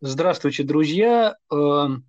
Здравствуйте, 0.00 0.62
друзья. 0.62 1.36
Эм, 1.50 2.04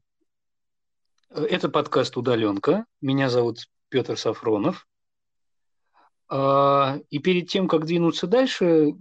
это 1.31 1.69
подкаст 1.69 2.15
«Удаленка». 2.17 2.85
Меня 3.01 3.31
зовут 3.31 3.67
Петр 3.89 4.15
Сафронов. 4.15 4.87
А, 6.27 6.99
и 7.09 7.17
перед 7.17 7.49
тем, 7.49 7.67
как 7.67 7.85
двинуться 7.85 8.27
дальше, 8.27 8.93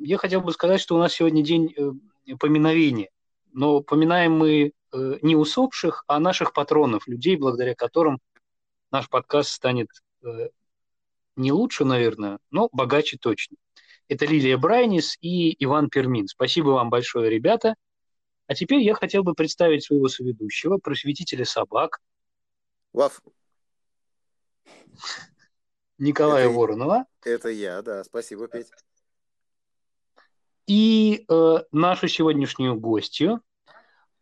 я 0.00 0.16
хотел 0.16 0.40
бы 0.40 0.52
сказать, 0.52 0.80
что 0.80 0.96
у 0.96 0.98
нас 0.98 1.12
сегодня 1.12 1.44
день 1.44 1.74
э, 1.76 2.36
поминовения. 2.36 3.10
Но 3.52 3.82
поминаем 3.82 4.38
мы 4.38 4.72
э, 4.90 5.18
не 5.20 5.36
усопших, 5.36 6.04
а 6.06 6.18
наших 6.18 6.54
патронов, 6.54 7.06
людей, 7.08 7.36
благодаря 7.36 7.74
которым 7.74 8.20
наш 8.90 9.10
подкаст 9.10 9.50
станет 9.50 9.88
э, 10.24 10.48
не 11.36 11.52
лучше, 11.52 11.84
наверное, 11.84 12.38
но 12.50 12.70
богаче 12.72 13.18
точно. 13.20 13.58
Это 14.08 14.24
Лилия 14.24 14.56
Брайнис 14.56 15.18
и 15.20 15.62
Иван 15.62 15.90
Пермин. 15.90 16.26
Спасибо 16.26 16.70
вам 16.70 16.88
большое, 16.88 17.28
ребята– 17.28 17.74
а 18.50 18.54
теперь 18.56 18.80
я 18.80 18.94
хотел 18.94 19.22
бы 19.22 19.34
представить 19.34 19.84
своего 19.84 20.08
соведущего, 20.08 20.78
просветителя 20.78 21.44
собак. 21.44 22.00
Ваф. 22.92 23.22
Николая 25.98 26.46
это, 26.48 26.58
Воронова. 26.58 27.04
Это 27.22 27.48
я, 27.48 27.80
да. 27.82 28.02
Спасибо, 28.02 28.48
Петь. 28.48 28.66
И 30.66 31.24
э, 31.28 31.58
нашу 31.70 32.08
сегодняшнюю 32.08 32.74
гостью, 32.74 33.40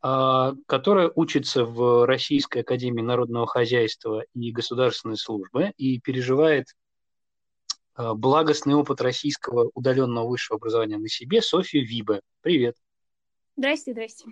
э, 0.02 0.52
которая 0.66 1.10
учится 1.14 1.64
в 1.64 2.04
Российской 2.04 2.58
Академии 2.58 3.00
Народного 3.00 3.46
Хозяйства 3.46 4.24
и 4.34 4.52
Государственной 4.52 5.16
Службы 5.16 5.72
и 5.78 6.00
переживает 6.00 6.66
э, 7.96 8.12
благостный 8.12 8.74
опыт 8.74 9.00
российского 9.00 9.70
удаленного 9.72 10.28
высшего 10.28 10.58
образования 10.58 10.98
на 10.98 11.08
себе, 11.08 11.40
Софья 11.40 11.80
Вибе. 11.80 12.20
Привет. 12.42 12.76
Здрасте, 13.58 13.90
здрасте. 13.90 14.24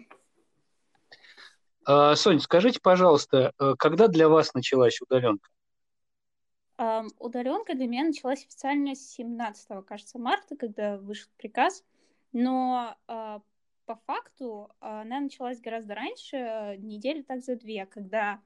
А, 1.85 2.15
Сонь, 2.15 2.39
скажите, 2.39 2.79
пожалуйста, 2.81 3.53
э, 3.59 3.75
когда 3.77 4.07
для 4.07 4.29
вас 4.29 4.55
началась 4.55 5.01
удаленка? 5.01 5.51
Удаленка 7.19 7.75
для 7.75 7.89
меня 7.89 8.05
началась 8.05 8.45
официально 8.45 8.95
с 8.95 9.01
17, 9.15 9.85
кажется, 9.85 10.21
марта, 10.21 10.55
когда 10.55 10.99
вышел 10.99 11.29
приказ. 11.39 11.83
Но 12.33 12.97
uh, 13.09 13.43
по 13.87 13.97
факту 14.07 14.71
она 14.79 15.19
началась 15.19 15.61
гораздо 15.61 15.95
раньше, 15.95 16.77
недели 16.79 17.23
так 17.23 17.43
за 17.43 17.57
две, 17.57 17.87
когда 17.87 18.41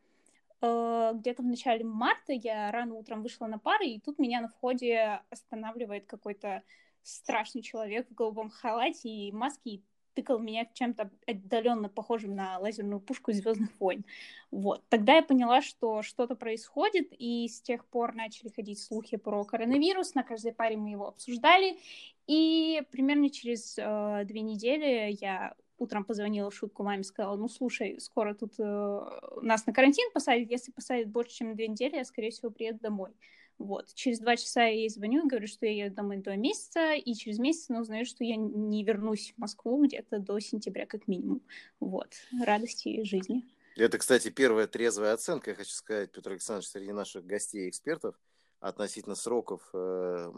uh, 0.63 1.13
где-то 1.13 1.43
в 1.43 1.47
начале 1.47 1.85
марта 1.85 2.33
я 2.33 2.71
рано 2.71 2.95
утром 2.95 3.23
вышла 3.23 3.49
на 3.49 3.59
пары, 3.59 3.87
и 3.87 4.01
тут 4.01 4.19
меня 4.19 4.41
на 4.41 4.49
входе 4.49 5.21
останавливает 5.29 6.07
какой-то 6.07 6.63
страшный 7.03 7.63
человек 7.63 8.09
в 8.09 8.15
голубом 8.15 8.49
халате 8.49 9.09
и 9.09 9.33
маске 9.33 9.71
и 9.71 9.83
тыкал 10.21 10.39
меня 10.39 10.67
чем-то 10.75 11.11
отдаленно 11.27 11.89
похожим 11.89 12.35
на 12.35 12.59
лазерную 12.59 13.01
пушку 13.01 13.33
Звездных 13.33 13.71
войн. 13.81 14.05
Вот. 14.51 14.83
Тогда 14.89 15.15
я 15.17 15.23
поняла, 15.23 15.63
что 15.63 16.03
что-то 16.03 16.35
происходит, 16.35 17.09
и 17.19 17.49
с 17.49 17.63
тех 17.63 17.87
пор 17.87 18.15
начали 18.15 18.51
ходить 18.51 18.83
слухи 18.83 19.17
про 19.17 19.45
коронавирус. 19.45 20.15
На 20.15 20.23
каждой 20.23 20.53
паре 20.53 20.77
мы 20.77 20.91
его 20.91 21.09
обсуждали. 21.09 21.79
И 22.27 22.83
примерно 22.91 23.31
через 23.31 23.79
э, 23.79 24.25
две 24.25 24.43
недели 24.43 25.17
я 25.21 25.55
утром 25.79 26.05
позвонила 26.05 26.51
в 26.51 26.55
шутку 26.55 26.83
маме, 26.83 27.03
сказала, 27.03 27.37
ну, 27.37 27.49
слушай, 27.49 27.99
скоро 27.99 28.35
тут 28.35 28.53
э, 28.59 29.01
нас 29.41 29.67
на 29.67 29.73
карантин 29.73 30.11
посадят, 30.13 30.51
если 30.51 30.71
посадят 30.73 31.09
больше, 31.09 31.37
чем 31.37 31.55
две 31.55 31.69
недели, 31.69 31.97
я, 31.97 32.05
скорее 32.05 32.31
всего, 32.31 32.51
приеду 32.51 32.81
домой. 32.81 33.13
Вот. 33.61 33.93
Через 33.93 34.21
два 34.21 34.37
часа 34.37 34.63
я 34.63 34.71
ей 34.71 34.89
звоню 34.89 35.27
и 35.27 35.29
говорю, 35.29 35.47
что 35.47 35.67
я 35.67 35.85
еду 35.85 35.97
домой 35.97 36.17
два 36.17 36.35
месяца, 36.35 36.95
и 36.95 37.13
через 37.13 37.39
месяц 37.39 37.69
она 37.69 37.83
узнает, 37.83 38.09
что 38.09 38.25
я 38.25 38.37
не 38.37 38.83
вернусь 38.83 39.35
в 39.37 39.39
Москву 39.39 39.85
где-то 39.85 40.19
до 40.19 40.41
сентября 40.41 40.87
как 40.87 41.07
минимум. 41.07 41.43
Вот. 41.79 42.15
Радости 42.43 43.05
жизни. 43.05 43.45
Это, 43.77 43.99
кстати, 43.99 44.31
первая 44.31 44.67
трезвая 44.67 45.13
оценка, 45.13 45.51
я 45.51 45.57
хочу 45.57 45.73
сказать, 45.73 46.11
Петр 46.11 46.31
Александрович, 46.31 46.69
среди 46.69 46.93
наших 46.93 47.27
гостей 47.27 47.67
и 47.67 47.69
экспертов 47.69 48.19
относительно 48.61 49.15
сроков 49.15 49.61
э, 49.75 50.33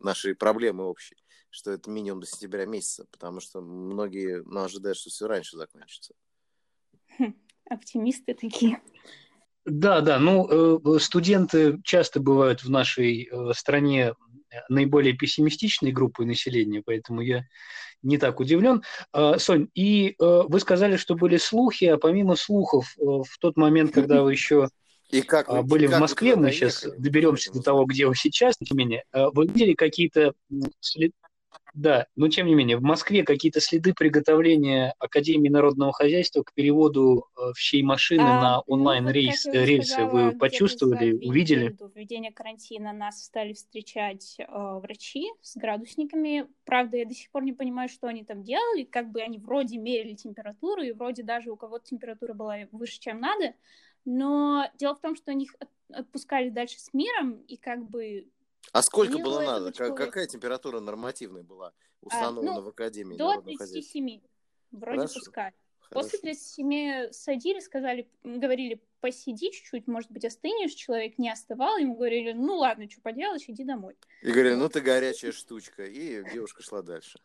нашей 0.00 0.34
проблемы 0.34 0.84
общей, 0.84 1.16
что 1.50 1.72
это 1.72 1.90
минимум 1.90 2.20
до 2.20 2.26
сентября 2.26 2.64
месяца, 2.64 3.04
потому 3.10 3.40
что 3.40 3.60
многие 3.60 4.42
ну, 4.44 4.62
ожидают, 4.62 4.96
что 4.96 5.10
все 5.10 5.26
раньше 5.26 5.58
закончится. 5.58 6.14
Хм, 7.18 7.34
оптимисты 7.66 8.32
такие. 8.32 8.80
Да, 9.66 10.00
да, 10.00 10.20
ну, 10.20 10.78
э, 10.96 10.98
студенты 11.00 11.80
часто 11.82 12.20
бывают 12.20 12.62
в 12.62 12.70
нашей 12.70 13.28
э, 13.30 13.52
стране 13.52 14.14
наиболее 14.68 15.12
пессимистичной 15.12 15.90
группой 15.90 16.24
населения, 16.24 16.82
поэтому 16.86 17.20
я 17.20 17.44
не 18.00 18.16
так 18.16 18.38
удивлен. 18.38 18.82
А, 19.12 19.38
Сонь, 19.38 19.68
и 19.74 20.10
э, 20.10 20.42
вы 20.48 20.60
сказали, 20.60 20.96
что 20.96 21.16
были 21.16 21.36
слухи, 21.36 21.84
а 21.86 21.98
помимо 21.98 22.36
слухов, 22.36 22.94
в 22.96 23.38
тот 23.40 23.56
момент, 23.56 23.92
когда 23.92 24.22
вы 24.22 24.32
еще 24.32 24.68
и 25.10 25.20
как 25.20 25.48
вы, 25.48 25.64
были 25.64 25.88
как 25.88 25.96
в 25.96 26.00
Москве, 26.00 26.36
мы 26.36 26.52
сейчас 26.52 26.86
доберемся 26.96 27.52
до 27.52 27.60
того, 27.60 27.86
где 27.86 28.06
вы 28.06 28.14
сейчас, 28.14 28.56
тем 28.58 28.78
не 28.78 28.84
менее, 28.84 29.04
вы 29.12 29.46
видели 29.46 29.74
какие-то 29.74 30.32
да, 31.76 32.06
но 32.16 32.28
тем 32.28 32.46
не 32.46 32.54
менее, 32.54 32.78
в 32.78 32.82
Москве 32.82 33.22
какие-то 33.22 33.60
следы 33.60 33.92
приготовления 33.92 34.94
Академии 34.98 35.50
народного 35.50 35.92
хозяйства 35.92 36.42
к 36.42 36.54
переводу 36.54 37.26
э, 37.36 37.52
всей 37.54 37.82
машины 37.82 38.22
а, 38.22 38.40
на 38.40 38.60
онлайн-рейс 38.60 39.44
ну, 39.44 39.52
вот, 39.52 39.66
рельсы 39.66 40.04
вы 40.06 40.32
почувствовали, 40.32 41.12
увидели? 41.12 41.68
До 41.68 41.90
введения 41.94 42.32
карантина 42.32 42.94
нас 42.94 43.22
стали 43.22 43.52
встречать 43.52 44.36
э, 44.38 44.44
врачи 44.48 45.30
с 45.42 45.54
градусниками. 45.58 46.46
Правда, 46.64 46.96
я 46.96 47.04
до 47.04 47.12
сих 47.12 47.30
пор 47.30 47.44
не 47.44 47.52
понимаю, 47.52 47.90
что 47.90 48.06
они 48.06 48.24
там 48.24 48.42
делали. 48.42 48.84
Как 48.84 49.10
бы 49.10 49.20
они 49.20 49.38
вроде 49.38 49.76
мерили 49.76 50.14
температуру, 50.14 50.80
и 50.80 50.92
вроде 50.92 51.24
даже 51.24 51.50
у 51.50 51.56
кого-то 51.56 51.84
температура 51.84 52.32
была 52.32 52.56
выше, 52.72 52.98
чем 53.00 53.20
надо. 53.20 53.54
Но 54.06 54.66
дело 54.78 54.94
в 54.94 55.00
том, 55.00 55.14
что 55.14 55.30
они 55.30 55.44
их 55.44 55.54
отпускали 55.92 56.48
дальше 56.48 56.78
с 56.78 56.94
миром, 56.94 57.34
и 57.48 57.58
как 57.58 57.86
бы 57.86 58.28
а 58.72 58.82
сколько 58.82 59.18
было 59.18 59.40
надо? 59.40 59.72
Как, 59.72 59.96
какая 59.96 60.26
температура 60.26 60.80
нормативная 60.80 61.42
была 61.42 61.72
установлена 62.00 62.52
а, 62.52 62.56
ну, 62.56 62.62
в 62.62 62.68
Академии? 62.68 63.16
До 63.16 63.40
37. 63.40 64.20
Вроде 64.72 64.98
Хорошо. 64.98 65.20
пускай. 65.20 65.52
Хорошо. 65.80 66.08
После 66.08 66.18
37 66.18 67.12
садили, 67.12 67.60
сказали, 67.60 68.08
говорили, 68.24 68.82
посиди 69.00 69.52
чуть-чуть, 69.52 69.86
может 69.86 70.10
быть, 70.10 70.24
остынешь. 70.24 70.72
Человек 70.72 71.18
не 71.18 71.30
остывал, 71.30 71.76
ему 71.76 71.94
говорили, 71.94 72.32
ну 72.32 72.56
ладно, 72.56 72.90
что 72.90 73.00
поделаешь, 73.00 73.44
иди 73.46 73.64
домой. 73.64 73.96
И 74.22 74.32
говорили, 74.32 74.54
ну 74.54 74.68
ты 74.68 74.80
горячая 74.80 75.32
штучка. 75.32 75.84
И 75.84 76.24
девушка 76.32 76.62
шла 76.62 76.82
дальше. 76.82 77.20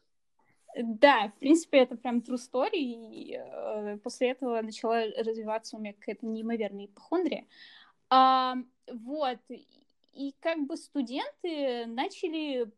Да, 0.77 1.33
в 1.35 1.39
принципе, 1.39 1.79
это 1.79 1.97
прям 1.97 2.19
true 2.19 2.37
story. 2.37 2.77
И 2.77 3.35
э, 3.35 3.97
после 3.97 4.31
этого 4.31 4.61
начала 4.61 5.05
развиваться 5.17 5.75
у 5.75 5.79
меня 5.79 5.93
какая-то 5.93 6.25
неимоверная 6.25 6.85
ипохондрия. 6.85 7.45
А, 8.09 8.55
вот, 8.87 9.39
и 10.13 10.33
как 10.39 10.65
бы 10.65 10.77
студенты 10.77 11.85
начали 11.85 12.71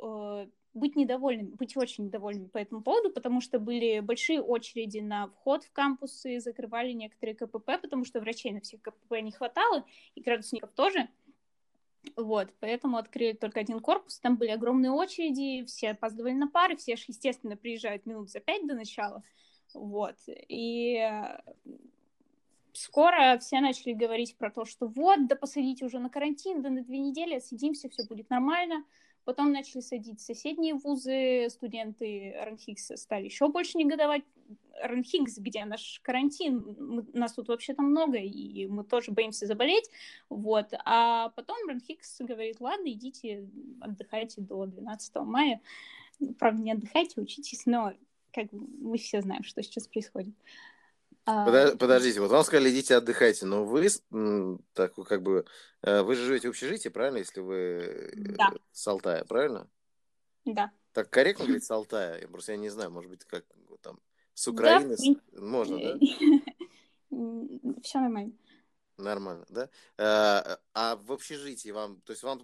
э, 0.00 0.46
быть 0.74 0.96
недовольными, 0.96 1.54
быть 1.54 1.76
очень 1.76 2.06
недовольными 2.06 2.48
по 2.48 2.58
этому 2.58 2.82
поводу, 2.82 3.10
потому 3.10 3.40
что 3.40 3.58
были 3.58 4.00
большие 4.00 4.40
очереди 4.40 4.98
на 4.98 5.28
вход 5.28 5.64
в 5.64 5.72
кампусы, 5.72 6.40
закрывали 6.40 6.92
некоторые 6.92 7.34
КПП, 7.34 7.80
потому 7.80 8.04
что 8.04 8.20
врачей 8.20 8.52
на 8.52 8.60
всех 8.60 8.82
КПП 8.82 9.20
не 9.20 9.32
хватало, 9.32 9.84
и 10.14 10.20
градусников 10.20 10.72
тоже. 10.72 11.08
Вот, 12.16 12.48
поэтому 12.60 12.96
открыли 12.96 13.32
только 13.32 13.60
один 13.60 13.80
корпус, 13.80 14.18
там 14.20 14.36
были 14.36 14.50
огромные 14.50 14.92
очереди, 14.92 15.64
все 15.64 15.90
опаздывали 15.90 16.32
на 16.32 16.48
пары, 16.48 16.76
все 16.76 16.96
же, 16.96 17.04
естественно, 17.08 17.56
приезжают 17.56 18.06
минут 18.06 18.30
за 18.30 18.40
пять 18.40 18.66
до 18.66 18.74
начала, 18.74 19.22
вот, 19.74 20.16
и 20.26 20.96
скоро 22.78 23.38
все 23.38 23.60
начали 23.60 23.92
говорить 23.92 24.36
про 24.36 24.50
то, 24.50 24.64
что 24.64 24.86
вот, 24.86 25.26
да 25.26 25.36
посадите 25.36 25.84
уже 25.84 25.98
на 25.98 26.10
карантин, 26.10 26.62
да 26.62 26.70
на 26.70 26.82
две 26.82 26.98
недели 26.98 27.34
отсидимся, 27.34 27.88
все 27.88 28.04
будет 28.04 28.30
нормально. 28.30 28.84
Потом 29.24 29.52
начали 29.52 29.80
садить 29.80 30.20
соседние 30.20 30.74
вузы, 30.74 31.48
студенты 31.50 32.34
РНХИКС 32.40 32.92
стали 32.94 33.26
еще 33.26 33.48
больше 33.48 33.76
негодовать. 33.76 34.22
РНХИКС, 34.82 35.38
где 35.38 35.64
наш 35.64 36.00
карантин, 36.02 36.76
мы, 36.78 37.04
нас 37.12 37.34
тут 37.34 37.48
вообще-то 37.48 37.82
много, 37.82 38.18
и 38.18 38.66
мы 38.68 38.84
тоже 38.84 39.10
боимся 39.10 39.46
заболеть, 39.46 39.90
вот. 40.30 40.72
А 40.84 41.30
потом 41.30 41.56
РНХИКС 41.68 42.20
говорит, 42.20 42.60
ладно, 42.60 42.88
идите, 42.88 43.46
отдыхайте 43.80 44.40
до 44.40 44.66
12 44.66 45.16
мая. 45.16 45.60
Правда, 46.38 46.62
не 46.62 46.72
отдыхайте, 46.72 47.20
учитесь, 47.20 47.66
но 47.66 47.92
как 48.32 48.46
мы 48.52 48.96
все 48.96 49.20
знаем, 49.20 49.42
что 49.42 49.62
сейчас 49.62 49.88
происходит. 49.88 50.34
А, 51.30 51.76
подождите, 51.76 52.20
вот 52.20 52.30
вам 52.30 52.42
сказали, 52.42 52.70
идите 52.70 52.96
отдыхайте, 52.96 53.44
но 53.44 53.62
вы 53.62 53.88
так 54.72 54.94
как 54.94 55.22
бы 55.22 55.44
э, 55.82 56.00
вы 56.00 56.14
же 56.14 56.24
живете 56.24 56.48
в 56.48 56.52
общежитии, 56.52 56.88
правильно, 56.88 57.18
если 57.18 57.40
вы 57.40 57.54
э, 57.54 58.12
да. 58.14 58.50
с 58.72 58.88
Алтая, 58.88 59.24
правильно? 59.24 59.68
Да. 60.46 60.72
Так 60.92 61.10
корректно 61.10 61.44
говорить 61.44 61.64
с 61.64 61.70
Алтая? 61.70 62.18
Я 62.18 62.28
просто 62.28 62.52
я 62.52 62.58
не 62.58 62.70
знаю, 62.70 62.90
может 62.90 63.10
быть, 63.10 63.24
как 63.26 63.44
там 63.82 64.00
с 64.32 64.48
Украины 64.48 64.96
да, 64.96 65.40
можно, 65.40 65.78
да? 65.78 65.98
Все 67.82 68.00
нормально. 68.00 68.32
Нормально, 68.96 69.44
да? 69.50 69.68
А, 69.98 70.58
а 70.72 70.96
в 70.96 71.12
общежитии 71.12 71.70
вам, 71.70 72.00
то 72.00 72.12
есть 72.12 72.22
вам 72.22 72.42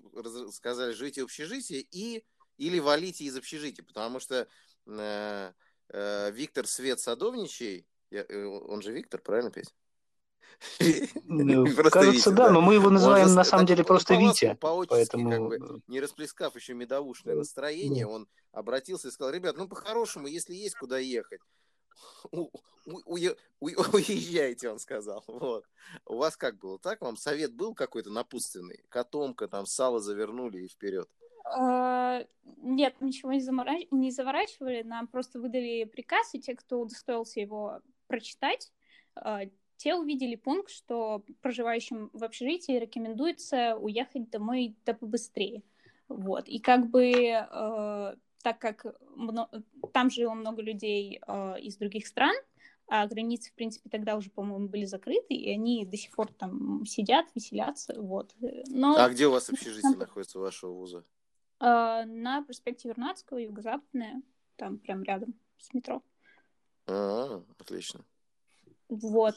сказали, 0.53 0.93
живите 0.93 1.23
в 1.23 1.25
общежитии 1.25 1.89
и 1.91 2.23
или 2.59 2.79
валите 2.81 3.25
из 3.25 3.35
общежития, 3.35 3.83
потому 3.83 4.21
что 4.21 4.47
э, 4.87 5.53
э, 5.89 6.31
Виктор 6.33 6.67
Свет 6.67 7.01
Садовничий, 7.01 7.87
я, 8.11 8.25
э, 8.29 8.45
он 8.45 8.83
же 8.83 8.93
Виктор, 8.93 9.21
правильно, 9.21 9.51
Петь? 9.51 9.75
Ну, 11.25 11.65
кажется, 11.91 12.31
да, 12.31 12.51
но 12.51 12.61
мы 12.61 12.75
его 12.75 12.91
называем 12.91 13.35
на 13.35 13.45
самом 13.45 13.67
деле 13.67 13.85
просто 13.85 14.15
Витя. 14.15 14.57
Поэтому... 14.61 15.81
Не 15.87 16.01
расплескав 16.01 16.55
еще 16.57 16.75
медовушное 16.75 17.35
настроение, 17.35 18.07
он 18.07 18.29
обратился 18.53 19.09
и 19.09 19.11
сказал, 19.11 19.33
ребят, 19.33 19.57
ну 19.57 19.69
по-хорошему, 19.69 20.27
если 20.27 20.55
есть 20.55 20.77
куда 20.77 20.99
ехать, 20.99 21.41
уезжайте, 22.87 24.71
он 24.71 24.79
сказал. 24.79 25.25
Вот. 25.27 25.65
У 26.07 26.17
вас 26.17 26.37
как 26.37 26.59
было? 26.59 26.79
Так 26.79 27.01
вам 27.01 27.17
совет 27.17 27.55
был 27.55 27.75
какой-то 27.75 28.11
напутственный? 28.11 28.85
Котомка, 28.89 29.49
там 29.49 29.67
сало 29.67 30.01
завернули 30.01 30.65
и 30.65 30.69
вперед. 30.69 31.09
А, 31.47 32.25
нет, 32.63 32.95
ничего 33.01 33.33
не 33.33 34.11
заворачивали, 34.11 34.83
нам 34.83 35.07
просто 35.07 35.39
выдали 35.39 35.85
приказ, 35.85 36.35
и 36.35 36.41
те, 36.41 36.55
кто 36.55 36.81
удостоился 36.81 37.41
его 37.41 37.81
прочитать, 38.15 38.73
а, 39.17 39.41
те 39.77 39.97
увидели 39.97 40.37
пункт, 40.37 40.71
что 40.71 41.25
проживающим 41.43 42.11
в 42.13 42.23
общежитии 42.23 42.79
рекомендуется 42.79 43.77
уехать 43.77 44.31
домой 44.31 44.77
да 44.87 44.95
побыстрее. 44.95 45.63
Вот. 46.09 46.49
И 46.49 46.61
как 46.61 46.91
бы 46.91 47.11
э, 47.11 48.15
так 48.43 48.59
как 48.59 48.87
там 49.93 50.11
жило 50.11 50.35
много 50.35 50.63
людей 50.63 51.21
э, 51.27 51.61
из 51.61 51.77
других 51.77 52.07
стран, 52.07 52.35
а 52.87 53.07
границы, 53.07 53.51
в 53.51 53.55
принципе, 53.55 53.91
тогда 53.91 54.17
уже, 54.17 54.31
по-моему, 54.31 54.69
были 54.69 54.85
закрыты, 54.85 55.35
и 55.35 55.51
они 55.51 55.85
до 55.85 55.97
сих 55.97 56.13
пор 56.13 56.33
там 56.33 56.87
сидят, 56.87 57.27
веселятся, 57.35 58.01
вот. 58.01 58.35
Но... 58.69 58.97
А 58.97 59.09
где 59.09 59.27
у 59.27 59.33
вас 59.33 59.51
общежитие 59.51 59.97
находится, 59.97 60.39
вашего 60.39 60.73
вуза? 60.73 61.05
Э, 61.61 62.05
на 62.07 62.43
проспекте 62.43 62.89
Вернадского, 62.89 63.39
юго-западное, 63.39 64.23
там 64.57 64.79
прям 64.79 65.03
рядом 65.03 65.35
с 65.59 65.75
метро. 65.75 66.03
А, 66.87 67.43
отлично. 67.59 68.05
Вот. 68.89 69.37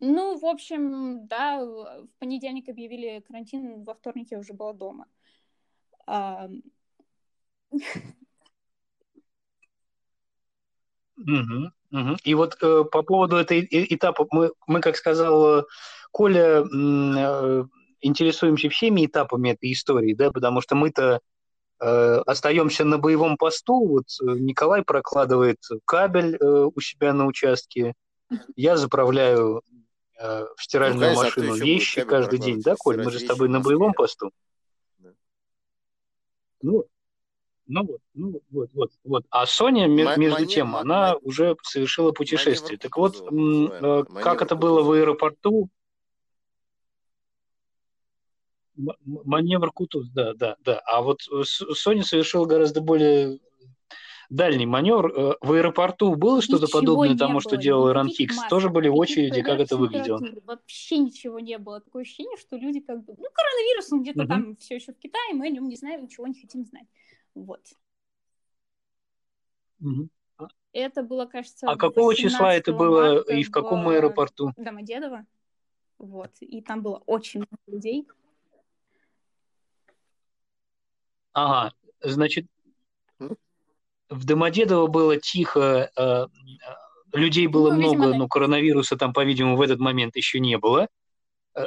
Ну, 0.00 0.36
в 0.38 0.44
общем, 0.46 1.26
да, 1.28 1.64
в 1.64 2.08
понедельник 2.18 2.68
объявили 2.68 3.20
карантин, 3.20 3.84
во 3.84 3.94
вторник 3.94 4.32
я 4.32 4.38
уже 4.38 4.52
была 4.52 4.72
дома. 4.72 5.06
Угу, 11.16 11.70
угу. 11.92 12.16
И 12.24 12.34
вот 12.34 12.56
э, 12.62 12.84
по 12.90 13.02
поводу 13.02 13.36
этой 13.36 13.66
этапа, 13.70 14.26
мы, 14.32 14.50
мы 14.66 14.80
как 14.80 14.96
сказал 14.96 15.60
э, 15.60 15.64
Коля, 16.10 16.64
э, 16.64 17.64
интересуемся 18.00 18.68
всеми 18.70 19.06
этапами 19.06 19.50
этой 19.50 19.72
истории, 19.72 20.14
да, 20.14 20.32
потому 20.32 20.60
что 20.60 20.74
мы-то 20.74 21.20
остаемся 21.82 22.84
на 22.84 22.98
боевом 22.98 23.36
посту. 23.36 23.86
Вот 23.86 24.04
э, 24.20 24.38
Николай 24.38 24.82
прокладывает 24.82 25.58
кабель 25.84 26.36
э, 26.36 26.68
у 26.74 26.80
себя 26.80 27.12
на 27.12 27.26
участке, 27.26 27.94
я 28.56 28.76
заправляю 28.76 29.62
э, 30.18 30.46
в 30.56 30.62
стиральную 30.62 31.12
ну, 31.12 31.22
машину 31.22 31.54
вещи 31.54 32.04
каждый 32.04 32.38
день, 32.38 32.60
да, 32.62 32.76
Коль? 32.78 33.02
Мы 33.02 33.10
же 33.10 33.18
с 33.18 33.24
тобой 33.24 33.48
на 33.48 33.60
боевом 33.60 33.92
посту. 33.92 34.30
Да. 34.98 35.10
Ну, 36.62 36.84
ну 37.66 37.84
вот, 37.84 38.00
ну 38.14 38.42
вот, 38.50 38.70
вот, 38.72 38.90
вот. 39.04 39.24
А 39.30 39.46
Соня, 39.46 39.86
между 39.86 40.20
маневр, 40.20 40.46
тем, 40.46 40.76
она 40.76 41.00
маневр, 41.00 41.20
уже 41.22 41.56
совершила 41.62 42.12
путешествие. 42.12 42.78
Так 42.78 42.96
вот, 42.96 43.16
э, 43.20 44.04
как 44.22 44.42
это 44.42 44.56
было 44.56 44.82
в 44.82 44.92
аэропорту? 44.92 45.68
Маневр 48.74 49.70
Кутуз, 49.70 50.08
да, 50.10 50.34
да, 50.34 50.56
да. 50.64 50.80
А 50.86 51.02
вот 51.02 51.20
Соня 51.22 52.02
совершила 52.02 52.46
гораздо 52.46 52.80
более 52.80 53.38
дальний 54.32 54.66
маневр. 54.66 55.12
Э, 55.12 55.34
в 55.40 55.52
аэропорту 55.52 56.14
было 56.14 56.40
что-то 56.40 56.66
подобное 56.66 57.16
тому, 57.16 57.40
что 57.40 57.56
делал 57.56 57.90
Иран 57.90 58.08
Хикс? 58.08 58.36
Тоже 58.48 58.70
были 58.70 58.88
очереди, 58.88 59.42
как 59.42 59.60
это 59.60 59.76
выглядело? 59.76 60.20
Вообще 60.44 60.98
ничего 60.98 61.38
не 61.38 61.58
было. 61.58 61.80
Такое 61.80 62.02
ощущение, 62.02 62.36
что 62.38 62.56
люди 62.56 62.80
как 62.80 63.04
бы... 63.04 63.14
Ну, 63.18 63.28
коронавирус, 63.32 63.92
он 63.92 64.02
где-то 64.02 64.22
угу. 64.22 64.28
там 64.28 64.56
все 64.56 64.76
еще 64.76 64.92
в 64.92 64.98
Китае, 64.98 65.34
мы 65.34 65.46
о 65.46 65.50
нем 65.50 65.68
не 65.68 65.76
знаем, 65.76 66.04
ничего 66.04 66.26
не 66.26 66.40
хотим 66.40 66.64
знать. 66.64 66.86
Вот. 67.34 67.60
Угу. 69.80 70.08
Это 70.72 71.02
было, 71.02 71.26
кажется, 71.26 71.68
А 71.68 71.76
какого 71.76 72.14
числа 72.14 72.54
это 72.54 72.72
было 72.72 73.20
и 73.20 73.42
в 73.42 73.50
каком 73.50 73.84
в... 73.84 73.88
аэропорту? 73.90 74.52
Домодедово. 74.56 75.26
Вот. 75.98 76.30
И 76.40 76.62
там 76.62 76.82
было 76.82 77.02
очень 77.06 77.40
много 77.40 77.58
людей. 77.66 78.08
Ага, 81.32 81.72
значит, 82.02 82.46
в 84.12 84.24
Домодедово 84.24 84.86
было 84.86 85.16
тихо, 85.16 85.90
э, 85.96 86.26
людей 87.12 87.46
было 87.46 87.70
ну, 87.70 87.76
много, 87.76 88.04
видимо, 88.04 88.18
но 88.18 88.28
коронавируса 88.28 88.96
там, 88.96 89.12
по-видимому, 89.12 89.56
в 89.56 89.62
этот 89.62 89.80
момент 89.80 90.16
еще 90.16 90.38
не 90.40 90.58
было. 90.58 90.88
Э, 91.54 91.66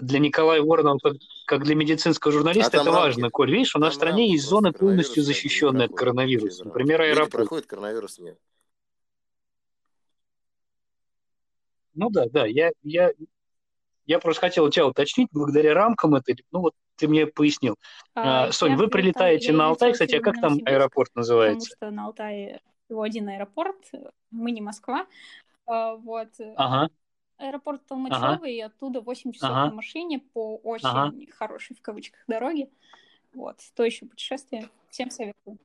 для 0.00 0.18
Николая 0.18 0.62
Воронова, 0.62 0.98
как, 0.98 1.14
как 1.46 1.64
для 1.64 1.74
медицинского 1.74 2.32
журналиста, 2.32 2.78
а 2.78 2.80
это 2.82 2.90
рамки, 2.90 3.00
важно, 3.00 3.30
Коль. 3.30 3.50
Видишь, 3.50 3.74
у 3.74 3.78
нас 3.78 3.94
в 3.94 3.96
стране 3.96 4.30
есть 4.30 4.44
зоны 4.44 4.72
полностью 4.72 5.22
защищенные 5.22 5.86
от 5.86 5.94
коронавируса. 5.94 6.64
Например, 6.64 7.00
аэропорт. 7.00 7.30
проходит, 7.30 7.66
коронавирус 7.66 8.18
нет. 8.18 8.38
Ну 11.94 12.10
да, 12.10 12.26
да, 12.30 12.44
я, 12.44 12.72
я, 12.82 13.10
я 14.06 14.18
просто 14.18 14.40
хотел 14.40 14.70
тебя 14.70 14.86
уточнить, 14.86 15.28
благодаря 15.32 15.74
рамкам 15.74 16.14
это, 16.14 16.34
ну 16.52 16.60
вот 16.60 16.74
ты 16.96 17.08
мне 17.08 17.26
пояснил. 17.26 17.76
А, 18.14 18.50
Сонь, 18.52 18.76
вы 18.76 18.88
прилетаете 18.88 19.52
на 19.52 19.66
Алтай, 19.66 19.92
кстати, 19.92 20.14
а 20.16 20.20
как 20.20 20.40
там 20.40 20.58
аэропорт 20.64 21.10
называется? 21.14 21.70
Потому 21.70 21.90
что 21.90 21.96
на 21.96 22.06
Алтае 22.06 22.60
всего 22.86 23.02
один 23.02 23.28
аэропорт, 23.28 23.76
мы 24.30 24.52
не 24.52 24.60
Москва, 24.60 25.06
а, 25.66 25.96
вот. 25.96 26.28
Ага. 26.56 26.90
Аэропорт 27.38 27.84
Толмачева, 27.86 28.34
ага. 28.34 28.46
и 28.46 28.60
оттуда 28.60 29.02
8 29.02 29.32
часов 29.32 29.50
ага. 29.50 29.66
на 29.66 29.74
машине 29.74 30.20
по 30.32 30.56
очень 30.56 30.88
ага. 30.88 31.12
хорошей, 31.36 31.76
в 31.76 31.82
кавычках, 31.82 32.20
дороге. 32.26 32.70
Вот, 33.34 33.58
то 33.74 33.84
еще 33.84 34.06
путешествие. 34.06 34.70
Всем 34.88 35.10
советую. 35.10 35.58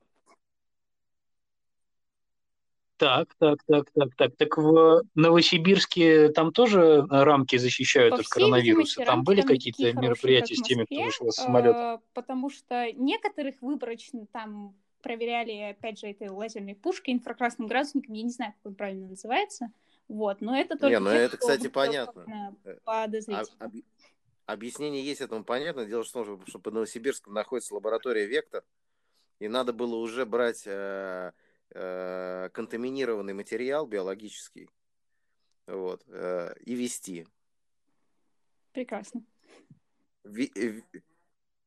Так, 3.02 3.34
так, 3.36 3.58
так, 3.66 3.90
так, 3.90 4.14
так. 4.14 4.36
Так 4.36 4.56
в 4.56 5.02
Новосибирске 5.16 6.28
там 6.28 6.52
тоже 6.52 7.04
рамки 7.10 7.56
защищают 7.56 8.14
По 8.14 8.20
от 8.20 8.28
коронавируса? 8.28 9.04
Там 9.04 9.24
были 9.24 9.40
какие-то 9.40 9.92
мероприятия 9.98 10.54
с 10.54 10.62
теми, 10.62 10.84
кто 10.84 11.02
вышел 11.02 11.32
с 11.32 11.34
самолета? 11.34 12.00
Э, 12.00 12.06
потому 12.14 12.48
что 12.48 12.92
некоторых 12.92 13.60
выборочно 13.60 14.26
там 14.26 14.76
проверяли, 15.02 15.72
опять 15.72 15.98
же, 15.98 16.06
этой 16.06 16.28
лазерной 16.28 16.76
пушкой, 16.76 17.14
инфракрасным 17.14 17.66
градусником, 17.66 18.14
я 18.14 18.22
не 18.22 18.30
знаю, 18.30 18.52
как 18.52 18.70
он 18.70 18.74
правильно 18.76 19.08
называется. 19.08 19.72
Вот, 20.06 20.40
но 20.40 20.56
это 20.56 20.78
только... 20.78 20.90
Не, 20.90 21.00
ну 21.00 21.10
это, 21.10 21.36
кстати, 21.36 21.66
понятно. 21.66 22.54
Э, 22.62 22.76
подозрительно. 22.84 23.48
А, 23.58 23.64
об... 23.64 23.72
Объяснение 24.46 25.04
есть 25.04 25.20
этому 25.20 25.42
понятно. 25.42 25.86
Дело 25.86 26.04
в 26.04 26.12
том, 26.12 26.40
что 26.46 26.60
под 26.60 26.74
Новосибирском 26.74 27.34
находится 27.34 27.74
лаборатория 27.74 28.26
«Вектор», 28.26 28.62
и 29.40 29.48
надо 29.48 29.72
было 29.72 29.96
уже 29.96 30.24
брать 30.24 30.62
э, 30.66 31.32
э, 31.74 32.48
контаминированный 32.52 33.34
материал 33.34 33.86
биологический 33.86 34.68
вот, 35.66 36.02
э, 36.08 36.54
и 36.64 36.74
вести. 36.74 37.26
Прекрасно. 38.72 39.22
В, 40.24 40.38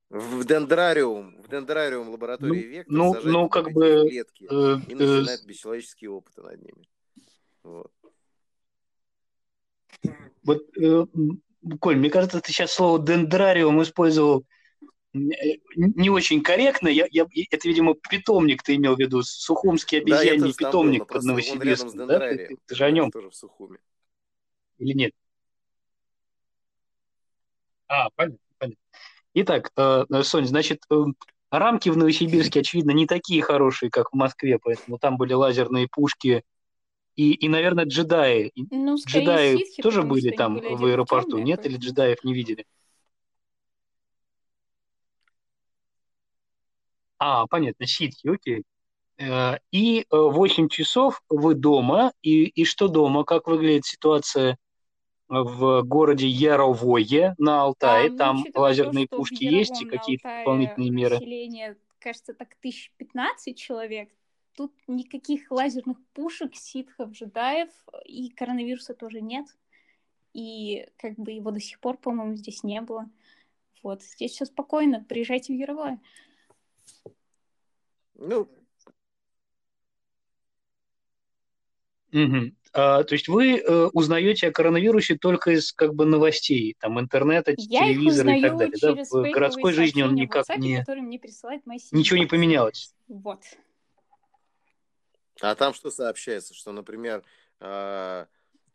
в 0.10 0.46
дендрариум, 0.46 1.42
в 1.42 1.48
дендрариум 1.50 2.10
лаборатории 2.10 2.86
ну, 2.88 3.14
Вектор 3.14 3.24
ну, 3.26 3.42
ну, 3.42 3.50
как 3.50 3.72
бы, 3.72 4.08
клетки 4.08 4.48
э, 4.50 4.80
и 4.88 4.96
начинать 4.96 5.44
э, 5.44 5.48
бесчеловеческие 5.48 6.12
опыты 6.12 6.42
над 6.42 6.62
ними. 6.62 6.88
Вот. 7.64 7.92
Вот, 10.44 10.78
э, 10.78 11.06
Коль, 11.80 11.98
мне 11.98 12.10
кажется, 12.12 12.42
ты 12.42 12.52
сейчас 12.52 12.72
слово 12.72 13.04
дендрариум 13.04 13.82
использовал 13.82 14.46
не 15.16 16.10
очень 16.10 16.42
корректно. 16.42 16.88
Я, 16.88 17.08
я, 17.10 17.26
это, 17.52 17.68
видимо, 17.68 17.96
питомник 17.96 18.64
ты 18.64 18.76
имел 18.76 18.96
в 18.96 19.00
виду, 19.00 19.24
Сухумский 19.24 20.00
обезьяний 20.00 20.52
да, 20.52 20.58
питомник 20.58 21.08
под 21.08 21.24
Новосибирском. 21.24 22.08
Да? 22.08 22.20
Ты, 22.20 22.48
ты, 22.48 22.58
ты 22.66 22.76
же 22.76 22.86
о 22.86 22.92
нем. 22.92 23.12
Тоже 23.12 23.30
в 23.30 23.36
Сухуме. 23.36 23.78
Или 24.78 24.94
нет? 24.94 25.12
А, 27.88 28.10
понятно, 28.16 28.40
понятно. 28.58 28.84
Итак, 29.36 29.72
э, 29.78 30.06
Сонь, 30.24 30.46
значит, 30.46 30.84
э, 30.90 30.96
рамки 31.50 31.90
в 31.90 31.98
Новосибирске, 31.98 32.62
очевидно, 32.62 32.92
не 32.92 33.06
такие 33.06 33.42
хорошие, 33.42 33.90
как 33.90 34.12
в 34.12 34.16
Москве, 34.16 34.60
поэтому 34.62 34.98
там 34.98 35.18
были 35.18 35.34
лазерные 35.34 35.88
пушки 35.88 36.44
и, 37.16 37.34
и 37.34 37.48
наверное, 37.48 37.86
джедаи. 37.86 38.52
Ну, 38.56 38.98
джедаи 38.98 39.58
ситхи, 39.58 39.82
тоже 39.82 40.04
были 40.04 40.32
там 40.32 40.56
были 40.56 40.74
в 40.74 40.86
аэропорту, 40.86 41.38
нет? 41.38 41.66
Или 41.66 41.78
джедаев 41.78 42.24
не 42.24 42.34
видели? 42.34 42.66
А, 47.18 47.48
понятно, 47.48 47.88
ситхи, 47.88 48.28
окей. 48.28 48.64
Э, 49.18 49.58
и 49.72 50.06
8 50.12 50.66
э, 50.66 50.70
часов 50.70 51.22
вы 51.30 51.56
дома, 51.56 52.12
и, 52.22 52.46
и 52.46 52.66
что 52.66 52.88
дома? 52.88 53.24
Как 53.24 53.48
выглядит 53.48 53.86
ситуация 53.86 54.58
в 55.28 55.82
городе 55.84 56.28
Яровое 56.28 57.36
на 57.38 57.62
Алтае? 57.62 58.08
А, 58.08 58.12
ну, 58.12 58.18
Там 58.18 58.46
лазерные 58.54 59.08
то, 59.08 59.18
пушки 59.18 59.44
есть 59.44 59.82
и 59.82 59.86
какие-то 59.86 60.40
дополнительные 60.40 60.92
меры? 60.92 61.16
Население, 61.16 61.78
кажется, 62.00 62.34
так 62.34 62.56
1015 62.60 63.58
человек. 63.58 64.10
тут 64.56 64.72
никаких 64.88 65.52
лазерных 65.52 65.98
пушек, 66.14 66.56
ситхов, 66.56 67.12
джедаев, 67.12 67.70
и 68.06 68.30
коронавируса 68.30 68.94
тоже 68.94 69.22
нет. 69.22 69.46
И 70.34 70.88
как 70.98 71.16
бы 71.16 71.32
его 71.32 71.52
до 71.52 71.60
сих 71.60 71.80
пор, 71.80 71.98
по-моему, 71.98 72.36
здесь 72.36 72.64
не 72.64 72.82
было. 72.82 73.10
Вот, 73.84 74.02
здесь 74.02 74.32
все 74.32 74.46
спокойно, 74.46 75.06
приезжайте 75.08 75.54
в 75.54 75.58
Яровое. 75.58 76.00
Ну, 78.16 78.50
Угу. 82.16 82.52
А, 82.72 83.04
то 83.04 83.14
есть 83.14 83.28
вы 83.28 83.58
э, 83.58 83.86
узнаете 83.92 84.48
о 84.48 84.52
коронавирусе 84.52 85.18
только 85.18 85.52
из 85.52 85.74
как 85.74 85.94
бы 85.94 86.06
новостей, 86.06 86.76
там 86.80 86.98
интернета, 87.00 87.54
Я 87.58 87.82
телевизора 87.82 88.38
и 88.38 88.42
так 88.42 88.58
далее. 88.58 88.78
Да? 88.82 88.96
В 89.10 89.32
городской 89.32 89.74
жизни 89.74 90.02
он 90.02 90.16
никак 90.16 90.50
WhatsApp, 90.50 90.58
не 90.58 90.84
ничего 91.92 92.18
не 92.18 92.26
поменялось. 92.26 92.94
Вот. 93.10 93.42
а 95.42 95.56
там 95.56 95.74
что 95.74 95.92
сообщается? 95.92 96.54
Что, 96.54 96.72
например, 96.72 97.22
э, 97.60 98.26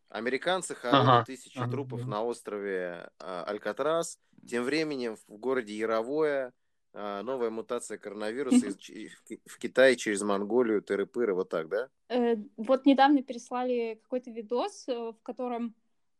американцы 0.09 0.75
хоронят 0.75 1.07
Ага, 1.07 1.25
тысячи 1.25 1.57
ага, 1.57 1.71
трупов 1.71 2.05
на 2.05 2.23
острове 2.23 3.09
э, 3.19 3.43
Алькатрас. 3.47 4.19
Тем 4.47 4.63
временем 4.63 5.15
в 5.27 5.37
городе 5.37 5.75
Яровое 5.75 6.53
новая 6.93 7.49
мутация 7.49 7.97
коронавируса 7.97 8.69
в 8.69 8.77
Ки- 8.77 9.11
в 9.45 9.57
Китае 9.57 9.95
через 9.95 10.21
Монголию, 10.21 10.81
Тыры-Пыры, 10.81 11.33
вот 11.33 11.49
так, 11.49 11.69
да? 11.69 11.89
Э, 12.09 12.35
вот 12.57 12.85
недавно 12.85 13.23
переслали 13.23 13.99
какой-то 14.03 14.31
видос, 14.31 14.87
э, 14.87 14.93
в 14.93 15.21
котором 15.23 15.73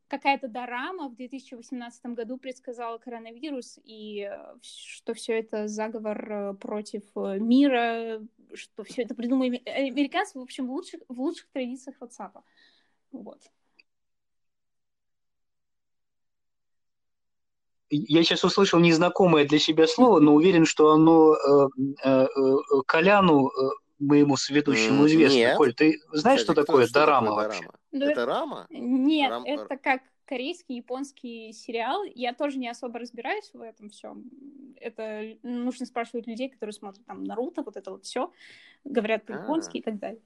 какая-то 0.08 0.48
дорама 0.48 1.08
в 1.10 1.16
2018 1.16 2.06
году 2.16 2.38
предсказала 2.38 2.98
коронавирус, 2.98 3.80
и 3.84 4.30
э, 4.30 4.56
что 4.62 5.14
все 5.14 5.40
это 5.40 5.68
заговор 5.68 6.56
против 6.58 7.04
мира, 7.16 8.22
что 8.54 8.84
все 8.84 9.04
это 9.04 9.16
придумали 9.16 9.62
аме- 9.66 9.90
американцы, 9.90 10.38
в 10.38 10.42
общем, 10.42 10.68
в 10.68 10.72
лучших, 10.72 11.02
в 11.08 11.20
лучших 11.22 11.48
традициях 11.52 11.98
WhatsApp. 12.00 12.42
Вот. 13.12 13.42
Я 17.94 18.24
сейчас 18.24 18.44
услышал 18.46 18.80
незнакомое 18.80 19.46
для 19.46 19.60
себя 19.60 19.86
слово, 19.86 20.20
но 20.22 20.34
уверен, 20.34 20.66
что 20.66 20.92
оно 20.92 21.36
э, 21.36 21.68
э, 22.06 22.26
э, 22.26 22.56
Коляну, 22.88 23.50
э, 23.50 23.70
моему 24.00 24.38
соведущему, 24.38 25.02
М, 25.02 25.08
известно. 25.08 25.36
нет. 25.36 25.58
Коль, 25.58 25.74
ты 25.74 26.00
знаешь, 26.14 26.40
Кстати, 26.40 26.56
что 26.56 26.66
такое 26.66 26.86
что 26.86 26.94
дорама 26.94 27.28
такое 27.28 27.44
вообще? 27.48 27.70
дорама? 27.92 28.12
Это 28.12 28.26
рама? 28.26 28.68
Нет, 28.70 29.30
Рам- 29.30 29.44
это 29.46 29.78
как 29.78 30.02
корейский, 30.26 30.78
японский 30.78 31.52
сериал. 31.52 32.04
Я 32.16 32.34
тоже 32.34 32.58
не 32.58 32.70
особо 32.70 33.00
разбираюсь 33.00 33.52
в 33.54 33.60
этом 33.62 33.90
всем. 33.90 34.24
Это 34.78 35.36
нужно 35.44 35.86
спрашивать 35.86 36.26
людей, 36.28 36.50
которые 36.50 36.74
смотрят 36.74 37.06
там 37.06 37.26
Наруто, 37.26 37.62
вот 37.62 37.76
это 37.76 37.92
вот 37.92 38.06
все, 38.06 38.32
говорят 38.86 39.24
А. 39.24 39.26
по-японски 39.34 39.78
и 39.80 39.82
так 39.82 40.00
далее. 40.00 40.22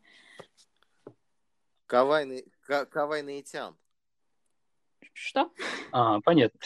Кавайный, 1.88 2.46
ка- 2.62 2.86
кавайный 2.86 3.42
тян. 3.42 3.76
Что? 5.14 5.50
А, 5.92 6.20
понятно. 6.22 6.60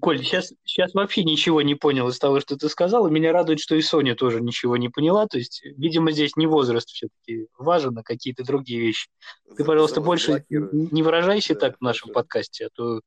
Коль, 0.00 0.18
сейчас, 0.18 0.52
сейчас 0.64 0.94
вообще 0.94 1.22
ничего 1.22 1.62
не 1.62 1.76
понял 1.76 2.08
из 2.08 2.18
того, 2.18 2.40
что 2.40 2.56
ты 2.56 2.68
сказал. 2.68 3.06
И 3.06 3.10
меня 3.10 3.32
радует, 3.32 3.60
что 3.60 3.76
и 3.76 3.82
Соня 3.82 4.16
тоже 4.16 4.40
ничего 4.40 4.76
не 4.76 4.88
поняла. 4.88 5.26
То 5.26 5.38
есть, 5.38 5.62
видимо, 5.62 6.10
здесь 6.10 6.34
не 6.36 6.48
возраст 6.48 6.88
все-таки 6.88 7.46
важен, 7.56 7.96
а 7.96 8.02
какие-то 8.02 8.42
другие 8.44 8.80
вещи. 8.80 9.08
Ты, 9.56 9.64
пожалуйста, 9.64 10.00
больше 10.00 10.44
не 10.48 11.02
выражайся 11.02 11.54
Да, 11.54 11.60
так 11.60 11.78
в 11.78 11.82
нашем 11.82 12.08
хорошо. 12.08 12.14
подкасте, 12.14 12.66
а 12.66 12.70
то 12.72 13.00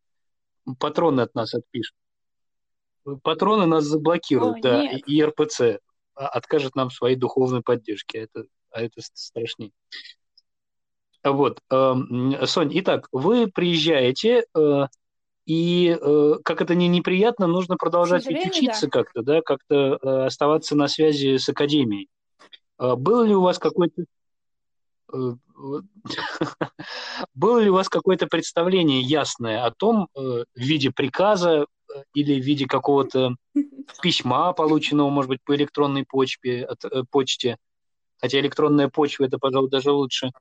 патроны 0.79 1.21
от 1.21 1.35
нас 1.35 1.53
отпишут. 1.53 1.95
Патроны 3.23 3.65
нас 3.65 3.83
заблокируют, 3.83 4.59
О, 4.59 4.61
да, 4.61 4.81
нет. 4.83 5.01
и, 5.05 5.17
и 5.17 5.23
РПЦ 5.23 5.79
а- 6.15 6.27
откажет 6.27 6.75
нам 6.75 6.89
в 6.89 6.93
своей 6.93 7.17
духовной 7.17 7.61
поддержке. 7.61 8.19
А 8.19 8.23
это, 8.23 8.45
а 8.71 8.81
это 8.81 9.01
страшнее. 9.01 9.71
Вот, 11.25 11.59
эм, 11.69 12.35
Сонь, 12.47 12.71
итак, 12.73 13.07
вы 13.11 13.47
приезжаете, 13.47 14.45
э, 14.55 14.87
и 15.45 15.97
э, 15.99 16.33
как 16.43 16.61
это 16.61 16.73
не 16.75 16.87
неприятно, 16.87 17.47
нужно 17.47 17.75
продолжать 17.75 18.25
ведь 18.25 18.47
учиться 18.47 18.87
да. 18.87 18.91
как-то, 18.91 19.21
да, 19.23 19.41
как-то 19.41 19.99
э, 20.01 20.25
оставаться 20.25 20.75
на 20.75 20.87
связи 20.87 21.37
с 21.37 21.49
академией. 21.49 22.09
А 22.77 22.95
Было 22.95 23.23
ли 23.23 23.35
у 23.35 23.41
вас 23.41 23.59
какой-то 23.59 24.05
э, 25.13 25.33
было 27.33 27.59
ли 27.59 27.69
у 27.69 27.73
вас 27.73 27.89
какое-то 27.89 28.27
представление 28.27 29.01
ясное 29.01 29.65
о 29.65 29.71
том 29.71 30.07
э, 30.15 30.19
в 30.19 30.45
виде 30.59 30.91
приказа 30.91 31.65
э, 31.93 32.03
или 32.13 32.39
в 32.39 32.43
виде 32.43 32.65
какого-то 32.65 33.35
письма, 34.01 34.53
полученного, 34.53 35.09
может 35.09 35.29
быть, 35.29 35.43
по 35.43 35.55
электронной 35.55 36.05
почте, 36.05 36.63
от, 36.63 36.85
э, 36.85 37.03
почте, 37.11 37.57
хотя 38.19 38.39
электронная 38.39 38.87
почта 38.87 39.25
это, 39.25 39.37
пожалуй, 39.39 39.69
даже 39.69 39.91
лучше, 39.91 40.31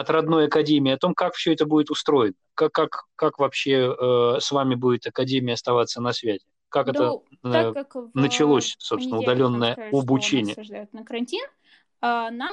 от 0.00 0.10
родной 0.10 0.46
академии, 0.46 0.92
о 0.92 0.98
том, 0.98 1.14
как 1.14 1.34
все 1.34 1.52
это 1.52 1.66
будет 1.66 1.90
устроено, 1.90 2.34
как, 2.54 2.72
как, 2.72 3.06
как 3.16 3.38
вообще 3.38 3.94
э, 3.94 4.40
с 4.40 4.50
вами 4.50 4.74
будет 4.74 5.06
академия 5.06 5.54
оставаться 5.54 6.00
на 6.00 6.12
связи, 6.12 6.44
как 6.68 6.86
Ну, 6.86 6.92
это 6.92 7.52
так 7.52 7.66
э, 7.66 7.72
как 7.72 7.94
в 7.94 8.10
началось, 8.14 8.76
собственно, 8.78 9.18
удаленное 9.18 9.74
сказали, 9.74 9.96
обучение. 9.96 10.88
на 10.92 11.04
карантин, 11.04 11.44
а, 12.00 12.30
нам 12.30 12.52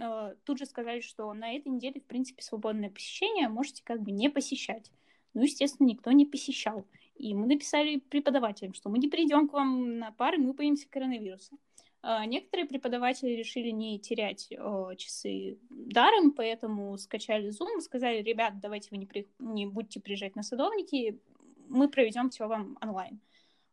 а, 0.00 0.34
тут 0.44 0.58
же 0.58 0.66
сказали, 0.66 1.00
что 1.00 1.32
на 1.32 1.54
этой 1.54 1.68
неделе, 1.68 2.00
в 2.00 2.04
принципе, 2.04 2.42
свободное 2.42 2.90
посещение 2.90 3.48
можете 3.48 3.82
как 3.84 4.00
бы 4.00 4.10
не 4.10 4.28
посещать. 4.28 4.90
Ну, 5.34 5.42
естественно, 5.42 5.86
никто 5.86 6.12
не 6.12 6.26
посещал. 6.26 6.86
И 7.14 7.34
мы 7.34 7.46
написали 7.46 7.98
преподавателям, 7.98 8.74
что 8.74 8.88
мы 8.88 8.98
не 8.98 9.08
придем 9.08 9.48
к 9.48 9.52
вам 9.52 9.98
на 9.98 10.12
пары, 10.12 10.38
мы 10.38 10.52
боимся 10.52 10.88
коронавируса. 10.88 11.56
А, 12.02 12.26
Некоторые 12.26 12.66
преподаватели 12.66 13.30
решили 13.30 13.70
не 13.70 13.98
терять 14.00 14.48
э, 14.50 14.96
часы 14.96 15.58
даром, 15.70 16.32
поэтому 16.32 16.98
скачали 16.98 17.50
Zoom, 17.50 17.80
сказали, 17.80 18.22
ребят, 18.22 18.58
давайте 18.58 18.88
вы 18.90 18.96
не, 18.96 19.06
при- 19.06 19.28
не 19.38 19.66
будете 19.66 20.00
приезжать 20.00 20.34
на 20.34 20.42
садовники, 20.42 21.20
мы 21.68 21.88
проведем 21.88 22.30
все 22.30 22.48
вам 22.48 22.76
онлайн. 22.82 23.20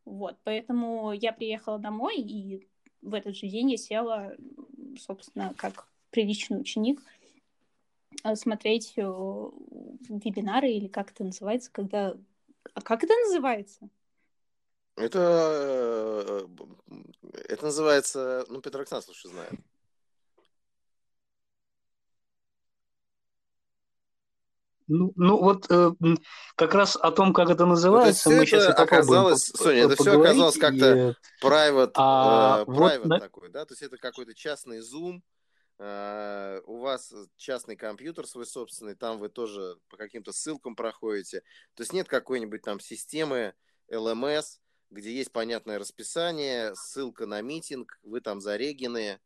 Вот, 0.05 0.38
поэтому 0.43 1.12
я 1.12 1.33
приехала 1.33 1.79
домой, 1.79 2.17
и 2.17 2.67
в 3.01 3.15
этот 3.15 3.36
же 3.36 3.48
день 3.48 3.71
я 3.71 3.77
села, 3.77 4.36
собственно, 5.00 5.55
как 5.57 5.88
приличный 6.12 6.62
ученик, 6.62 7.01
э, 8.24 8.36
смотреть 8.36 8.95
вебинары, 8.95 10.69
или 10.71 10.88
как 10.88 11.12
это 11.12 11.24
называется, 11.24 11.71
когда... 11.71 12.15
А 12.75 12.81
как 12.81 13.03
это 13.03 13.13
называется? 13.25 13.89
Это, 14.99 15.19
э, 16.27 16.47
это 17.47 17.65
называется, 17.65 18.45
ну, 18.49 18.59
Петр 18.61 18.81
Оксан, 18.81 19.01
слушай, 19.01 19.31
знает. 19.31 19.53
Ну, 24.87 25.13
ну 25.15 25.37
вот 25.37 25.67
э, 25.69 25.91
как 26.55 26.73
раз 26.73 26.97
о 26.97 27.11
том, 27.11 27.31
как 27.31 27.49
это 27.49 27.63
Ну, 27.63 27.69
называется, 27.69 28.21
все 28.21 28.29
мы 28.31 28.43
это 28.43 28.45
сейчас 28.47 28.63
и 28.65 28.67
попробуем 28.73 28.97
оказалось, 28.97 29.43
Соня, 29.55 29.79
это 29.83 29.95
все 29.95 30.19
оказалось 30.19 30.57
и, 30.57 30.59
как-то 30.59 30.85
э, 30.85 31.13
private, 31.41 31.91
А 31.93 32.61
э, 32.61 32.65
вот 32.65 32.91
private 32.91 33.07
на- 33.07 33.19
такой, 33.19 33.49
да, 33.49 33.65
то 33.65 33.73
есть 33.73 33.83
это 33.83 33.97
какой-то 33.97 34.33
частный 34.33 34.79
Zoom, 34.79 35.21
э, 35.77 36.61
у 36.65 36.79
вас 36.79 37.13
частный 37.37 37.77
компьютер 37.77 38.27
свой 38.27 38.45
собственный, 38.47 38.95
там 38.95 39.19
вы 39.19 39.29
тоже 39.29 39.77
по 39.89 39.95
каким-то 39.95 40.33
ссылкам 40.33 40.75
проходите, 40.75 41.41
то 41.75 41.83
есть 41.83 41.93
нет 41.93 42.09
какой-нибудь 42.09 42.63
там 42.63 42.79
системы 42.81 43.53
LMS, 43.89 44.59
где 44.89 45.13
есть 45.13 45.31
понятное 45.31 45.79
расписание, 45.79 46.74
ссылка 46.75 47.25
на 47.25 47.41
митинг, 47.41 48.00
вы 48.03 48.22
там 48.22 48.41
зарегены, 48.41 49.19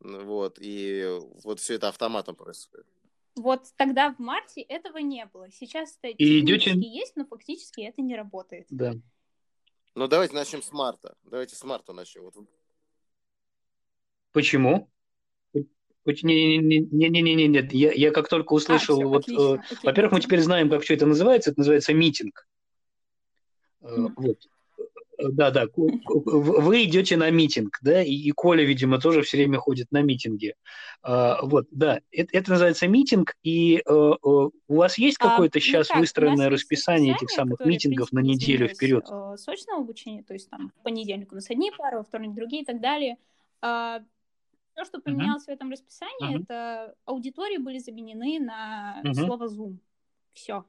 вот, 0.00 0.58
и 0.60 1.06
вот 1.44 1.60
все 1.60 1.74
это 1.74 1.88
автоматом 1.88 2.34
происходит. 2.36 2.86
Вот 3.36 3.62
тогда 3.76 4.12
в 4.14 4.18
марте 4.18 4.60
этого 4.60 4.98
не 4.98 5.26
было. 5.26 5.50
Сейчас 5.50 5.98
это 6.02 6.14
И 6.22 6.40
идете- 6.40 6.72
есть, 6.76 7.16
но 7.16 7.24
фактически 7.26 7.80
это 7.82 8.00
не 8.02 8.16
работает. 8.16 8.66
да. 8.70 8.94
Ну, 9.96 10.08
давайте 10.08 10.34
начнем 10.34 10.60
с 10.60 10.72
марта. 10.72 11.16
Давайте 11.22 11.54
с 11.54 11.62
марта 11.62 11.92
начнем. 11.92 12.24
Вот 12.24 12.34
Почему? 14.32 14.90
Не-не-не, 16.04 17.46
нет, 17.46 17.72
я, 17.72 17.92
я 17.92 18.10
как 18.10 18.28
только 18.28 18.52
услышал, 18.52 18.96
А, 18.96 18.98
всё, 18.98 19.08
вот, 19.08 19.28
э, 19.28 19.62
во-первых, 19.84 20.12
мы 20.12 20.20
теперь 20.20 20.40
знаем, 20.40 20.68
как 20.68 20.82
все 20.82 20.94
это 20.94 21.06
называется, 21.06 21.50
это 21.50 21.60
называется 21.60 21.94
митинг. 21.94 22.46
Э, 23.80 23.96
Мгм. 23.96 24.14
Вот. 24.16 24.38
Да, 25.32 25.50
да, 25.50 25.66
вы 25.74 26.84
идете 26.84 27.16
на 27.16 27.30
митинг, 27.30 27.78
да, 27.82 28.02
и, 28.02 28.12
и 28.12 28.30
Коля, 28.30 28.64
видимо, 28.64 28.98
тоже 29.00 29.22
все 29.22 29.38
время 29.38 29.58
ходит 29.58 29.90
на 29.90 30.02
митинги. 30.02 30.54
А, 31.02 31.40
Вот, 31.42 31.66
да, 31.70 32.00
это, 32.10 32.36
это 32.36 32.50
называется 32.50 32.88
митинг, 32.88 33.34
и 33.42 33.82
э, 33.84 33.90
у 33.90 34.50
вас 34.68 34.98
есть 34.98 35.18
А, 35.20 35.30
какое-то 35.30 35.58
ну 35.58 35.62
сейчас 35.62 35.88
как, 35.88 35.96
у 35.96 36.00
выстроенное 36.00 36.50
расписание 36.50 37.14
этих 37.14 37.30
самых 37.30 37.60
митингов 37.64 38.12
на 38.12 38.20
неделю 38.20 38.68
вперед? 38.68 39.04
э, 39.10 39.36
с 39.36 39.48
очного 39.48 39.82
обучения, 39.82 40.22
то 40.22 40.34
есть 40.34 40.50
там 40.50 40.70
в 40.78 40.82
понедельник 40.82 41.32
у 41.32 41.34
нас 41.34 41.50
одни 41.50 41.70
пары, 41.76 41.98
во 41.98 42.04
вторник 42.04 42.34
другие 42.34 42.62
и 42.62 42.66
так 42.66 42.80
далее. 42.80 43.16
Все, 43.60 44.84
что 44.84 45.00
поменялось 45.00 45.44
в 45.44 45.48
этом 45.48 45.70
расписании, 45.70 46.34
Мгм. 46.34 46.42
это 46.42 46.94
аудитории 47.04 47.58
были 47.58 47.78
заменены 47.78 48.40
на 48.40 49.00
Мгм. 49.04 49.14
слово 49.14 49.46
Zoom. 49.46 49.78
Все. 50.32 50.64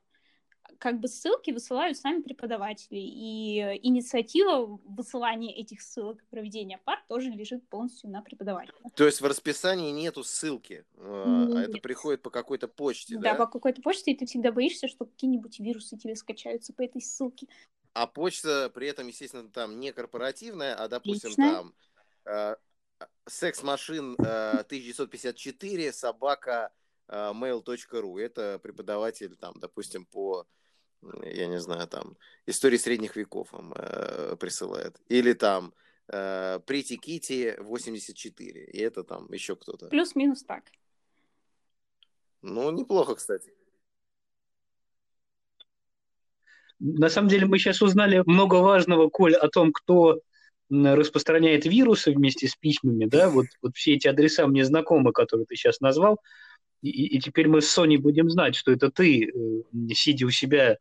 Как 0.79 0.99
бы 0.99 1.07
ссылки 1.07 1.51
высылают 1.51 1.97
сами 1.97 2.21
преподаватели, 2.21 2.97
и 2.99 3.79
инициатива 3.83 4.79
высылания 4.85 5.53
этих 5.55 5.81
ссылок 5.81 6.21
и 6.21 6.25
проведения 6.25 6.79
пар 6.83 7.03
тоже 7.07 7.29
лежит 7.29 7.67
полностью 7.69 8.09
на 8.09 8.21
преподавателе. 8.21 8.75
То 8.95 9.05
есть 9.05 9.21
в 9.21 9.25
расписании 9.25 9.91
нету 9.91 10.23
ссылки, 10.23 10.85
а 10.97 11.45
Нет. 11.45 11.69
это 11.69 11.77
приходит 11.79 12.21
по 12.21 12.29
какой-то 12.29 12.67
почте, 12.67 13.15
да? 13.15 13.31
Да, 13.31 13.35
по 13.35 13.47
какой-то 13.47 13.81
почте, 13.81 14.11
и 14.11 14.17
ты 14.17 14.25
всегда 14.25 14.51
боишься, 14.51 14.87
что 14.87 15.05
какие-нибудь 15.05 15.59
вирусы 15.59 15.97
тебе 15.97 16.15
скачаются 16.15 16.73
по 16.73 16.81
этой 16.81 17.01
ссылке. 17.01 17.47
А 17.93 18.07
почта 18.07 18.69
при 18.73 18.87
этом, 18.87 19.07
естественно, 19.07 19.49
там 19.49 19.79
не 19.79 19.93
корпоративная, 19.93 20.75
а, 20.75 20.87
допустим, 20.87 21.29
Личная. 21.29 21.53
там 21.53 21.73
э, 22.25 22.55
секс-машин 23.25 24.15
э, 24.19 24.49
1954 24.59 25.93
собака 25.93 26.71
э, 26.73 26.84
mail.ru. 27.09 28.19
Это 28.19 28.59
преподаватель, 28.59 29.35
там, 29.35 29.53
допустим, 29.59 30.05
по 30.05 30.45
я 31.23 31.47
не 31.47 31.59
знаю, 31.59 31.87
там, 31.87 32.17
истории 32.45 32.77
средних 32.77 33.15
веков 33.15 33.51
вам 33.51 33.73
э, 33.75 34.35
присылает. 34.37 34.99
Или 35.07 35.33
там 35.33 35.73
э, 36.07 36.59
Прити 36.65 36.97
Кити 36.97 37.55
84. 37.59 38.65
И 38.65 38.79
это 38.79 39.03
там 39.03 39.31
еще 39.31 39.55
кто-то. 39.55 39.87
Плюс-минус 39.87 40.43
так. 40.43 40.63
Ну, 42.41 42.71
неплохо, 42.71 43.15
кстати. 43.15 43.53
На 46.79 47.09
самом 47.09 47.29
деле 47.29 47.45
мы 47.45 47.57
сейчас 47.57 47.81
узнали 47.81 48.21
много 48.25 48.55
важного, 48.55 49.09
Коль, 49.09 49.35
о 49.35 49.47
том, 49.47 49.71
кто 49.71 50.19
распространяет 50.69 51.65
вирусы 51.65 52.11
вместе 52.11 52.47
с 52.47 52.55
письмами, 52.55 53.05
да, 53.05 53.29
вот, 53.29 53.45
вот 53.61 53.75
все 53.75 53.93
эти 53.93 54.07
адреса 54.07 54.47
мне 54.47 54.65
знакомы, 54.65 55.13
которые 55.13 55.45
ты 55.45 55.55
сейчас 55.55 55.79
назвал, 55.79 56.19
и, 56.89 57.17
и 57.17 57.19
теперь 57.19 57.47
мы 57.47 57.61
с 57.61 57.69
Соней 57.69 57.97
будем 57.97 58.29
знать, 58.29 58.55
что 58.55 58.71
это 58.71 58.91
ты, 58.91 59.25
э, 59.25 59.93
сидя 59.93 60.25
у 60.25 60.29
себя 60.29 60.77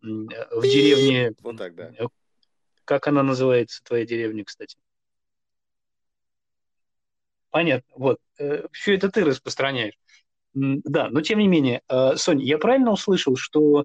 в 0.00 0.62
деревне. 0.62 1.34
Вот 1.42 1.56
так, 1.56 1.74
да. 1.74 1.92
Как 2.84 3.08
она 3.08 3.22
называется, 3.22 3.82
твоя 3.82 4.06
деревня, 4.06 4.44
кстати? 4.44 4.76
Понятно. 7.50 7.92
Вот. 7.96 8.18
Э, 8.38 8.66
Все 8.72 8.94
это 8.94 9.10
ты 9.10 9.24
распространяешь. 9.24 9.94
Да, 10.54 11.10
но 11.10 11.20
тем 11.20 11.38
не 11.38 11.48
менее, 11.48 11.82
э, 11.88 12.16
Соня, 12.16 12.44
я 12.44 12.58
правильно 12.58 12.92
услышал, 12.92 13.36
что 13.36 13.84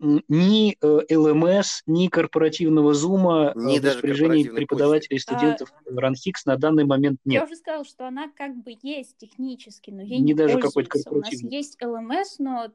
ни 0.00 0.76
э, 0.80 1.16
ЛМС, 1.16 1.82
ни 1.86 2.08
корпоративного 2.08 2.94
зума 2.94 3.52
ни 3.54 3.78
в 3.78 3.84
распоряжении 3.84 4.48
преподавателей 4.48 5.16
и 5.16 5.20
студентов 5.20 5.72
а... 5.72 6.00
Ранхикс 6.00 6.46
на 6.46 6.56
данный 6.56 6.84
момент 6.84 7.20
нет. 7.24 7.42
Я 7.42 7.44
уже 7.44 7.56
сказала, 7.56 7.84
что 7.84 8.06
она 8.06 8.30
как 8.34 8.56
бы 8.56 8.76
есть 8.82 9.16
технически, 9.18 9.90
но 9.90 10.02
ей 10.02 10.18
не, 10.18 10.26
не 10.26 10.34
даже 10.34 10.58
какой-то 10.58 10.90
корпоративный. 10.90 11.40
У 11.40 11.44
нас 11.44 11.52
есть 11.52 11.82
ЛМС, 11.82 12.38
но 12.38 12.72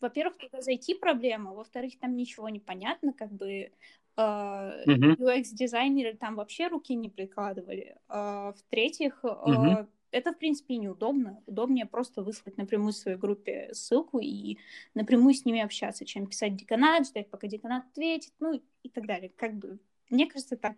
во-первых, 0.00 0.36
туда 0.36 0.60
зайти 0.60 0.94
проблема, 0.94 1.52
во-вторых, 1.52 1.98
там 2.00 2.16
ничего 2.16 2.48
не 2.48 2.60
понятно, 2.60 3.12
как 3.12 3.32
бы 3.32 3.70
Uh, 4.14 4.84
uh-huh. 4.86 5.16
UX-дизайнеры 5.16 6.14
там 6.14 6.36
вообще 6.36 6.68
руки 6.68 6.94
не 6.94 7.08
прикладывали. 7.08 7.96
Uh, 8.10 8.52
в-третьих, 8.52 9.18
uh-huh. 9.24 9.86
Это, 10.12 10.32
в 10.32 10.38
принципе, 10.38 10.76
неудобно. 10.76 11.42
Удобнее 11.46 11.86
просто 11.86 12.22
выслать 12.22 12.56
напрямую 12.58 12.92
своей 12.92 13.16
группе 13.16 13.70
ссылку 13.72 14.18
и 14.20 14.58
напрямую 14.94 15.34
с 15.34 15.44
ними 15.44 15.60
общаться, 15.60 16.04
чем 16.04 16.26
писать 16.26 16.54
деканат, 16.56 17.08
ждать, 17.08 17.30
пока 17.30 17.48
деканат 17.48 17.86
ответит, 17.90 18.32
ну 18.38 18.62
и 18.82 18.88
так 18.88 19.06
далее. 19.06 19.32
Как 19.36 19.54
бы, 19.54 19.78
мне 20.10 20.26
кажется, 20.26 20.56
так. 20.56 20.76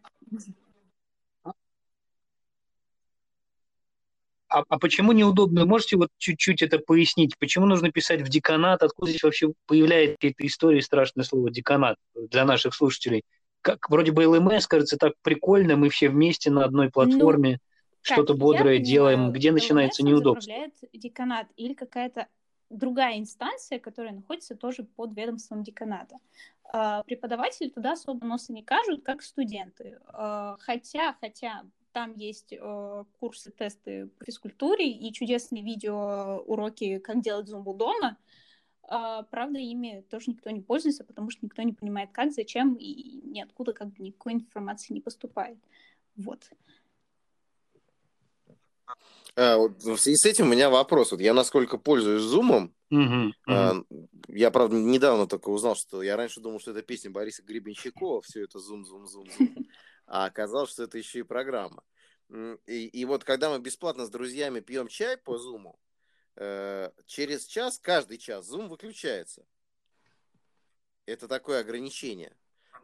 а, 4.54 4.62
а 4.68 4.78
почему 4.78 5.10
неудобно? 5.12 5.66
Можете 5.66 5.96
вот 5.96 6.10
чуть-чуть 6.16 6.62
это 6.62 6.78
пояснить? 6.78 7.36
Почему 7.38 7.66
нужно 7.66 7.90
писать 7.90 8.22
в 8.22 8.28
деканат? 8.28 8.84
Откуда 8.84 9.10
здесь 9.10 9.24
вообще 9.24 9.52
появляется 9.66 10.16
эта 10.20 10.46
история, 10.46 10.80
страшное 10.80 11.24
слово, 11.24 11.50
деканат 11.50 11.96
для 12.14 12.44
наших 12.44 12.74
слушателей? 12.74 13.24
Как 13.62 13.90
вроде 13.90 14.12
бы 14.12 14.28
ЛМС, 14.28 14.68
кажется, 14.68 14.96
так 14.96 15.14
прикольно, 15.22 15.76
мы 15.76 15.88
все 15.88 16.08
вместе 16.08 16.50
на 16.50 16.64
одной 16.64 16.90
платформе, 16.90 17.52
ну, 17.52 17.58
что-то 18.04 18.34
бодрое 18.34 18.78
понимаю, 18.78 18.84
делаем. 18.84 19.32
Где 19.32 19.50
начинается 19.52 20.04
неудобство? 20.04 20.52
деканат 20.92 21.48
или 21.56 21.74
какая-то 21.74 22.28
другая 22.70 23.18
инстанция, 23.18 23.78
которая 23.78 24.12
находится 24.12 24.54
тоже 24.54 24.84
под 24.84 25.16
ведомством 25.16 25.62
деканата. 25.62 26.18
А, 26.64 27.02
преподаватели 27.04 27.68
туда 27.68 27.92
особо 27.92 28.26
носа 28.26 28.52
не 28.52 28.62
кажут, 28.62 29.02
как 29.04 29.22
студенты. 29.22 29.98
А, 30.06 30.56
хотя, 30.60 31.16
хотя 31.20 31.64
там 31.92 32.14
есть 32.16 32.52
э, 32.52 33.04
курсы, 33.20 33.52
тесты 33.52 34.08
по 34.18 34.24
физкультуре 34.24 34.90
и 34.90 35.12
чудесные 35.12 35.62
видео 35.62 36.42
уроки, 36.44 36.98
как 36.98 37.20
делать 37.22 37.46
зумбу 37.46 37.72
дома. 37.72 38.18
Э, 38.90 39.22
правда, 39.30 39.60
ими 39.60 40.04
тоже 40.10 40.32
никто 40.32 40.50
не 40.50 40.60
пользуется, 40.60 41.04
потому 41.04 41.30
что 41.30 41.44
никто 41.44 41.62
не 41.62 41.72
понимает, 41.72 42.10
как, 42.10 42.32
зачем, 42.32 42.74
и 42.74 43.20
ниоткуда 43.22 43.72
как 43.72 43.92
бы 43.92 44.02
никакой 44.02 44.32
информации 44.32 44.92
не 44.92 45.00
поступает. 45.00 45.58
Вот. 46.16 46.50
А, 49.36 49.56
вот 49.56 49.82
в 49.82 49.96
связи 49.96 50.16
с 50.16 50.26
этим 50.26 50.46
у 50.46 50.50
меня 50.50 50.70
вопрос. 50.70 51.12
Вот 51.12 51.20
я 51.20 51.34
насколько 51.34 51.78
пользуюсь 51.78 52.22
зумом, 52.22 52.74
uh-huh, 52.92 53.32
uh-huh. 53.48 53.84
я, 54.28 54.50
правда, 54.50 54.76
недавно 54.76 55.26
только 55.26 55.48
узнал, 55.48 55.74
что 55.74 56.02
я 56.02 56.16
раньше 56.16 56.40
думал, 56.40 56.60
что 56.60 56.70
это 56.70 56.82
песня 56.82 57.10
Бориса 57.10 57.42
Гребенщикова, 57.42 58.22
все 58.22 58.44
это 58.44 58.58
зум-зум-зум-зум 58.58 59.66
а 60.06 60.26
оказалось, 60.26 60.70
что 60.70 60.84
это 60.84 60.98
еще 60.98 61.20
и 61.20 61.22
программа. 61.22 61.82
И, 62.66 62.86
и 62.86 63.04
вот 63.04 63.24
когда 63.24 63.50
мы 63.50 63.58
бесплатно 63.58 64.06
с 64.06 64.10
друзьями 64.10 64.60
пьем 64.60 64.88
чай 64.88 65.16
по 65.16 65.38
Зуму, 65.38 65.78
э, 66.36 66.90
через 67.06 67.46
час, 67.46 67.78
каждый 67.78 68.18
час, 68.18 68.50
Zoom 68.50 68.68
выключается. 68.68 69.44
Это 71.06 71.28
такое 71.28 71.60
ограничение. 71.60 72.34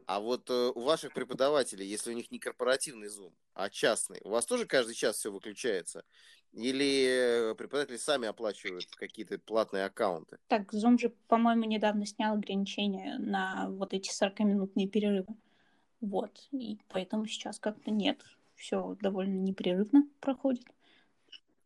А 0.07 0.21
вот 0.21 0.51
э, 0.51 0.73
у 0.75 0.81
ваших 0.81 1.13
преподавателей, 1.13 1.87
если 1.87 2.11
у 2.11 2.15
них 2.15 2.31
не 2.31 2.39
корпоративный 2.39 3.09
Zoom, 3.09 3.33
а 3.55 3.71
частный, 3.71 4.21
у 4.25 4.31
вас 4.31 4.47
тоже 4.47 4.67
каждый 4.67 4.95
час 4.95 5.17
все 5.17 5.31
выключается? 5.31 6.05
Или 6.53 7.55
преподаватели 7.57 7.97
сами 7.97 8.27
оплачивают 8.27 8.87
какие-то 8.97 9.39
платные 9.39 9.85
аккаунты? 9.85 10.39
Так, 10.49 10.75
Zoom 10.75 10.99
же, 10.99 11.11
по-моему, 11.29 11.65
недавно 11.65 12.07
снял 12.07 12.35
ограничения 12.35 13.19
на 13.19 13.69
вот 13.71 13.93
эти 13.93 14.11
40-минутные 14.11 14.89
перерывы. 14.89 15.37
Вот, 16.01 16.49
и 16.51 16.79
поэтому 16.89 17.27
сейчас 17.27 17.59
как-то 17.59 17.91
нет. 17.91 18.25
Все 18.57 18.97
довольно 19.01 19.39
непрерывно 19.39 20.09
проходит. 20.21 20.67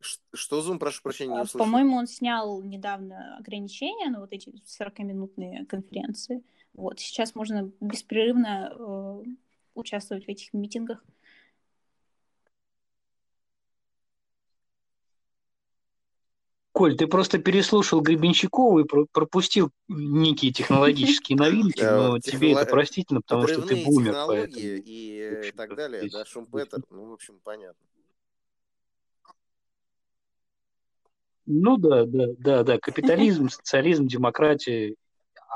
Что 0.00 0.60
Zoom, 0.60 0.78
прошу 0.78 1.02
прощения, 1.02 1.32
не 1.32 1.38
а, 1.38 1.42
услышал? 1.42 1.66
По-моему, 1.66 1.96
он 1.96 2.06
снял 2.06 2.62
недавно 2.62 3.38
ограничения 3.38 4.10
на 4.10 4.20
вот 4.20 4.32
эти 4.32 4.50
40-минутные 4.50 5.64
конференции. 5.64 6.44
Вот, 6.74 6.98
сейчас 6.98 7.34
можно 7.36 7.70
беспрерывно 7.80 8.72
э, 8.76 9.22
участвовать 9.74 10.26
в 10.26 10.28
этих 10.28 10.52
митингах. 10.52 11.02
Коль, 16.72 16.96
ты 16.96 17.06
просто 17.06 17.38
переслушал 17.38 18.00
Гребенщикова 18.00 18.80
и 18.80 19.06
пропустил 19.12 19.70
некие 19.86 20.52
технологические 20.52 21.38
новинки, 21.38 21.80
но 21.84 22.18
тебе 22.18 22.52
это 22.52 22.66
простительно, 22.66 23.20
потому 23.20 23.46
что 23.46 23.62
ты 23.62 23.76
бумер. 23.76 24.10
Технологии 24.12 25.48
и 25.48 25.52
так 25.52 25.76
далее, 25.76 26.10
да, 26.10 26.24
Шумпетер, 26.24 26.80
ну, 26.90 27.10
в 27.10 27.12
общем, 27.12 27.38
понятно. 27.44 27.86
Ну 31.46 31.76
да, 31.76 32.06
да, 32.06 32.26
да, 32.38 32.62
да, 32.64 32.78
капитализм, 32.78 33.50
социализм, 33.50 34.08
демократия, 34.08 34.96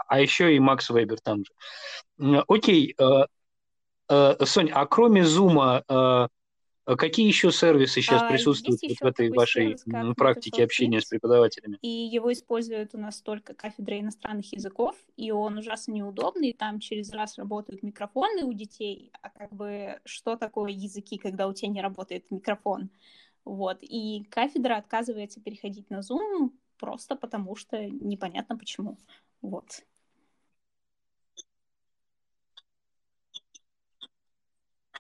а 0.07 0.21
еще 0.21 0.55
и 0.55 0.59
Макс 0.59 0.91
Вебер 0.91 1.21
там 1.21 1.45
же. 1.45 2.45
Окей, 2.49 2.95
э, 2.99 3.27
э, 4.09 4.45
Сонь, 4.45 4.71
а 4.73 4.87
кроме 4.87 5.25
Зума, 5.25 5.83
э, 5.89 6.97
какие 6.97 7.27
еще 7.27 7.51
сервисы 7.53 8.01
сейчас 8.01 8.23
а, 8.23 8.29
присутствуют 8.29 8.81
вот 8.83 8.99
в 8.99 9.05
этой 9.05 9.31
вашей 9.31 9.77
сервис, 9.79 10.15
практике 10.17 10.65
общения 10.65 11.01
с 11.01 11.07
преподавателями? 11.07 11.79
И 11.83 11.89
его 11.89 12.33
используют 12.33 12.95
у 12.95 12.99
нас 12.99 13.21
только 13.21 13.55
кафедра 13.55 14.01
иностранных 14.01 14.53
языков, 14.53 14.97
и 15.17 15.31
он 15.31 15.59
ужасно 15.59 15.93
неудобный, 15.93 16.53
там 16.53 16.81
через 16.81 17.13
раз 17.13 17.37
работают 17.37 17.83
микрофоны 17.83 18.45
у 18.45 18.53
детей, 18.53 19.11
а 19.23 19.31
как 19.31 19.53
бы 19.53 20.01
что 20.05 20.37
такое 20.37 20.71
языки, 20.71 21.19
когда 21.19 21.47
у 21.47 21.53
тебя 21.53 21.69
не 21.69 21.83
работает 21.83 22.31
микрофон? 22.31 22.91
Вот, 23.45 23.79
и 23.81 24.25
кафедра 24.31 24.77
отказывается 24.77 25.41
переходить 25.41 25.89
на 25.91 26.01
Zoom 26.01 26.51
просто 26.79 27.17
потому, 27.17 27.57
что 27.57 27.83
непонятно 27.85 28.57
почему. 28.57 28.99
Вот. 29.43 29.65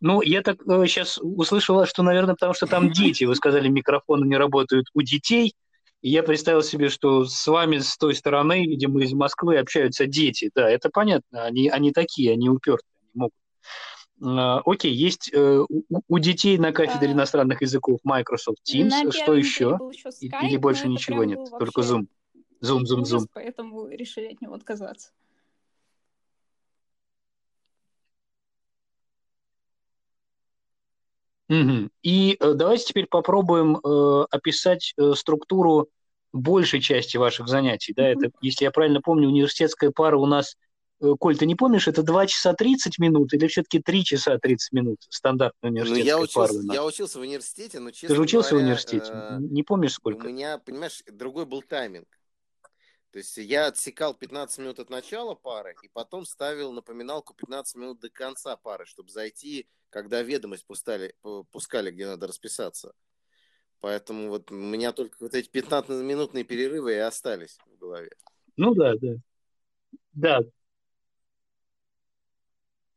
Ну, 0.00 0.22
я 0.22 0.42
так 0.42 0.58
э, 0.66 0.86
сейчас 0.86 1.18
услышала, 1.18 1.86
что, 1.86 2.02
наверное, 2.02 2.34
потому 2.34 2.54
что 2.54 2.66
там 2.66 2.90
дети. 2.90 3.24
Вы 3.24 3.34
сказали, 3.34 3.68
микрофоны 3.68 4.26
не 4.26 4.36
работают 4.36 4.86
у 4.94 5.02
детей. 5.02 5.54
И 6.00 6.10
я 6.10 6.22
представил 6.22 6.62
себе, 6.62 6.88
что 6.88 7.24
с 7.24 7.46
вами 7.46 7.78
с 7.78 7.96
той 7.96 8.14
стороны, 8.14 8.64
видимо, 8.66 9.02
из 9.02 9.12
Москвы 9.12 9.58
общаются 9.58 10.06
дети. 10.06 10.50
Да, 10.54 10.70
это 10.70 10.90
понятно. 10.90 11.44
Они, 11.44 11.68
они 11.68 11.92
такие, 11.92 12.32
они 12.32 12.48
упертые, 12.48 12.86
они 13.02 13.10
могут. 13.14 13.34
А, 14.22 14.62
окей, 14.64 14.92
есть 14.92 15.30
э, 15.32 15.64
у, 15.68 15.82
у 16.06 16.18
детей 16.18 16.58
на 16.58 16.72
кафедре 16.72 17.12
иностранных 17.12 17.62
языков 17.62 17.98
Microsoft 18.04 18.58
Teams. 18.72 19.10
Что 19.10 19.34
еще? 19.34 19.78
еще 19.92 20.08
Skype, 20.10 20.46
Или 20.46 20.56
больше 20.56 20.86
ничего 20.88 21.24
нет, 21.24 21.40
только 21.58 21.80
Zoom. 21.80 22.06
Зум, 22.60 22.86
зум, 22.86 23.04
зум. 23.04 23.26
Поэтому 23.32 23.88
решили 23.88 24.32
от 24.32 24.40
него 24.40 24.54
отказаться. 24.54 25.10
Угу. 31.48 31.88
И 32.02 32.36
э, 32.38 32.52
давайте 32.54 32.84
теперь 32.84 33.06
попробуем 33.06 33.78
э, 33.78 34.26
описать 34.30 34.92
э, 34.98 35.14
структуру 35.14 35.88
большей 36.32 36.80
части 36.80 37.16
ваших 37.16 37.48
занятий. 37.48 37.94
Да? 37.94 38.06
Это, 38.06 38.30
если 38.42 38.64
я 38.64 38.70
правильно 38.70 39.00
помню, 39.00 39.28
университетская 39.28 39.90
пара 39.90 40.18
у 40.18 40.26
нас, 40.26 40.56
э, 41.00 41.14
Коль, 41.18 41.38
ты 41.38 41.46
не 41.46 41.54
помнишь, 41.54 41.88
это 41.88 42.02
2 42.02 42.26
часа 42.26 42.52
30 42.52 42.98
минут 42.98 43.32
или 43.32 43.46
все-таки 43.46 43.80
3 43.80 44.04
часа 44.04 44.38
30 44.38 44.72
минут 44.72 44.98
стандартная 45.08 45.70
университетская 45.70 46.04
ну, 46.04 46.18
я 46.18 46.22
учился, 46.22 46.54
пара? 46.54 46.74
Я 46.74 46.84
учился 46.84 47.18
в 47.18 47.22
университете, 47.22 47.80
но 47.80 47.90
честно 47.92 48.08
Ты 48.08 48.14
же 48.16 48.20
учился 48.20 48.50
говоря, 48.50 48.64
в 48.64 48.66
университете? 48.66 49.10
Э, 49.10 49.38
не 49.40 49.62
помнишь 49.62 49.94
сколько? 49.94 50.26
У 50.26 50.28
меня, 50.28 50.58
понимаешь, 50.58 51.02
другой 51.10 51.46
был 51.46 51.62
тайминг. 51.62 52.17
То 53.10 53.18
есть 53.18 53.36
я 53.38 53.66
отсекал 53.66 54.14
15 54.14 54.58
минут 54.58 54.78
от 54.80 54.90
начала 54.90 55.34
пары 55.34 55.74
и 55.82 55.88
потом 55.88 56.26
ставил 56.26 56.72
напоминалку 56.72 57.34
15 57.34 57.76
минут 57.76 58.00
до 58.00 58.10
конца 58.10 58.56
пары, 58.56 58.84
чтобы 58.84 59.10
зайти, 59.10 59.66
когда 59.88 60.22
ведомость 60.22 60.66
пускали, 60.66 61.14
пускали 61.50 61.90
где 61.90 62.06
надо 62.06 62.26
расписаться. 62.26 62.92
Поэтому 63.80 64.28
вот 64.28 64.50
у 64.50 64.54
меня 64.54 64.92
только 64.92 65.16
вот 65.20 65.34
эти 65.34 65.48
15-минутные 65.50 66.44
перерывы 66.44 66.94
и 66.94 66.98
остались 66.98 67.58
в 67.66 67.78
голове. 67.78 68.10
Ну 68.56 68.74
да, 68.74 68.94
да. 69.00 69.14
Да. 70.12 70.40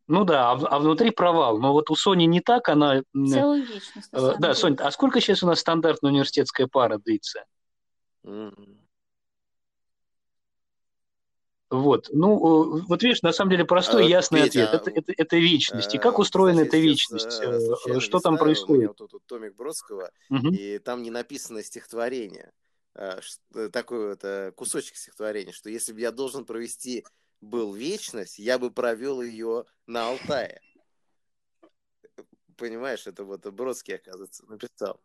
Ну 0.07 0.25
да, 0.25 0.51
а, 0.51 0.55
а 0.55 0.79
внутри 0.79 1.11
провал. 1.11 1.59
Но 1.59 1.71
вот 1.71 1.89
у 1.89 1.95
Сони 1.95 2.25
не 2.25 2.41
так, 2.41 2.67
она... 2.67 3.03
Целую 3.13 3.63
вечность. 3.63 4.09
Э, 4.11 4.33
да, 4.39 4.53
Соня, 4.55 4.75
а 4.79 4.91
сколько 4.91 5.21
сейчас 5.21 5.41
у 5.43 5.47
нас 5.47 5.59
стандартная 5.59 6.11
университетская 6.11 6.67
пара 6.67 6.97
длится? 6.97 7.45
Mm-hmm. 8.25 8.80
Вот. 11.71 12.09
Ну, 12.11 12.79
э, 12.79 12.81
вот 12.85 13.01
видишь, 13.01 13.21
на 13.21 13.31
самом 13.31 13.51
деле 13.51 13.63
простой, 13.63 14.03
а, 14.03 14.07
ясный 14.07 14.43
Петя, 14.43 14.65
ответ. 14.65 14.81
Это, 14.81 14.99
это, 14.99 15.13
это 15.17 15.37
вечность. 15.37 15.95
И 15.95 15.97
как 15.97 16.15
э, 16.15 16.21
устроена 16.21 16.61
эта 16.61 16.77
вечность? 16.77 17.41
Что 17.99 18.19
там 18.19 18.37
происходит? 18.37 18.99
Вот 18.99 19.09
тут 19.09 19.25
томик 19.25 19.55
Бродского, 19.55 20.11
угу. 20.29 20.49
и 20.49 20.79
там 20.79 21.01
не 21.01 21.09
написано 21.09 21.63
стихотворение. 21.63 22.51
Такой 23.71 24.09
вот 24.09 24.55
кусочек 24.55 24.97
стихотворения, 24.97 25.53
что 25.53 25.69
если 25.69 25.93
бы 25.93 26.01
я 26.01 26.11
должен 26.11 26.43
провести 26.43 27.05
был 27.39 27.73
вечность, 27.73 28.37
я 28.37 28.59
бы 28.59 28.69
провел 28.69 29.21
ее 29.21 29.63
на 29.87 30.09
Алтае. 30.09 30.59
Понимаешь, 32.57 33.07
это 33.07 33.23
вот 33.23 33.47
Бродский, 33.47 33.95
оказывается, 33.95 34.45
написал. 34.45 35.01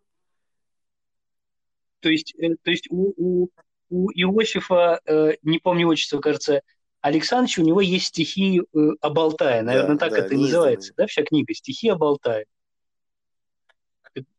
То 2.01 2.11
есть, 2.11 2.35
то 2.37 2.71
есть 2.71 2.91
у, 2.91 3.15
у, 3.17 3.49
у 3.89 4.11
Иосифа, 4.11 5.01
э, 5.07 5.35
не 5.43 5.59
помню 5.59 5.89
отчество, 5.89 6.19
кажется, 6.21 6.63
Александрович, 7.01 7.59
у 7.59 7.63
него 7.63 7.81
есть 7.81 8.07
стихи 8.07 8.61
э, 8.61 8.79
Обалтая. 9.01 9.63
Наверное, 9.63 9.97
да, 9.97 10.09
так 10.09 10.13
да, 10.13 10.19
это 10.19 10.35
называется, 10.35 10.93
да, 10.97 11.07
вся 11.07 11.23
книга? 11.23 11.55
Стихи 11.55 11.89
Обалтая. 11.89 12.47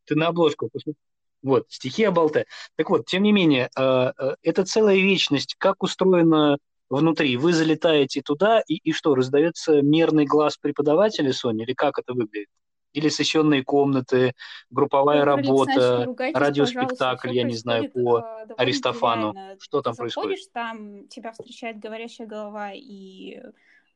Ты 0.06 0.16
на 0.16 0.28
обложку 0.28 0.70
посмотри. 0.72 1.00
Вот, 1.42 1.66
стихи 1.70 2.04
Обалтая. 2.04 2.46
Так 2.76 2.90
вот, 2.90 3.06
тем 3.06 3.24
не 3.24 3.32
менее, 3.32 3.70
э, 3.78 4.12
это 4.42 4.66
целая 4.66 4.98
вечность. 4.98 5.56
Как 5.58 5.84
устроена 5.84 6.58
внутри? 6.90 7.38
Вы 7.38 7.54
залетаете 7.54 8.22
туда, 8.22 8.62
и, 8.68 8.76
и 8.76 8.92
что, 8.92 9.16
раздается 9.16 9.82
мерный 9.82 10.26
глаз 10.26 10.58
преподавателя, 10.58 11.32
Соня, 11.32 11.64
или 11.64 11.74
как 11.74 12.00
это 12.00 12.14
выглядит? 12.14 12.50
Или 12.98 13.10
сессионные 13.10 13.64
комнаты, 13.64 14.34
групповая 14.72 15.22
Ольга 15.22 15.36
работа, 15.36 16.16
радиоспектакль, 16.34 17.32
я 17.32 17.44
не 17.44 17.56
знаю, 17.56 17.92
по 17.92 18.20
э, 18.20 18.54
Аристофану. 18.58 19.36
Что 19.60 19.84
там 19.84 19.94
Ты 19.94 19.98
происходит? 20.00 20.52
Там 20.52 21.08
тебя 21.08 21.32
встречает 21.32 21.78
говорящая 21.78 22.26
голова 22.26 22.72
и 22.74 23.40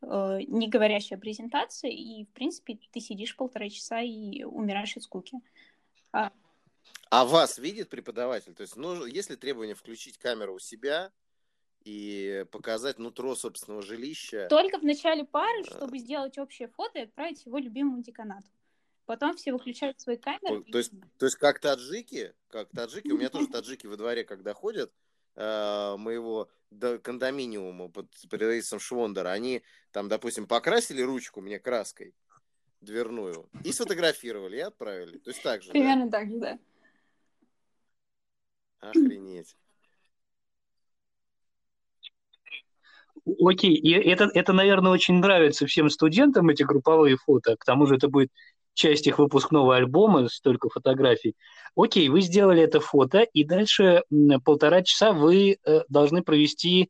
э, 0.04 0.40
не 0.48 0.70
говорящая 0.70 1.18
презентация, 1.18 1.90
и, 1.90 2.26
в 2.26 2.30
принципе, 2.30 2.78
ты 2.92 3.00
сидишь 3.00 3.36
полтора 3.36 3.70
часа 3.70 4.02
и 4.02 4.44
умираешь 4.44 4.96
от 4.96 5.04
скуки. 5.04 5.40
А, 6.14 6.32
а 7.10 7.26
вас 7.26 7.58
видит 7.58 7.90
преподаватель? 7.90 8.54
То 8.54 8.62
есть, 8.62 8.76
ну, 8.76 9.06
если 9.08 9.36
требование 9.36 9.74
включить 9.74 10.20
камеру 10.20 10.56
у 10.56 10.60
себя, 10.60 11.10
и 11.84 12.46
показать 12.52 13.00
нутро 13.00 13.34
собственного 13.34 13.82
жилища. 13.82 14.46
Только 14.52 14.78
в 14.78 14.84
начале 14.84 15.26
пары, 15.26 15.62
э, 15.62 15.64
чтобы 15.64 15.98
сделать 15.98 16.38
общее 16.38 16.68
фото 16.68 17.00
и 17.00 17.02
отправить 17.06 17.44
его 17.44 17.58
любимому 17.58 18.04
деканату. 18.04 18.46
Потом 19.12 19.36
все 19.36 19.52
выключают 19.52 20.00
свои 20.00 20.16
камеры. 20.16 20.64
То 20.72 20.78
есть, 20.78 20.94
то 21.18 21.26
есть 21.26 21.36
как 21.36 21.60
таджики, 21.60 22.34
как 22.48 22.70
таджики, 22.70 23.12
у 23.12 23.18
меня 23.18 23.28
тоже 23.28 23.48
таджики 23.48 23.86
во 23.86 23.98
дворе, 23.98 24.24
когда 24.24 24.54
ходят, 24.54 24.90
э, 25.36 25.96
моего 25.98 26.50
до 26.70 26.98
кондоминиума 26.98 27.90
под 27.90 28.08
правительством 28.30 28.80
Швондера, 28.80 29.28
они 29.28 29.64
там, 29.92 30.08
допустим, 30.08 30.48
покрасили 30.48 31.02
ручку 31.02 31.42
мне 31.42 31.60
краской 31.60 32.16
дверную 32.80 33.50
и 33.66 33.74
сфотографировали, 33.74 34.56
и 34.56 34.62
отправили. 34.62 35.18
То 35.18 35.32
есть 35.32 35.44
так 35.44 35.62
же, 35.62 35.72
Примерно 35.72 36.10
да? 36.10 36.20
так 36.20 36.30
же, 36.30 36.40
да. 36.40 36.60
Охренеть. 38.80 39.58
Окей, 43.42 43.76
и 43.76 43.92
это, 43.92 44.30
это, 44.34 44.54
наверное, 44.54 44.94
очень 44.94 45.16
нравится 45.16 45.68
всем 45.68 45.90
студентам, 45.90 46.48
эти 46.48 46.64
групповые 46.64 47.18
фото. 47.18 47.58
К 47.58 47.66
тому 47.66 47.86
же 47.86 47.96
это 47.96 48.08
будет 48.08 48.32
часть 48.74 49.08
их 49.08 49.20
выпускного 49.20 49.76
альбома, 49.76 50.28
столько 50.28 50.70
фотографий. 50.70 51.36
Окей, 51.76 52.10
вы 52.10 52.22
сделали 52.22 52.62
это 52.62 52.80
фото, 52.80 53.22
и 53.22 53.44
дальше 53.44 54.04
полтора 54.44 54.82
часа 54.82 55.14
вы 55.14 55.58
э, 55.66 55.82
должны 55.90 56.22
провести, 56.24 56.90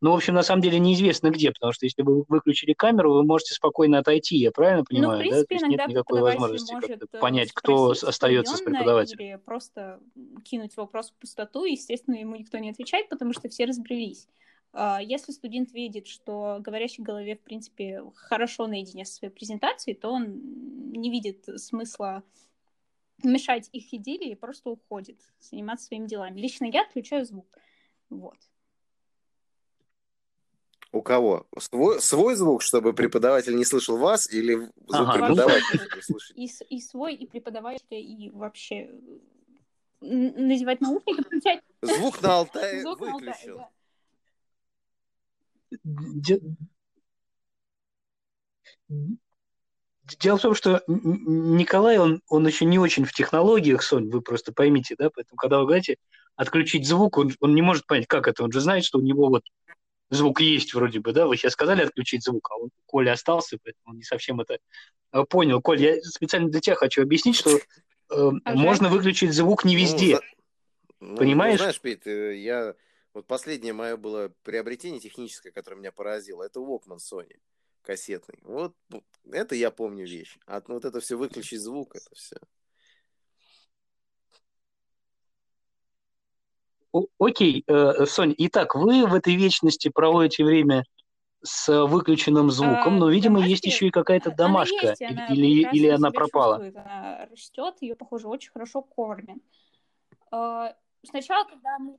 ну, 0.00 0.12
в 0.12 0.16
общем, 0.16 0.34
на 0.34 0.42
самом 0.42 0.62
деле 0.62 0.78
неизвестно 0.78 1.30
где, 1.30 1.50
потому 1.50 1.72
что 1.72 1.86
если 1.86 2.02
вы 2.02 2.24
выключили 2.28 2.72
камеру, 2.72 3.14
вы 3.14 3.24
можете 3.24 3.54
спокойно 3.54 3.98
отойти, 3.98 4.36
я 4.36 4.52
правильно 4.52 4.84
понимаю? 4.84 5.10
Ну, 5.10 5.16
в 5.16 5.28
принципе, 5.28 5.54
да? 5.54 5.58
То 5.58 5.64
есть 5.64 5.78
нет 5.78 5.88
никакой 5.88 6.20
возможности 6.20 6.72
может 6.72 7.02
э, 7.02 7.18
понять, 7.18 7.52
кто 7.52 7.90
остается 7.90 8.56
с 8.56 8.60
преподавателем. 8.60 9.24
Или 9.24 9.40
просто 9.44 10.00
кинуть 10.44 10.76
вопрос 10.76 11.10
в 11.10 11.14
пустоту, 11.20 11.64
естественно, 11.64 12.16
ему 12.16 12.36
никто 12.36 12.58
не 12.58 12.70
отвечает, 12.70 13.08
потому 13.08 13.32
что 13.32 13.48
все 13.48 13.64
разбрелись. 13.64 14.28
А, 14.72 15.00
если 15.00 15.32
студент 15.32 15.72
видит, 15.72 16.06
что 16.06 16.58
говорящий 16.60 17.02
голове, 17.02 17.36
в 17.36 17.40
принципе, 17.40 18.02
хорошо 18.14 18.66
наедине 18.66 19.04
со 19.04 19.14
своей 19.14 19.32
презентацией, 19.32 19.96
то 19.96 20.10
он 20.10 20.92
не 20.92 21.10
видит 21.10 21.48
смысла 21.60 22.22
мешать 23.22 23.68
их 23.72 23.92
идее 23.94 24.32
и 24.32 24.34
просто 24.34 24.70
уходит 24.70 25.18
заниматься 25.40 25.86
своими 25.86 26.06
делами. 26.06 26.40
Лично 26.40 26.66
я 26.66 26.82
отключаю 26.82 27.24
звук. 27.24 27.46
Вот. 28.10 28.36
У 30.92 31.02
кого? 31.02 31.46
Свой, 31.58 32.00
свой 32.00 32.36
звук, 32.36 32.62
чтобы 32.62 32.92
преподаватель 32.92 33.56
не 33.56 33.64
слышал 33.64 33.98
вас, 33.98 34.30
или 34.32 34.54
звук 34.54 34.72
ага. 34.88 35.12
преподавателя? 35.12 35.88
И, 36.34 36.48
и 36.70 36.80
свой, 36.80 37.14
и 37.14 37.26
преподавателя, 37.26 37.98
и 37.98 38.30
вообще 38.30 38.90
надевать 40.00 40.80
наушники, 40.80 41.22
включать... 41.22 41.62
Звук 41.82 42.22
на 42.22 42.38
Алтае 42.38 42.82
звук 42.82 43.00
выключил. 43.00 43.58
На 43.58 43.64
Алтае, 43.64 43.70
да. 43.70 43.70
Дело 50.20 50.38
в 50.38 50.42
том, 50.42 50.54
что 50.54 50.82
Николай, 50.86 51.98
он, 51.98 52.22
он 52.28 52.46
еще 52.46 52.64
не 52.64 52.78
очень 52.78 53.04
в 53.04 53.12
технологиях, 53.12 53.82
Сонь, 53.82 54.08
вы 54.08 54.20
просто 54.20 54.52
поймите, 54.52 54.94
да, 54.96 55.10
поэтому, 55.10 55.36
когда 55.36 55.58
вы 55.58 55.66
говорите 55.66 55.96
отключить 56.36 56.86
звук, 56.86 57.18
он, 57.18 57.32
он 57.40 57.54
не 57.54 57.62
может 57.62 57.86
понять, 57.86 58.06
как 58.06 58.28
это, 58.28 58.44
он 58.44 58.52
же 58.52 58.60
знает, 58.60 58.84
что 58.84 58.98
у 58.98 59.02
него 59.02 59.28
вот 59.28 59.42
звук 60.10 60.40
есть 60.40 60.74
вроде 60.74 61.00
бы, 61.00 61.12
да, 61.12 61.26
вы 61.26 61.36
сейчас 61.36 61.54
сказали 61.54 61.82
отключить 61.82 62.22
звук, 62.22 62.48
а 62.50 62.56
он, 62.56 62.70
Коля 62.86 63.12
остался, 63.12 63.58
поэтому 63.62 63.92
он 63.92 63.96
не 63.96 64.04
совсем 64.04 64.40
это 64.40 64.58
э, 65.12 65.24
понял. 65.28 65.60
Коль, 65.60 65.82
я 65.82 66.00
специально 66.02 66.48
для 66.48 66.60
тебя 66.60 66.76
хочу 66.76 67.02
объяснить, 67.02 67.36
что 67.36 67.56
э, 67.56 67.60
а 68.10 68.54
можно 68.54 68.88
выключить 68.88 69.32
звук 69.32 69.64
не 69.64 69.74
ну, 69.74 69.80
везде, 69.80 70.20
ну, 71.00 71.16
понимаешь? 71.16 71.58
Ну, 71.58 71.64
знаешь, 71.64 71.80
Петь, 71.80 72.06
э, 72.06 72.36
я 72.36 72.74
вот 73.16 73.26
последнее 73.26 73.72
мое 73.72 73.96
было 73.96 74.30
приобретение 74.42 75.00
техническое, 75.00 75.50
которое 75.50 75.76
меня 75.76 75.90
поразило, 75.90 76.42
это 76.42 76.60
Walkman 76.60 76.98
Sony 76.98 77.38
кассетный. 77.80 78.38
Вот 78.42 78.74
это 79.32 79.54
я 79.54 79.70
помню 79.70 80.04
вещь. 80.06 80.36
А 80.46 80.62
вот 80.68 80.84
это 80.84 81.00
все 81.00 81.16
выключить 81.16 81.62
звук, 81.62 81.96
это 81.96 82.14
все. 82.14 82.36
Окей, 87.18 87.64
э, 87.66 88.04
Сонь, 88.04 88.34
итак, 88.36 88.74
вы 88.74 89.06
в 89.06 89.14
этой 89.14 89.34
вечности 89.34 89.88
проводите 89.88 90.44
время 90.44 90.84
с 91.42 91.86
выключенным 91.86 92.50
звуком, 92.50 92.96
а, 92.96 92.98
но, 92.98 93.08
видимо, 93.08 93.36
домашки, 93.36 93.50
есть 93.50 93.64
еще 93.64 93.86
и 93.86 93.90
какая-то 93.90 94.30
домашка, 94.30 94.78
она 94.80 94.90
есть, 94.90 95.02
она 95.02 95.26
или, 95.28 95.68
или 95.70 95.88
она 95.88 96.10
пропала. 96.10 96.56
Она 96.56 97.28
растет, 97.30 97.76
ее, 97.80 97.96
похоже, 97.96 98.28
очень 98.28 98.50
хорошо 98.50 98.82
кормят. 98.82 99.38
А, 100.30 100.74
сначала, 101.02 101.44
когда 101.44 101.78
мы 101.78 101.98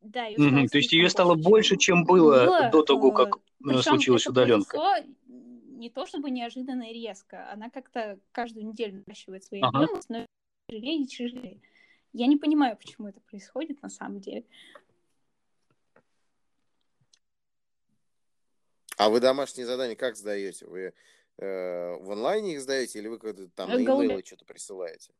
Да, 0.00 0.24
ее 0.24 0.38
угу, 0.38 0.66
то 0.66 0.78
есть 0.78 0.92
ее 0.92 1.10
стало 1.10 1.34
больше, 1.34 1.76
чем 1.76 2.04
было, 2.04 2.46
было 2.46 2.70
до 2.70 2.82
того, 2.82 3.12
как 3.12 3.36
э, 3.68 3.82
случилась 3.82 4.26
удаленка. 4.26 4.78
Не 5.26 5.90
то 5.90 6.06
чтобы 6.06 6.30
неожиданно 6.30 6.90
и 6.90 6.92
резко, 6.92 7.50
она 7.50 7.70
как-то 7.70 8.18
каждую 8.32 8.66
неделю 8.66 9.02
наращивает 9.06 9.44
свои 9.44 9.60
ага. 9.60 9.84
объемы, 9.84 10.00
но 10.08 10.26
тяжелее 10.68 11.02
и 11.02 11.06
тяжелее. 11.06 11.60
Я 12.12 12.26
не 12.26 12.36
понимаю, 12.36 12.76
почему 12.76 13.08
это 13.08 13.20
происходит 13.20 13.80
на 13.82 13.88
самом 13.88 14.20
деле. 14.20 14.44
А 18.96 19.08
вы 19.08 19.20
домашние 19.20 19.66
задания 19.66 19.96
как 19.96 20.16
сдаете? 20.16 20.66
Вы 20.66 20.92
э, 21.38 21.96
в 21.96 22.10
онлайне 22.10 22.54
их 22.54 22.60
сдаете, 22.60 22.98
или 22.98 23.08
вы 23.08 23.18
там 23.54 23.70
на 23.70 23.78
e 23.78 24.22
что-то 24.24 24.44
присылаете? 24.44 25.12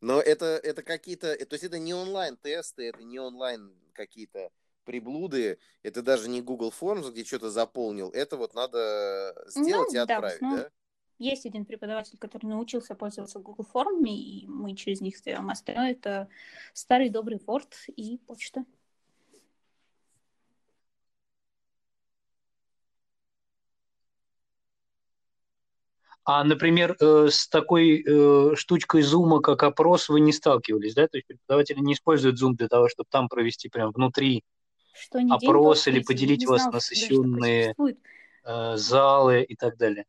Но 0.00 0.20
это, 0.20 0.46
это 0.62 0.82
какие-то, 0.82 1.36
то 1.36 1.54
есть 1.54 1.64
это 1.64 1.78
не 1.78 1.94
онлайн-тесты, 1.94 2.88
это 2.88 3.02
не 3.02 3.18
онлайн 3.18 3.72
какие-то 3.92 4.50
приблуды, 4.84 5.58
это 5.82 6.02
даже 6.02 6.28
не 6.28 6.42
Google 6.42 6.72
Forms, 6.78 7.10
где 7.10 7.24
что-то 7.24 7.50
заполнил, 7.50 8.10
это 8.10 8.36
вот 8.36 8.54
надо 8.54 9.34
сделать 9.48 9.88
ну, 9.92 9.94
и 9.94 9.98
отправить, 9.98 10.40
да? 10.40 10.56
да? 10.56 10.70
Есть 11.18 11.46
один 11.46 11.64
преподаватель, 11.64 12.18
который 12.18 12.46
научился 12.46 12.94
пользоваться 12.94 13.38
Google 13.38 13.64
формами, 13.64 14.10
и 14.10 14.46
мы 14.46 14.74
через 14.76 15.00
них 15.00 15.16
сделаем. 15.16 15.48
Остальное 15.48 15.92
это 15.92 16.28
старый 16.74 17.08
добрый 17.08 17.38
Word 17.38 17.72
и 17.88 18.18
почта. 18.18 18.66
А, 26.28 26.42
например, 26.42 26.96
э, 27.00 27.28
с 27.30 27.46
такой 27.48 28.02
э, 28.04 28.56
штучкой 28.56 29.02
Zoom, 29.02 29.40
как 29.40 29.62
опрос, 29.62 30.08
вы 30.08 30.18
не 30.18 30.32
сталкивались, 30.32 30.92
да? 30.94 31.06
То 31.06 31.18
есть 31.18 31.28
преподаватели 31.28 31.78
не 31.78 31.92
используют 31.92 32.42
Zoom 32.42 32.54
для 32.54 32.66
того, 32.66 32.88
чтобы 32.88 33.06
там 33.08 33.28
провести 33.28 33.68
прям 33.68 33.92
внутри 33.92 34.42
что 34.92 35.20
опрос 35.30 35.86
или 35.86 36.00
поделить 36.00 36.44
вас 36.44 36.62
знал, 36.62 36.72
на 36.72 36.80
сессионные 36.80 37.76
э, 38.44 38.76
залы 38.76 39.42
и 39.44 39.54
так 39.54 39.76
далее. 39.76 40.04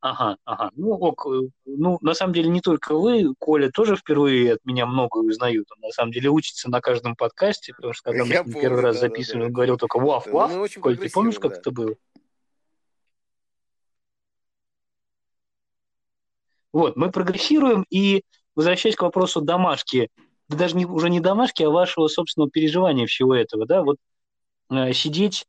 Ага, 0.00 0.36
ага. 0.44 0.70
Ну, 0.76 0.90
ок. 0.90 1.26
Э, 1.26 1.48
ну, 1.66 1.98
на 2.02 2.14
самом 2.14 2.32
деле, 2.32 2.48
не 2.48 2.60
только 2.60 2.94
вы, 2.94 3.34
Коля 3.38 3.70
тоже 3.70 3.96
впервые 3.96 4.54
от 4.54 4.64
меня 4.64 4.86
многое 4.86 5.24
узнают. 5.24 5.66
Он, 5.72 5.80
на 5.80 5.90
самом 5.90 6.12
деле, 6.12 6.30
учится 6.30 6.70
на 6.70 6.80
каждом 6.80 7.16
подкасте, 7.16 7.74
потому 7.74 7.94
что 7.94 8.04
когда 8.10 8.24
мы 8.24 8.32
с 8.32 8.44
ним 8.44 8.60
первый 8.60 8.80
раз 8.80 8.96
да, 8.96 9.00
записывали, 9.00 9.40
да, 9.40 9.46
он 9.46 9.52
говорил 9.52 9.76
только 9.76 9.98
«Ваф, 9.98 10.26
ваф». 10.26 10.52
Коль, 10.80 10.98
ты 10.98 11.10
помнишь, 11.10 11.40
как 11.40 11.58
это 11.58 11.70
было? 11.72 11.96
Вот, 16.72 16.96
мы 16.96 17.10
прогрессируем, 17.10 17.84
и 17.90 18.22
возвращаясь 18.54 18.94
к 18.94 19.02
вопросу 19.02 19.40
домашки, 19.40 20.10
да 20.48 20.56
даже 20.56 20.76
не, 20.76 20.86
уже 20.86 21.10
не 21.10 21.18
домашки, 21.18 21.62
а 21.62 21.70
вашего 21.70 22.06
собственного 22.08 22.50
переживания 22.50 23.06
всего 23.06 23.34
этого, 23.34 23.66
да, 23.66 23.82
вот 23.82 23.96
э, 24.70 24.92
сидеть 24.92 25.46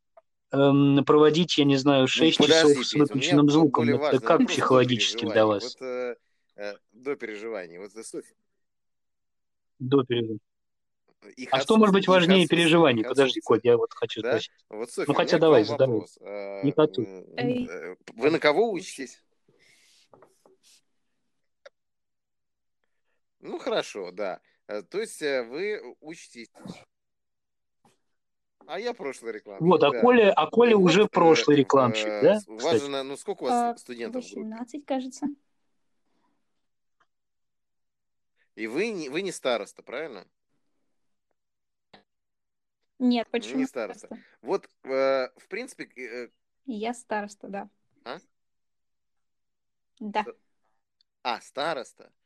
эм, 0.52 1.04
проводить, 1.04 1.58
я 1.58 1.64
не 1.64 1.76
знаю, 1.76 2.06
6 2.06 2.40
ну, 2.40 2.46
часов 2.46 2.86
с 2.86 2.94
выключенным 2.94 3.48
звуком. 3.48 3.88
Это 3.88 4.20
как 4.20 4.46
психологически 4.46 5.26
для 5.26 5.46
вас? 5.46 5.76
Вот, 5.78 5.86
э, 5.86 6.16
э, 6.56 6.74
до 6.92 7.16
переживаний. 7.16 7.78
Вот, 7.78 7.94
э, 7.94 8.02
Софья. 8.02 8.34
До 9.78 10.04
переживаний. 10.04 10.40
Их 11.36 11.50
а 11.52 11.60
что 11.60 11.76
может 11.76 11.92
быть 11.92 12.08
важнее 12.08 12.46
переживаний? 12.48 13.04
Подожди, 13.04 13.40
Кот, 13.40 13.60
я 13.62 13.76
вот 13.76 13.92
хочу 13.92 14.22
да? 14.22 14.30
спросить. 14.30 14.50
Вот, 14.70 14.90
Софья, 14.90 15.04
ну 15.08 15.14
хотя 15.14 15.38
давай, 15.38 15.64
задавай. 15.64 16.02
А, 16.22 16.62
не 16.62 16.72
коту. 16.72 17.02
Э, 17.02 17.94
вы 18.14 18.30
на 18.30 18.38
кого 18.38 18.72
учитесь? 18.72 19.22
Ну 23.40 23.58
хорошо, 23.58 24.10
да. 24.12 24.40
То 24.66 25.00
есть 25.00 25.20
вы 25.20 25.96
учитесь 26.00 26.48
а 28.70 28.78
я 28.78 28.94
прошлый 28.94 29.32
рекламщик. 29.32 29.66
Вот, 29.66 29.82
а 29.82 29.90
да. 29.90 30.00
Коля, 30.00 30.32
а 30.32 30.46
Коля 30.46 30.70
и 30.70 30.74
уже 30.74 31.02
вот, 31.02 31.10
прошлый 31.10 31.56
э, 31.56 31.60
рекламщик, 31.60 32.06
э, 32.06 32.22
да? 32.22 32.40
Важно, 32.46 33.02
ну 33.02 33.16
сколько 33.16 33.42
у 33.42 33.46
вас 33.46 33.76
а, 33.76 33.76
студентов 33.76 34.22
18, 34.22 34.84
кажется. 34.84 35.26
И 38.54 38.68
вы 38.68 38.90
не, 38.90 39.08
вы 39.08 39.22
не 39.22 39.32
староста, 39.32 39.82
правильно? 39.82 40.24
Нет, 43.00 43.26
почему 43.30 43.60
не 43.60 43.66
староста? 43.66 44.06
староста? 44.06 44.26
Вот, 44.42 44.68
э, 44.84 45.28
в 45.36 45.48
принципе... 45.48 45.90
Э, 45.96 46.28
я 46.66 46.94
староста, 46.94 47.48
да. 47.48 47.70
А? 48.04 48.18
Да. 49.98 50.24
А, 51.22 51.40
староста. 51.40 52.12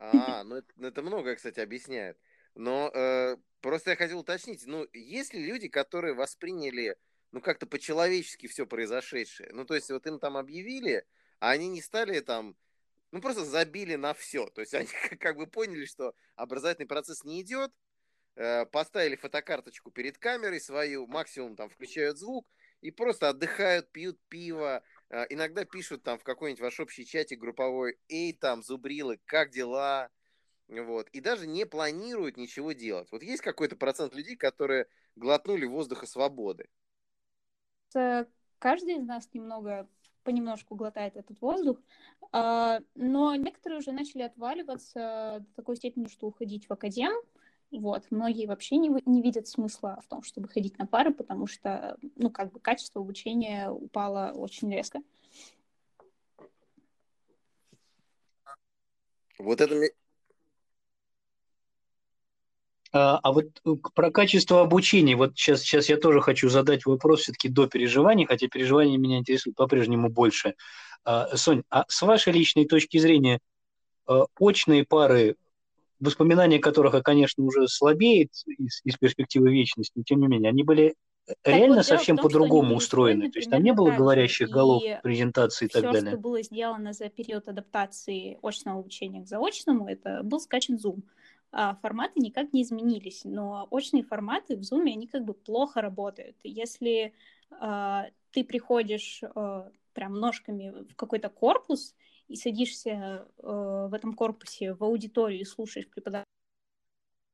А, 0.00 0.44
ну 0.44 0.54
это, 0.54 0.72
ну 0.76 0.86
это 0.86 1.02
многое, 1.02 1.34
кстати, 1.34 1.58
объясняет. 1.58 2.16
Но 2.58 2.90
э, 2.92 3.36
просто 3.60 3.90
я 3.90 3.96
хотел 3.96 4.18
уточнить, 4.18 4.64
ну, 4.66 4.84
есть 4.92 5.32
ли 5.32 5.46
люди, 5.46 5.68
которые 5.68 6.14
восприняли, 6.14 6.96
ну, 7.30 7.40
как-то 7.40 7.68
по-человечески 7.68 8.48
все 8.48 8.66
произошедшее? 8.66 9.50
Ну, 9.52 9.64
то 9.64 9.76
есть, 9.76 9.88
вот 9.92 10.04
им 10.08 10.18
там 10.18 10.36
объявили, 10.36 11.06
а 11.38 11.50
они 11.50 11.68
не 11.68 11.80
стали 11.80 12.18
там, 12.18 12.56
ну, 13.12 13.20
просто 13.20 13.44
забили 13.44 13.94
на 13.94 14.12
все. 14.12 14.48
То 14.48 14.62
есть, 14.62 14.74
они 14.74 14.88
как 15.20 15.36
бы 15.36 15.46
поняли, 15.46 15.84
что 15.84 16.16
образовательный 16.34 16.88
процесс 16.88 17.22
не 17.22 17.42
идет, 17.42 17.70
э, 18.34 18.66
поставили 18.66 19.14
фотокарточку 19.14 19.92
перед 19.92 20.18
камерой 20.18 20.60
свою, 20.60 21.06
максимум 21.06 21.54
там 21.54 21.70
включают 21.70 22.18
звук, 22.18 22.44
и 22.80 22.90
просто 22.90 23.28
отдыхают, 23.28 23.92
пьют 23.92 24.18
пиво, 24.28 24.82
э, 25.10 25.26
иногда 25.28 25.64
пишут 25.64 26.02
там 26.02 26.18
в 26.18 26.24
какой-нибудь 26.24 26.60
ваш 26.60 26.80
общий 26.80 27.06
чатик 27.06 27.38
групповой, 27.38 28.00
эй, 28.08 28.32
там, 28.32 28.64
зубрилы, 28.64 29.20
как 29.26 29.50
дела? 29.50 30.10
Вот. 30.68 31.08
И 31.10 31.20
даже 31.20 31.46
не 31.46 31.64
планируют 31.64 32.36
ничего 32.36 32.72
делать. 32.72 33.08
Вот 33.10 33.22
есть 33.22 33.42
какой-то 33.42 33.76
процент 33.76 34.14
людей, 34.14 34.36
которые 34.36 34.86
глотнули 35.16 35.64
воздуха 35.64 36.06
свободы. 36.06 36.68
Каждый 38.58 38.96
из 38.96 39.04
нас 39.04 39.28
немного 39.32 39.88
понемножку 40.24 40.74
глотает 40.74 41.16
этот 41.16 41.40
воздух, 41.40 41.78
а, 42.32 42.80
но 42.94 43.34
некоторые 43.34 43.78
уже 43.78 43.92
начали 43.92 44.22
отваливаться 44.22 45.38
до 45.40 45.54
такой 45.54 45.76
степени, 45.76 46.06
что 46.08 46.26
уходить 46.26 46.66
в 46.66 46.72
академ. 46.72 47.12
Вот. 47.70 48.04
Многие 48.10 48.46
вообще 48.46 48.76
не, 48.76 48.90
не 49.06 49.22
видят 49.22 49.46
смысла 49.48 50.00
в 50.04 50.08
том, 50.08 50.22
чтобы 50.22 50.48
ходить 50.48 50.76
на 50.78 50.86
пары, 50.86 51.14
потому 51.14 51.46
что, 51.46 51.96
ну, 52.16 52.30
как 52.30 52.52
бы 52.52 52.60
качество 52.60 53.00
обучения 53.00 53.70
упало 53.70 54.32
очень 54.34 54.70
резко. 54.70 55.00
Вот 59.38 59.60
это, 59.60 59.80
а, 62.92 63.18
а 63.22 63.32
вот 63.32 63.46
э, 63.64 63.70
про 63.94 64.10
качество 64.10 64.60
обучения, 64.62 65.14
вот 65.14 65.36
сейчас, 65.36 65.60
сейчас 65.60 65.88
я 65.88 65.96
тоже 65.96 66.20
хочу 66.20 66.48
задать 66.48 66.86
вопрос 66.86 67.20
все-таки 67.20 67.48
до 67.48 67.66
переживаний, 67.66 68.24
хотя 68.24 68.48
переживания 68.48 68.96
меня 68.96 69.18
интересуют 69.18 69.56
по-прежнему 69.56 70.08
больше. 70.08 70.54
А, 71.04 71.36
Сонь, 71.36 71.62
а 71.70 71.84
с 71.88 72.00
вашей 72.02 72.32
личной 72.32 72.66
точки 72.66 72.98
зрения, 72.98 73.40
а, 74.06 74.24
очные 74.38 74.84
пары, 74.84 75.36
воспоминания 76.00 76.58
которых, 76.58 77.02
конечно, 77.02 77.44
уже 77.44 77.68
слабеет 77.68 78.30
из, 78.46 78.80
из 78.84 78.96
перспективы 78.96 79.50
вечности, 79.50 79.92
но 79.94 80.02
тем 80.02 80.20
не 80.20 80.28
менее, 80.28 80.50
они 80.50 80.62
были 80.62 80.94
так 81.26 81.36
реально 81.44 81.76
вот 81.76 81.86
совсем 81.86 82.16
по-другому 82.16 82.74
устроены. 82.74 83.30
То 83.30 83.38
есть 83.38 83.50
там 83.50 83.62
не 83.62 83.72
было 83.72 83.90
говорящих 83.90 84.48
голов, 84.48 84.82
презентации 85.02 85.66
и 85.66 85.68
так 85.68 85.82
все, 85.82 85.92
далее. 85.92 86.00
Все, 86.00 86.10
что 86.10 86.18
было 86.18 86.42
сделано 86.42 86.92
за 86.94 87.10
период 87.10 87.48
адаптации 87.48 88.38
очного 88.42 88.80
обучения 88.80 89.22
к 89.22 89.26
заочному, 89.26 89.86
это 89.86 90.22
был 90.22 90.40
скачан 90.40 90.76
Zoom 90.76 91.02
а, 91.02 91.02
форматы 91.50 92.20
никак 92.20 92.52
не 92.52 92.62
изменились, 92.62 93.22
но 93.24 93.66
очные 93.70 94.02
форматы 94.02 94.56
в 94.56 94.60
Zoom, 94.60 94.82
они 94.82 95.06
как 95.06 95.24
бы 95.24 95.34
плохо 95.34 95.80
работают. 95.80 96.36
Если 96.44 97.14
а, 97.50 98.06
ты 98.30 98.44
приходишь 98.44 99.22
а, 99.22 99.70
прям 99.92 100.14
ножками 100.14 100.84
в 100.90 100.94
какой-то 100.96 101.28
корпус 101.28 101.94
и 102.28 102.36
садишься 102.36 103.26
а, 103.38 103.88
в 103.88 103.94
этом 103.94 104.14
корпусе 104.14 104.74
в 104.74 104.84
аудиторию 104.84 105.40
и 105.40 105.44
слушаешь 105.44 105.88
преподавателя, 105.88 106.26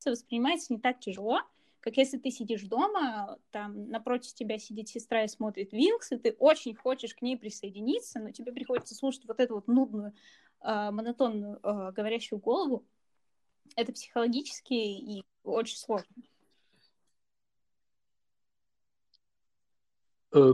воспринимается 0.07 0.73
не 0.73 0.79
так 0.79 1.01
тяжело, 1.01 1.41
как 1.81 1.97
если 1.97 2.19
ты 2.19 2.31
сидишь 2.31 2.63
дома, 2.63 3.39
там 3.51 3.89
напротив 3.89 4.35
тебя 4.35 4.59
сидит 4.59 4.89
сестра 4.89 5.25
и 5.25 5.29
смотрит 5.29 5.73
Винкс, 5.73 6.13
и 6.13 6.17
ты 6.17 6.35
очень 6.39 6.75
хочешь 6.75 7.15
к 7.15 7.23
ней 7.23 7.37
присоединиться, 7.37 8.21
но 8.21 8.31
тебе 8.31 8.53
приходится 8.53 8.95
слушать 8.95 9.27
вот 9.27 9.41
эту 9.41 9.57
вот 9.57 9.67
нудную, 9.67 10.15
монотонную 10.63 11.61
говорящую 11.93 12.39
голову, 12.39 12.87
это 13.77 13.93
психологически 13.93 14.75
и 14.75 15.25
очень 15.43 15.77
сложно. 15.77 16.07
Э, 20.33 20.53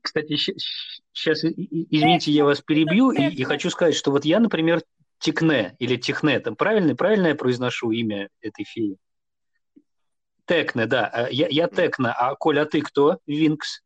кстати, 0.00 0.36
сейчас, 0.36 1.44
извините, 1.44 2.30
я 2.32 2.44
вас 2.44 2.60
перебью, 2.60 3.10
и, 3.10 3.26
и 3.28 3.44
хочу 3.44 3.70
сказать, 3.70 3.94
что 3.94 4.10
вот 4.10 4.24
я, 4.24 4.40
например, 4.40 4.82
Текне 5.18 5.76
или 5.78 5.96
Техне, 5.96 6.40
там 6.40 6.56
правильно, 6.56 6.94
правильно 6.94 7.28
я 7.28 7.34
произношу 7.34 7.90
имя 7.90 8.28
этой 8.40 8.64
феи? 8.64 8.96
Текне, 10.46 10.86
да. 10.86 11.10
Э, 11.12 11.32
я, 11.32 11.48
я 11.48 11.68
Текна, 11.68 12.12
а 12.12 12.34
Коля, 12.36 12.62
а 12.62 12.66
ты 12.66 12.80
кто? 12.80 13.18
Винкс? 13.26 13.82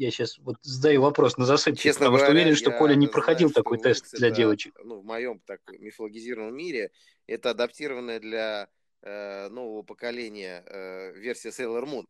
Я 0.00 0.10
сейчас 0.10 0.38
вот 0.38 0.56
задаю 0.62 1.02
вопрос 1.02 1.36
на 1.36 1.44
засыпку, 1.44 1.78
Честно 1.78 2.06
потому 2.06 2.16
говоря, 2.16 2.24
что 2.24 2.32
уверен, 2.32 2.56
что 2.56 2.70
Коля 2.70 2.94
не 2.94 3.06
проходил 3.06 3.50
знаю, 3.50 3.62
такой 3.62 3.78
тест 3.78 4.10
для 4.16 4.28
это, 4.28 4.36
девочек. 4.38 4.74
Ну, 4.82 5.00
в 5.00 5.04
моем 5.04 5.40
так 5.40 5.60
мифологизированном 5.78 6.56
мире 6.56 6.90
это 7.26 7.50
адаптированная 7.50 8.18
для 8.18 8.70
э, 9.02 9.50
нового 9.50 9.82
поколения 9.82 10.64
э, 10.66 11.12
версия 11.18 11.50
Sailor 11.50 11.84
Moon. 11.84 12.06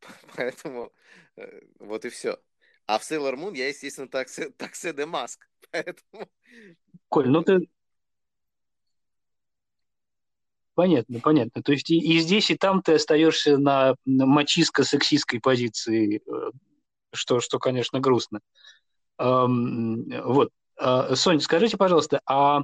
Поэтому 0.36 0.90
э, 1.36 1.60
вот 1.80 2.06
и 2.06 2.08
все. 2.08 2.38
А 2.86 2.98
в 2.98 3.02
Sailor 3.02 3.34
Moon 3.34 3.54
я, 3.54 3.68
естественно, 3.68 4.08
таксе, 4.08 4.48
таксе 4.48 4.94
де 4.94 5.04
маск. 5.04 5.46
Поэтому... 5.70 6.30
Коль, 7.10 7.28
ну 7.28 7.42
ты... 7.42 7.68
Понятно, 10.72 11.20
понятно. 11.20 11.62
То 11.62 11.72
есть 11.72 11.90
и, 11.90 11.98
и 11.98 12.20
здесь, 12.20 12.50
и 12.50 12.56
там 12.56 12.80
ты 12.80 12.94
остаешься 12.94 13.58
на, 13.58 13.96
мачиско-сексистской 14.06 15.40
позиции, 15.40 16.22
э, 16.24 16.50
что, 17.12 17.40
что, 17.40 17.58
конечно, 17.58 18.00
грустно. 18.00 18.40
Вот. 19.18 20.50
Э, 20.80 21.14
Соня, 21.14 21.40
скажите, 21.40 21.76
пожалуйста, 21.76 22.20
а 22.24 22.62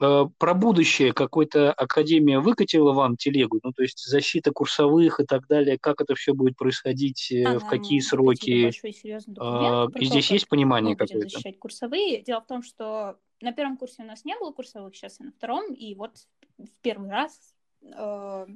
э, 0.00 0.24
про 0.36 0.54
будущее 0.54 1.12
какой-то 1.12 1.72
академия 1.72 2.38
выкатила 2.38 2.92
вам 2.92 3.16
телегу? 3.16 3.60
Ну, 3.62 3.72
то 3.72 3.82
есть 3.82 4.04
защита 4.04 4.52
курсовых 4.52 5.20
и 5.20 5.24
так 5.24 5.46
далее, 5.46 5.78
как 5.78 6.00
это 6.00 6.14
все 6.14 6.34
будет 6.34 6.56
происходить, 6.56 7.32
А, 7.46 7.58
в 7.58 7.66
какие 7.66 8.00
нам 8.00 8.06
сроки? 8.06 8.64
большой 8.64 8.90
Э, 8.92 9.88
про 9.88 10.00
И 10.00 10.04
здесь 10.04 10.30
есть 10.30 10.48
понимание 10.48 10.96
какое-то? 10.96 11.28
защищать 11.28 11.58
курсовые. 11.58 12.22
Дело 12.22 12.40
в 12.40 12.46
том, 12.46 12.62
что 12.62 13.18
на 13.40 13.52
первом 13.52 13.78
курсе 13.78 14.02
у 14.02 14.06
нас 14.06 14.24
не 14.24 14.36
было 14.38 14.52
курсовых, 14.52 14.94
сейчас 14.94 15.18
я 15.20 15.26
на 15.26 15.32
втором, 15.32 15.72
и 15.72 15.94
вот 15.94 16.12
в 16.58 16.68
первый 16.82 17.10
раз 17.10 17.54
э, 17.82 18.46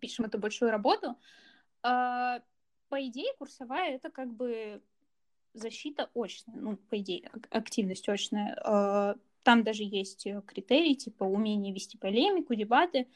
пишем 0.00 0.26
эту 0.26 0.38
большую 0.38 0.70
работу. 0.70 1.16
А, 1.82 2.40
по 2.90 3.06
идее, 3.06 3.32
курсовая 3.38 3.94
это 3.94 4.10
как 4.10 4.30
бы 4.32 4.82
защита 5.54 6.10
очная, 6.14 6.56
ну, 6.56 6.76
по 6.76 6.98
идее, 6.98 7.30
ак- 7.32 7.48
активность 7.50 8.08
очная. 8.08 8.54
Э, 8.64 9.14
Там 9.42 9.62
даже 9.64 9.82
есть 9.84 10.26
э, 10.26 10.42
критерии, 10.46 10.94
типа 10.94 11.24
умение 11.24 11.72
вести 11.72 11.96
полемику, 11.96 12.54
дебаты. 12.54 13.06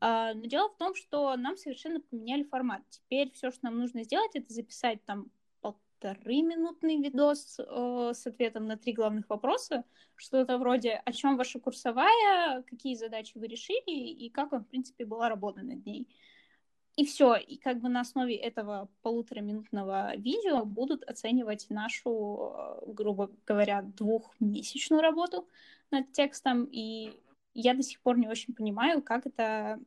А, 0.00 0.34
Но 0.34 0.44
дело 0.46 0.68
в 0.68 0.76
том, 0.76 0.94
что 0.94 1.34
нам 1.36 1.56
совершенно 1.56 2.00
поменяли 2.00 2.42
формат. 2.42 2.82
Теперь 2.90 3.30
все, 3.32 3.50
что 3.50 3.64
нам 3.64 3.78
нужно 3.78 4.02
сделать, 4.04 4.34
это 4.34 4.52
записать 4.52 5.04
там 5.04 5.30
полторы 5.60 6.42
минутный 6.42 6.96
видос 6.98 7.58
э, 7.58 8.12
с 8.14 8.26
ответом 8.26 8.66
на 8.66 8.76
три 8.76 8.92
главных 8.92 9.28
вопроса. 9.28 9.84
Что-то 10.16 10.58
вроде 10.58 11.02
«О 11.04 11.12
чем 11.12 11.36
ваша 11.36 11.60
курсовая?», 11.60 12.62
«Какие 12.62 12.94
задачи 12.94 13.38
вы 13.38 13.46
решили?» 13.46 13.94
и 14.24 14.30
«Как 14.30 14.52
вам, 14.52 14.64
в 14.64 14.68
принципе, 14.68 15.04
была 15.04 15.28
работа 15.28 15.62
над 15.62 15.84
ней?» 15.86 16.06
И 17.00 17.06
все. 17.06 17.34
И 17.36 17.56
как 17.56 17.80
бы 17.80 17.88
на 17.88 18.00
основе 18.00 18.36
этого 18.36 18.90
полутораминутного 19.00 20.16
видео 20.16 20.66
будут 20.66 21.02
оценивать 21.04 21.64
нашу, 21.70 22.52
э, 22.54 22.92
грубо 22.92 23.30
говоря, 23.46 23.80
двухмесячную 23.96 25.00
работу 25.00 25.48
над 25.90 26.12
текстом. 26.12 26.68
И 26.70 27.12
я 27.54 27.72
до 27.72 27.82
сих 27.82 28.00
пор 28.00 28.18
не 28.18 28.28
очень 28.28 28.52
понимаю, 28.52 29.00
как 29.00 29.26
это 29.26 29.80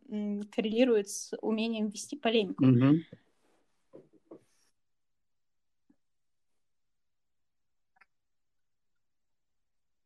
коррелирует 0.56 1.08
с 1.10 1.38
умением 1.39 1.89
вести 1.89 2.17
полемику. 2.17 2.65
Мгм. 2.65 3.04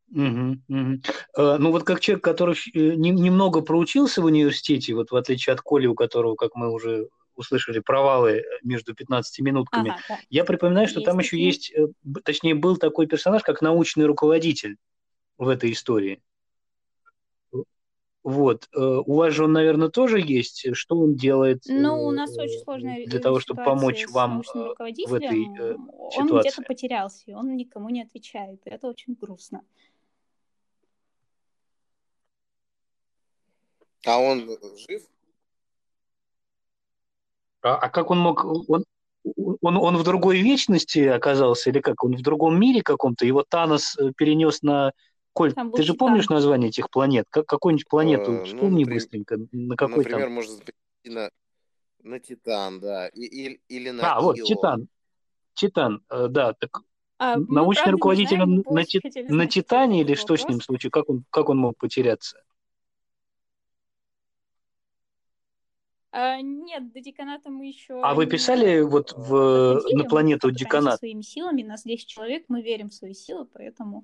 Мгм. 0.09 0.63
Э, 1.37 1.57
Ну 1.57 1.71
вот 1.71 1.83
как 1.83 1.99
человек, 1.99 2.23
который 2.23 2.55
э, 2.73 2.95
не- 2.95 3.11
немного 3.11 3.61
проучился 3.61 4.21
в 4.21 4.25
университете, 4.25 4.93
вот 4.93 5.11
в 5.11 5.15
отличие 5.15 5.53
от 5.53 5.61
Коли, 5.61 5.87
у 5.87 5.95
которого, 5.95 6.35
как 6.35 6.55
мы 6.55 6.71
уже 6.71 7.09
услышали, 7.35 7.79
провалы 7.79 8.43
между 8.63 8.95
15 8.95 9.41
минутками, 9.41 9.89
Ага, 9.91 9.99
да. 10.09 10.19
я 10.29 10.43
припоминаю, 10.43 10.87
что 10.87 10.99
Есть 11.01 11.05
там 11.05 11.19
еще 11.19 11.31
такие. 11.31 11.45
есть, 11.45 11.71
э, 11.75 11.87
точнее, 12.23 12.55
был 12.55 12.77
такой 12.77 13.05
персонаж, 13.07 13.43
как 13.43 13.61
научный 13.61 14.05
руководитель 14.05 14.77
в 15.37 15.47
этой 15.49 15.71
истории. 15.71 16.21
Вот. 18.23 18.67
У 18.73 19.13
вас 19.15 19.33
же 19.33 19.45
он, 19.45 19.53
наверное, 19.53 19.87
тоже 19.87 20.19
есть. 20.19 20.65
Что 20.75 20.97
он 20.99 21.15
делает 21.15 21.63
Ну, 21.67 22.07
у 22.07 22.11
нас 22.11 22.37
очень 22.37 22.59
сложная 22.59 23.05
для 23.05 23.19
того, 23.19 23.39
чтобы 23.39 23.63
помочь 23.63 24.05
вам 24.09 24.41
в 24.41 24.49
этой 24.49 24.67
руководителем. 24.67 25.89
Он 25.97 26.11
ситуации? 26.11 26.49
где-то 26.49 26.61
потерялся, 26.63 27.23
и 27.27 27.33
он 27.33 27.55
никому 27.55 27.87
не 27.89 28.01
отвечает. 28.01 28.59
Это 28.65 28.87
очень 28.87 29.13
грустно. 29.13 29.61
А 34.07 34.19
он 34.19 34.49
жив? 34.87 35.03
А, 37.61 37.75
а 37.75 37.89
как 37.89 38.09
он 38.11 38.19
мог... 38.19 38.45
Он, 38.45 38.85
он, 39.61 39.75
он 39.77 39.97
в 39.97 40.03
другой 40.03 40.39
вечности 40.39 40.99
оказался 40.99 41.69
или 41.69 41.81
как? 41.81 42.01
Он 42.03 42.15
в 42.15 42.21
другом 42.21 42.57
мире 42.57 42.81
каком-то? 42.81 43.25
Его 43.25 43.43
Танос 43.43 43.97
э, 43.97 44.13
перенес 44.15 44.61
на... 44.61 44.93
Коль, 45.33 45.53
Там 45.53 45.71
ты 45.71 45.83
же 45.83 45.93
помнишь 45.93 46.29
название 46.29 46.69
этих 46.69 46.89
планет? 46.89 47.25
Как, 47.29 47.45
какую-нибудь 47.45 47.87
планету 47.89 48.31
Э, 48.31 48.37
ну, 48.37 48.45
вспомни 48.45 48.83
например- 48.83 48.93
быстренько. 49.01 49.37
На 49.51 49.75
какой 49.75 49.97
Например, 49.97 50.23
там? 50.27 50.31
можно 50.31 50.57
перейти 50.59 51.19
на, 51.19 51.29
на 52.03 52.19
Титан, 52.19 52.79
да. 52.79 53.09
И, 53.09 53.25
и- 53.25 53.61
или 53.67 53.89
на 53.89 54.15
А, 54.15 54.21
вот, 54.21 54.39
Ио. 54.39 54.45
Титан. 54.45 54.87
Титан, 55.53 56.01
э, 56.09 56.27
да. 56.29 56.53
Так 56.53 56.81
А, 57.19 57.35
научный 57.35 57.91
руководитель 57.91 58.37
знаем, 58.37 58.63
на, 58.65 59.35
на 59.35 59.47
Титане 59.47 60.01
или 60.01 60.15
что 60.15 60.37
с 60.37 60.47
ним 60.47 60.61
случилось? 60.61 60.93
Как 60.93 61.09
он, 61.09 61.25
как 61.29 61.49
он 61.49 61.57
мог 61.57 61.77
потеряться? 61.77 62.41
А, 66.19 66.41
нет, 66.41 66.91
до 66.93 66.99
деканата 66.99 67.51
мы 67.51 67.67
еще 67.67 68.01
А 68.01 68.15
вы 68.15 68.25
писали 68.25 68.81
вот 68.81 69.13
в, 69.15 69.75
доходили. 69.75 69.97
на 70.01 70.03
планету 70.05 70.49
деканат? 70.49 70.97
своими 70.97 71.21
силами. 71.21 71.61
Нас 71.61 71.83
10 71.83 72.07
человек, 72.07 72.45
мы 72.47 72.63
верим 72.63 72.89
в 72.89 72.95
свои 72.95 73.13
силы, 73.13 73.45
поэтому... 73.45 74.03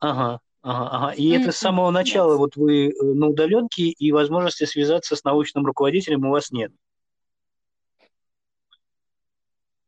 Ага, 0.00 0.40
ага, 0.60 0.88
ага. 0.90 1.14
И 1.14 1.30
это 1.30 1.50
с 1.50 1.56
самого 1.56 1.90
начала 1.90 2.32
нет. 2.32 2.38
вот 2.38 2.56
вы 2.56 2.88
э, 2.90 2.92
на 3.02 3.28
удаленке, 3.28 3.84
и 3.84 4.12
возможности 4.12 4.64
связаться 4.64 5.16
с 5.16 5.24
научным 5.24 5.64
руководителем 5.64 6.26
у 6.26 6.30
вас 6.30 6.50
нет. 6.50 6.72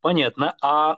Понятно. 0.09 0.57
А 0.63 0.97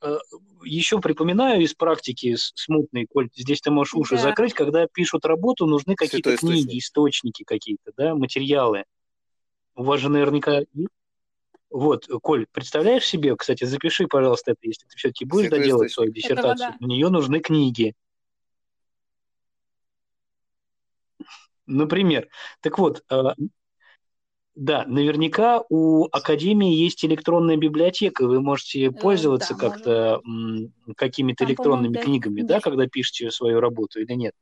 э, 0.00 0.16
еще 0.64 0.98
припоминаю 0.98 1.60
из 1.60 1.74
практики 1.74 2.36
смутной, 2.38 3.04
Коль, 3.04 3.28
здесь 3.34 3.60
ты 3.60 3.70
можешь 3.70 3.92
уши 3.92 4.14
Да. 4.16 4.22
закрыть, 4.22 4.54
когда 4.54 4.86
пишут 4.86 5.26
работу, 5.26 5.66
нужны 5.66 5.94
какие-то 5.94 6.30
Святой 6.30 6.34
источник. 6.36 6.64
книги, 6.64 6.78
источники 6.78 7.44
какие-то, 7.44 7.92
да, 7.98 8.14
материалы. 8.14 8.84
У 9.74 9.82
вас 9.82 10.00
же 10.00 10.08
наверняка... 10.08 10.62
Вот, 11.68 12.08
Коль, 12.22 12.46
представляешь 12.50 13.04
себе, 13.04 13.36
кстати, 13.36 13.64
запиши, 13.64 14.06
пожалуйста, 14.06 14.52
это, 14.52 14.60
если 14.62 14.86
ты 14.86 14.96
все-таки 14.96 15.26
будешь 15.26 15.48
Святой 15.48 15.58
доделать 15.58 15.92
свою 15.92 16.08
источник. 16.10 16.30
Это 16.30 16.34
диссертацию. 16.40 16.68
вода. 16.70 16.76
У 16.80 16.88
нее 16.88 17.10
нужны 17.10 17.40
книги. 17.40 17.94
Например. 21.66 22.26
Так 22.62 22.78
вот, 22.78 23.04
э, 23.10 23.22
да, 24.56 24.84
наверняка 24.86 25.62
у 25.68 26.06
Академии 26.10 26.74
есть 26.74 27.04
электронная 27.04 27.56
библиотека, 27.58 28.26
вы 28.26 28.40
можете 28.40 28.90
пользоваться 28.90 29.52
Э, 29.54 29.56
да, 29.56 29.68
как-то 29.68 30.20
м, 30.26 30.72
какими-то 30.96 31.40
Там, 31.40 31.48
электронными 31.48 31.98
книгами, 31.98 32.40
да, 32.40 32.60
когда 32.60 32.86
пишете 32.86 33.30
свою 33.30 33.60
работу 33.60 34.00
или 34.00 34.12
нет? 34.14 34.32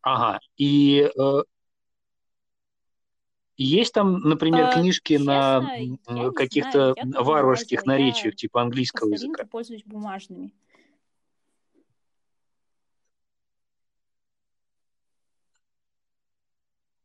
Ага. 0.00 0.40
И 0.56 1.10
э, 1.14 1.42
есть 3.58 3.92
там, 3.92 4.20
например, 4.20 4.66
А, 4.66 4.68
книжки 4.70 5.14
на 5.14 5.60
честно, 5.60 5.72
я 6.16 6.24
не 6.24 6.30
каких-то 6.32 6.94
знаю, 6.94 6.94
я 6.96 7.22
варварских. 7.22 7.80
Я 7.84 7.92
наречиях, 7.92 8.34
типа 8.36 8.62
английского 8.62 9.10
языка? 9.10 9.32
старинке 9.34 9.50
пользуюсь 9.50 9.84
бумажными. 9.84 10.52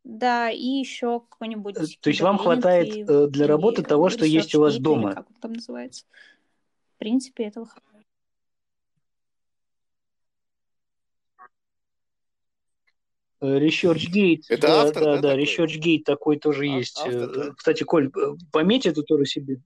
Да, 0.03 0.49
и 0.51 0.65
еще 0.65 1.21
какой-нибудь 1.21 1.77
Э, 1.77 1.85
То 2.01 2.09
есть 2.09 2.21
вам 2.21 2.37
хватает 2.37 2.89
Gathering 2.93 3.25
э, 3.25 3.27
для 3.29 3.47
работы 3.47 3.83
того, 3.83 4.09
что 4.09 4.25
есть 4.25 4.53
у 4.53 4.59
вас 4.59 4.77
дома? 4.77 5.13
как 5.13 5.29
он 5.29 5.35
там 5.35 5.53
называется. 5.53 6.05
В 6.95 6.97
принципе, 6.99 7.45
этого 7.45 7.65
хватает. 7.65 8.05
Э, 13.39 13.59
ResearchGate, 13.59 14.43
Это 14.49 14.67
да, 14.67 14.81
автор, 14.83 15.03
да, 15.03 15.15
да, 15.15 15.21
да? 15.21 15.37
ResearchGate 15.37 16.03
такой 16.03 16.37
тоже 16.37 16.63
А- 16.63 16.65
есть. 16.65 16.97
автор, 16.99 17.31
да? 17.33 17.53
Кстати, 17.53 17.83
Коль, 17.83 18.11
пометь 18.51 18.85
это 18.85 19.03
тоже 19.03 19.25
себе. 19.25 19.61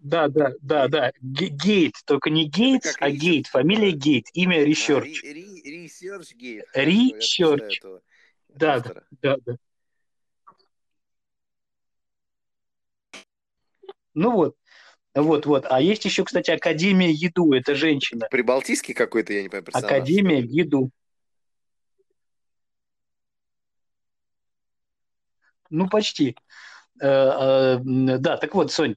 Да, 0.00 0.28
да, 0.28 0.52
да, 0.62 0.88
да. 0.88 1.12
Гейт, 1.20 1.94
только 2.06 2.30
не 2.30 2.48
Гейтс, 2.48 2.94
а 3.00 3.10
Гейт. 3.10 3.48
Фамилия. 3.48 3.90
Гейт, 3.90 4.26
имя 4.32 4.64
Research. 4.64 5.14
Я 5.24 6.64
записаю 6.72 7.58
Research. 7.58 8.00
Да, 8.48 8.80
да, 8.80 9.02
да, 9.22 9.36
да. 9.44 9.56
Ну 14.14 14.32
вот, 14.32 14.56
вот, 15.14 15.46
вот. 15.46 15.66
А 15.68 15.80
есть 15.80 16.04
еще, 16.04 16.24
кстати, 16.24 16.50
Академия 16.50 17.10
Еду. 17.10 17.52
Это 17.52 17.74
женщина. 17.74 18.26
Прибалтийский 18.30 18.94
какой-то, 18.94 19.32
я 19.32 19.42
не 19.42 19.48
понимаю, 19.48 19.64
персонаж. 19.64 19.90
Академия? 19.90 20.40
Еду. 20.40 20.90
Ну, 25.70 25.88
почти. 25.88 26.36
Э, 27.00 27.78
э, 27.78 27.78
Да, 28.18 28.36
так 28.38 28.54
вот, 28.54 28.72
Сонь, 28.72 28.96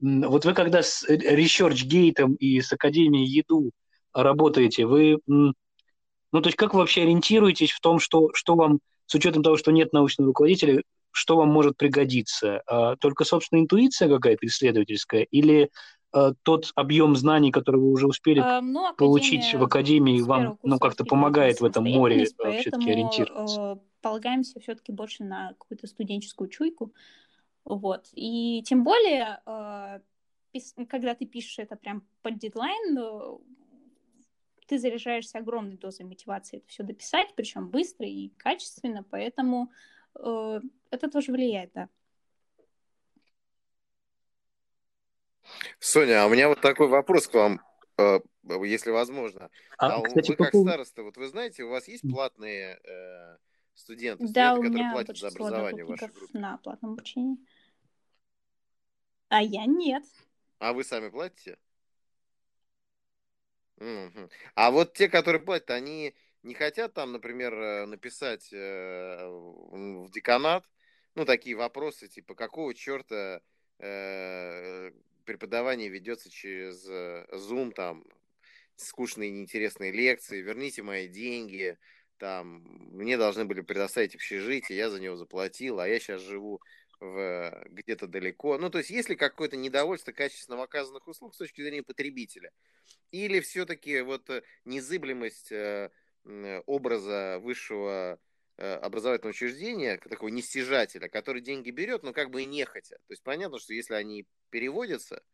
вот 0.00 0.44
вы 0.44 0.54
когда 0.54 0.82
с 0.82 1.08
ResearchGate 1.08 2.36
и 2.36 2.60
с 2.60 2.72
Академией 2.72 3.26
Еду 3.26 3.72
работаете, 4.12 4.86
вы, 4.86 5.18
ну, 5.26 5.52
то 6.32 6.42
есть 6.44 6.56
как 6.56 6.74
вы 6.74 6.80
вообще 6.80 7.02
ориентируетесь 7.02 7.72
в 7.72 7.80
том, 7.80 7.98
что, 7.98 8.30
что 8.34 8.54
вам, 8.54 8.80
с 9.06 9.14
учетом 9.14 9.42
того, 9.42 9.56
что 9.56 9.72
нет 9.72 9.92
научного 9.92 10.28
руководителя, 10.28 10.82
что 11.12 11.36
вам 11.36 11.50
может 11.50 11.76
пригодиться? 11.76 12.62
А, 12.66 12.96
только, 12.96 13.24
собственно, 13.24 13.60
интуиция 13.60 14.08
какая-то 14.08 14.46
исследовательская 14.46 15.22
или 15.22 15.70
а, 16.12 16.32
тот 16.42 16.72
объем 16.74 17.16
знаний, 17.16 17.52
который 17.52 17.80
вы 17.80 17.90
уже 17.90 18.06
успели 18.06 18.40
а, 18.40 18.60
ну, 18.60 18.94
получить 18.94 19.54
в 19.54 19.62
академии, 19.62 20.20
вам 20.20 20.58
ну, 20.62 20.78
как-то 20.78 21.04
помогает 21.04 21.60
в 21.60 21.64
этом 21.64 21.84
море 21.84 22.24
все-таки 22.24 22.90
ориентироваться? 22.90 23.80
Полагаемся 24.00 24.58
все-таки 24.60 24.90
больше 24.90 25.22
на 25.22 25.50
какую-то 25.58 25.86
студенческую 25.86 26.48
чуйку. 26.48 26.92
Вот. 27.64 28.08
И 28.14 28.62
тем 28.66 28.82
более, 28.82 29.40
когда 30.88 31.14
ты 31.14 31.24
пишешь 31.26 31.60
это 31.60 31.76
прям 31.76 32.02
под 32.22 32.38
дедлайн, 32.38 33.38
ты 34.66 34.78
заряжаешься 34.78 35.38
огромной 35.38 35.76
дозой 35.76 36.06
мотивации 36.06 36.58
это 36.58 36.68
все 36.68 36.82
дописать, 36.82 37.28
причем 37.34 37.68
быстро 37.68 38.06
и 38.06 38.30
качественно, 38.36 39.02
поэтому 39.02 39.70
э, 40.14 40.60
это 40.90 41.10
тоже 41.10 41.32
влияет, 41.32 41.72
да. 41.74 41.88
Соня, 45.78 46.22
а 46.22 46.26
у 46.26 46.30
меня 46.30 46.48
вот 46.48 46.60
такой 46.60 46.88
вопрос 46.88 47.28
к 47.28 47.34
вам, 47.34 47.60
э, 47.98 48.20
если 48.64 48.90
возможно. 48.90 49.50
А, 49.78 49.96
а 49.96 50.02
кстати, 50.02 50.30
вы 50.30 50.36
как 50.36 50.52
по... 50.52 50.62
староста, 50.62 51.02
вот 51.02 51.16
вы 51.16 51.28
знаете, 51.28 51.64
у 51.64 51.68
вас 51.68 51.88
есть 51.88 52.08
платные 52.08 52.80
э, 52.84 53.38
студенты, 53.74 54.26
да, 54.28 54.54
студенты, 54.54 54.78
которые 54.78 54.92
платят 54.92 55.18
за 55.18 55.28
образование 55.28 55.84
в 55.84 55.88
вашей 55.88 56.08
группе? 56.08 56.38
на 56.38 56.56
платном 56.58 56.92
обучении. 56.92 57.38
А 59.28 59.42
я 59.42 59.64
нет. 59.66 60.04
А 60.58 60.72
вы 60.72 60.84
сами 60.84 61.08
платите? 61.08 61.58
А 64.54 64.70
вот 64.70 64.94
те, 64.94 65.08
которые 65.08 65.42
платят, 65.42 65.70
они 65.70 66.14
не 66.42 66.54
хотят 66.54 66.94
там, 66.94 67.12
например, 67.12 67.54
э, 67.54 67.86
написать 67.86 68.52
э, 68.52 69.26
в 69.28 70.10
деканат, 70.10 70.68
ну, 71.14 71.24
такие 71.24 71.56
вопросы, 71.56 72.08
типа, 72.08 72.34
какого 72.34 72.74
черта 72.74 73.40
э, 73.78 74.90
преподавание 75.24 75.88
ведется 75.88 76.30
через 76.30 76.88
Zoom, 76.88 77.72
там, 77.72 78.04
скучные 78.76 79.30
неинтересные 79.30 79.92
лекции, 79.92 80.42
верните 80.42 80.82
мои 80.82 81.06
деньги, 81.06 81.78
там, 82.18 82.62
мне 82.92 83.16
должны 83.16 83.44
были 83.44 83.60
предоставить 83.60 84.14
общежитие, 84.14 84.78
я 84.78 84.90
за 84.90 85.00
него 85.00 85.16
заплатил, 85.16 85.80
а 85.80 85.88
я 85.88 85.98
сейчас 85.98 86.22
живу 86.22 86.60
в, 87.02 87.64
где-то 87.70 88.06
далеко. 88.06 88.58
Ну, 88.58 88.70
то 88.70 88.78
есть, 88.78 88.90
есть 88.90 89.08
ли 89.08 89.16
какое-то 89.16 89.56
недовольство 89.56 90.12
качественно 90.12 90.62
оказанных 90.62 91.06
услуг 91.08 91.34
с 91.34 91.38
точки 91.38 91.60
зрения 91.60 91.82
потребителя? 91.82 92.52
Или 93.10 93.40
все-таки 93.40 94.00
вот 94.02 94.30
э, 94.30 94.42
незыблемость 94.64 95.50
э, 95.50 95.90
образа 96.66 97.40
высшего 97.42 98.20
э, 98.56 98.74
образовательного 98.74 99.32
учреждения, 99.32 99.98
такого 99.98 100.28
нестяжателя, 100.28 101.08
который 101.08 101.42
деньги 101.42 101.70
берет, 101.70 102.04
но 102.04 102.12
как 102.12 102.30
бы 102.30 102.42
и 102.42 102.46
нехотя. 102.46 102.96
То 102.96 103.12
есть 103.12 103.22
понятно, 103.24 103.58
что 103.58 103.74
если 103.74 103.94
они 103.94 104.26
переводятся, 104.50 105.24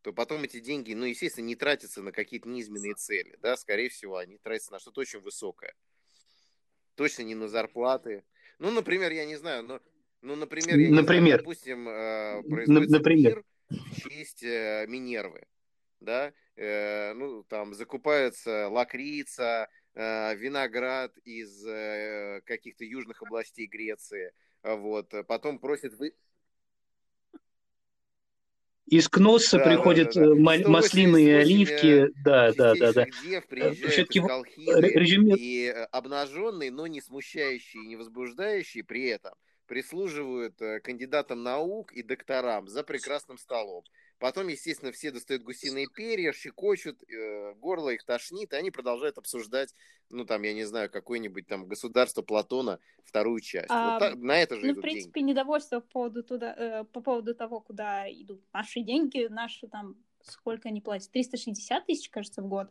то 0.00 0.12
потом 0.12 0.42
эти 0.42 0.58
деньги, 0.58 0.92
ну, 0.92 1.04
естественно, 1.04 1.44
не 1.44 1.54
тратятся 1.54 2.02
на 2.02 2.10
какие-то 2.10 2.48
низменные 2.48 2.94
цели, 2.94 3.38
да, 3.40 3.56
скорее 3.56 3.88
всего, 3.88 4.16
они 4.16 4.38
тратятся 4.38 4.72
на 4.72 4.80
что-то 4.80 5.00
очень 5.00 5.20
высокое. 5.20 5.74
Точно 6.96 7.22
не 7.22 7.36
на 7.36 7.46
зарплаты. 7.46 8.24
Ну, 8.58 8.72
например, 8.72 9.12
я 9.12 9.24
не 9.24 9.36
знаю, 9.36 9.62
но 9.62 9.80
ну, 10.22 10.36
например, 10.36 10.78
я 10.78 10.90
например. 10.90 11.22
Знаю, 11.22 11.38
допустим, 11.38 11.88
э, 11.88 12.42
производится 12.48 12.96
например. 12.96 13.34
пир 13.34 13.44
в 13.68 14.08
честь 14.08 14.42
э, 14.44 14.86
Минервы, 14.86 15.42
да, 16.00 16.32
э, 16.56 17.12
ну, 17.14 17.42
там 17.44 17.74
закупается 17.74 18.68
лакрица, 18.68 19.68
виноград 19.94 21.12
из 21.18 21.62
каких-то 22.44 22.82
южных 22.82 23.20
областей 23.22 23.66
Греции, 23.66 24.32
вот, 24.62 25.12
потом 25.28 25.58
просят 25.58 25.92
вы... 25.98 26.14
Из 28.86 29.06
Кносса 29.10 29.58
да, 29.58 29.64
приходят 29.64 30.14
да, 30.14 30.28
да, 30.28 30.34
да. 30.34 30.68
маслины 30.70 31.34
оливки, 31.34 32.08
да, 32.24 32.54
да, 32.54 32.74
да, 32.74 32.92
да. 32.94 33.04
Все-таки 33.04 34.20
резюме... 34.20 35.36
и 35.36 35.68
обнаженный, 35.68 36.70
но 36.70 36.86
не 36.86 37.02
смущающий, 37.02 37.80
не 37.80 37.96
возбуждающий 37.96 38.82
при 38.82 39.08
этом 39.08 39.34
прислуживают 39.72 40.60
э, 40.60 40.80
кандидатам 40.80 41.42
наук 41.42 41.92
и 41.92 42.02
докторам 42.02 42.68
за 42.68 42.82
прекрасным 42.82 43.38
столом. 43.38 43.84
Потом, 44.18 44.48
естественно, 44.48 44.92
все 44.92 45.10
достают 45.10 45.44
гусиные 45.44 45.86
перья, 45.86 46.34
щекочут, 46.34 47.02
э, 47.04 47.54
горло 47.54 47.88
их 47.88 48.04
тошнит, 48.04 48.52
и 48.52 48.56
они 48.56 48.70
продолжают 48.70 49.16
обсуждать, 49.16 49.74
ну, 50.10 50.26
там, 50.26 50.42
я 50.42 50.52
не 50.52 50.64
знаю, 50.64 50.90
какое-нибудь 50.90 51.46
там 51.46 51.66
государство 51.66 52.20
Платона, 52.20 52.80
вторую 53.02 53.40
часть. 53.40 53.70
А, 53.70 53.92
вот 53.94 53.98
так, 54.00 54.16
на 54.16 54.42
это 54.42 54.56
же 54.56 54.66
Ну, 54.66 54.74
в 54.74 54.82
принципе, 54.82 55.20
деньги. 55.20 55.30
недовольство 55.30 55.80
по 55.80 55.88
поводу, 55.88 56.22
туда, 56.22 56.54
э, 56.54 56.84
по 56.84 57.00
поводу 57.00 57.34
того, 57.34 57.60
куда 57.60 58.06
идут 58.12 58.42
наши 58.52 58.82
деньги, 58.82 59.26
наши 59.30 59.68
там, 59.68 59.96
сколько 60.22 60.68
они 60.68 60.82
платят, 60.82 61.10
360 61.12 61.86
тысяч, 61.86 62.10
кажется, 62.10 62.42
в 62.42 62.46
год, 62.46 62.70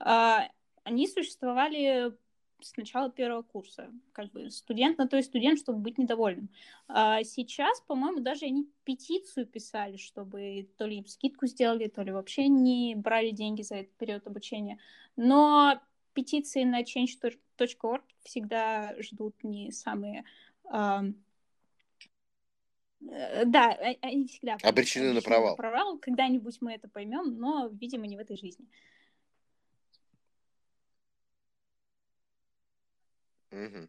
э, 0.00 0.38
они 0.82 1.08
существовали 1.08 2.16
с 2.60 2.76
начала 2.76 3.10
первого 3.10 3.42
курса. 3.42 3.92
Как 4.12 4.30
бы 4.32 4.50
студент 4.50 4.98
на 4.98 5.06
то 5.06 5.16
и 5.16 5.22
студент, 5.22 5.58
чтобы 5.58 5.78
быть 5.78 5.98
недовольным. 5.98 6.48
А 6.88 7.22
сейчас, 7.24 7.80
по-моему, 7.82 8.20
даже 8.20 8.46
они 8.46 8.68
петицию 8.84 9.46
писали, 9.46 9.96
чтобы 9.96 10.68
то 10.76 10.86
ли 10.86 10.98
им 10.98 11.06
скидку 11.06 11.46
сделали, 11.46 11.88
то 11.88 12.02
ли 12.02 12.12
вообще 12.12 12.48
не 12.48 12.94
брали 12.94 13.30
деньги 13.30 13.62
за 13.62 13.76
этот 13.76 13.94
период 13.96 14.26
обучения. 14.26 14.78
Но 15.16 15.80
петиции 16.14 16.64
на 16.64 16.82
change.org 16.82 18.02
всегда 18.24 18.94
ждут 19.00 19.42
не 19.42 19.70
самые... 19.70 20.24
А... 20.64 21.04
Да, 23.00 23.78
они 24.02 24.26
всегда 24.26 24.56
обречены 24.62 25.12
на 25.12 25.22
провал. 25.22 25.50
На 25.50 25.56
провал. 25.56 25.98
Когда-нибудь 25.98 26.58
мы 26.60 26.72
это 26.72 26.88
поймем, 26.88 27.38
но, 27.38 27.68
видимо, 27.68 28.06
не 28.08 28.16
в 28.16 28.18
этой 28.18 28.36
жизни. 28.36 28.66
Угу. 33.50 33.88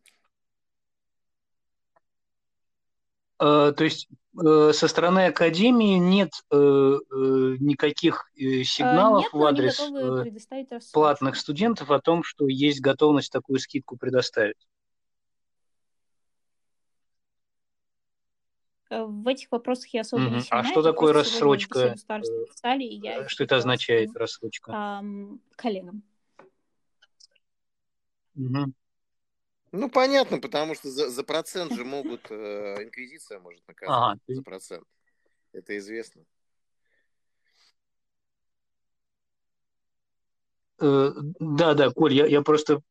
то 3.39 3.83
есть 3.83 4.07
э, 4.41 4.71
со 4.73 4.87
стороны 4.87 5.27
Академии 5.27 5.97
нет 5.97 6.31
э, 6.51 6.55
никаких 6.55 8.31
сигналов 8.35 9.23
нет, 9.23 9.33
в 9.33 9.45
адрес 9.45 10.91
платных 10.93 11.35
студентов 11.35 11.91
о 11.91 11.99
том, 11.99 12.23
что 12.23 12.47
есть 12.47 12.81
готовность 12.81 13.31
такую 13.31 13.59
скидку 13.59 13.97
предоставить. 13.97 14.67
В 18.89 19.27
этих 19.27 19.51
вопросах 19.51 19.93
я 19.93 20.01
особо 20.01 20.23
угу. 20.23 20.35
не 20.35 20.41
сильна. 20.41 20.59
А 20.59 20.63
что 20.63 20.81
такое 20.81 21.13
рассрочка? 21.13 21.91
Писали, 21.91 23.27
что 23.27 23.43
это 23.43 23.57
означает, 23.57 24.15
рассрочка? 24.15 25.03
коллегам. 25.55 26.03
Угу. 28.35 28.73
Ну, 29.71 29.89
понятно, 29.89 30.39
потому 30.39 30.75
что 30.75 30.89
за, 30.89 31.09
за 31.09 31.23
процент 31.23 31.73
же 31.73 31.85
могут, 31.85 32.31
э, 32.31 32.83
инквизиция 32.83 33.39
может 33.39 33.67
наказать 33.67 33.95
ага. 33.95 34.19
за 34.27 34.41
процент. 34.41 34.83
Это 35.53 35.77
известно. 35.77 36.23
Э, 40.81 41.11
да, 41.39 41.73
да, 41.73 41.91
Коль, 41.91 42.13
я, 42.13 42.25
я 42.25 42.41
просто 42.41 42.81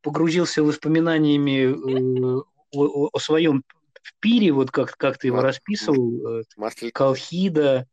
погрузился 0.00 0.62
воспоминаниями 0.62 2.38
э, 2.38 2.42
о, 2.72 3.10
о 3.12 3.18
своем 3.18 3.62
пире, 4.20 4.52
вот 4.52 4.70
как, 4.70 4.96
как 4.96 5.18
ты 5.18 5.28
его 5.28 5.40
расписывал, 5.40 6.40
э, 6.40 6.90
Колхида, 6.92 7.86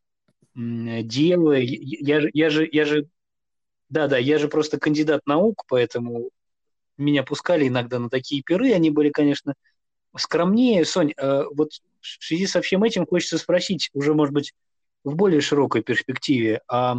Дева. 0.56 1.54
Я, 1.54 2.20
я, 2.20 2.30
я 2.34 2.50
же, 2.50 2.68
я 2.72 2.86
же, 2.86 3.08
да, 3.90 4.08
да, 4.08 4.18
я 4.18 4.38
же 4.38 4.48
просто 4.48 4.80
кандидат 4.80 5.26
наук, 5.26 5.64
поэтому 5.68 6.30
меня 6.98 7.24
пускали 7.24 7.68
иногда 7.68 8.00
на 8.00 8.10
такие 8.10 8.42
пиры, 8.44 8.74
они 8.74 8.90
были, 8.90 9.10
конечно, 9.10 9.54
скромнее. 10.16 10.86
Сонь, 10.86 11.14
э, 11.16 11.44
вот 11.52 11.72
в 12.02 12.26
связи 12.26 12.48
со 12.48 12.62
всем 12.62 12.84
этим 12.84 13.06
хочется 13.06 13.38
спросить, 13.38 13.90
уже, 13.94 14.14
может 14.14 14.34
быть, 14.34 14.54
в 15.04 15.16
более 15.16 15.42
широкой 15.42 15.84
перспективе, 15.84 16.62
а 16.68 16.98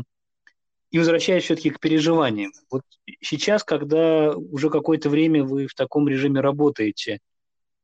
и 0.90 0.98
возвращаясь 0.98 1.44
все-таки 1.44 1.70
к 1.70 1.80
переживаниям. 1.80 2.52
Вот 2.70 2.82
сейчас, 3.20 3.62
когда 3.62 4.34
уже 4.34 4.70
какое-то 4.70 5.10
время 5.10 5.44
вы 5.44 5.66
в 5.66 5.74
таком 5.74 6.08
режиме 6.08 6.40
работаете, 6.40 7.18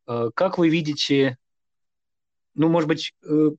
э, 0.07 0.31
как 0.35 0.59
вы 0.59 0.69
видите, 0.71 1.37
ну, 2.55 2.69
может 2.69 2.89
быть, 2.89 3.13
э, 3.25 3.51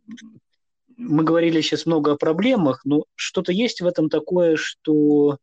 мы 0.97 1.23
говорили 1.23 1.61
сейчас 1.61 1.85
много 1.85 2.13
о 2.13 2.17
проблемах, 2.17 2.83
но 2.85 3.05
что-то 3.15 3.51
есть 3.51 3.81
в 3.81 3.85
этом 3.85 4.09
такое, 4.09 4.55
что 4.55 5.37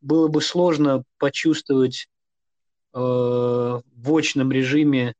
было 0.00 0.28
бы 0.28 0.42
сложно 0.42 1.04
почувствовать 1.18 2.08
в 2.94 3.82
очном 4.16 4.52
режиме 4.52 5.14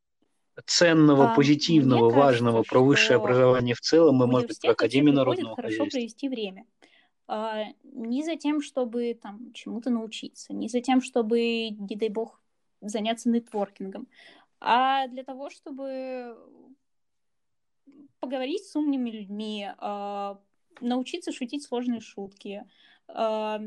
ценного, 0.67 1.33
а, 1.33 1.35
позитивного, 1.35 2.11
кажется, 2.11 2.21
важного 2.21 2.63
про 2.63 2.81
высшее 2.81 3.17
образование 3.17 3.75
в 3.75 3.81
целом 3.81 4.23
и, 4.23 4.27
может 4.27 4.49
быть, 4.49 4.61
про 4.61 4.71
Академию 4.71 5.15
народного 5.15 5.57
хорошо 5.57 5.85
хозяйства. 5.85 5.99
провести 5.99 6.29
время. 6.29 6.65
А, 7.27 7.65
не 7.83 8.23
за 8.23 8.37
тем, 8.37 8.61
чтобы 8.61 9.19
там 9.21 9.53
чему-то 9.53 9.91
научиться, 9.91 10.53
не 10.53 10.69
за 10.69 10.81
тем, 10.81 11.01
чтобы, 11.01 11.71
не 11.71 11.97
дай 11.97 12.09
бог, 12.09 12.41
заняться 12.81 13.29
нетворкингом, 13.31 14.09
а 14.61 15.09
для 15.09 15.25
того, 15.25 15.51
чтобы 15.51 16.37
поговорить 18.21 18.65
с 18.65 18.77
умными 18.77 19.11
людьми, 19.11 19.69
э, 19.79 20.35
научиться 20.81 21.33
шутить 21.33 21.63
сложные 21.63 22.01
шутки, 22.01 22.65
э, 23.09 23.59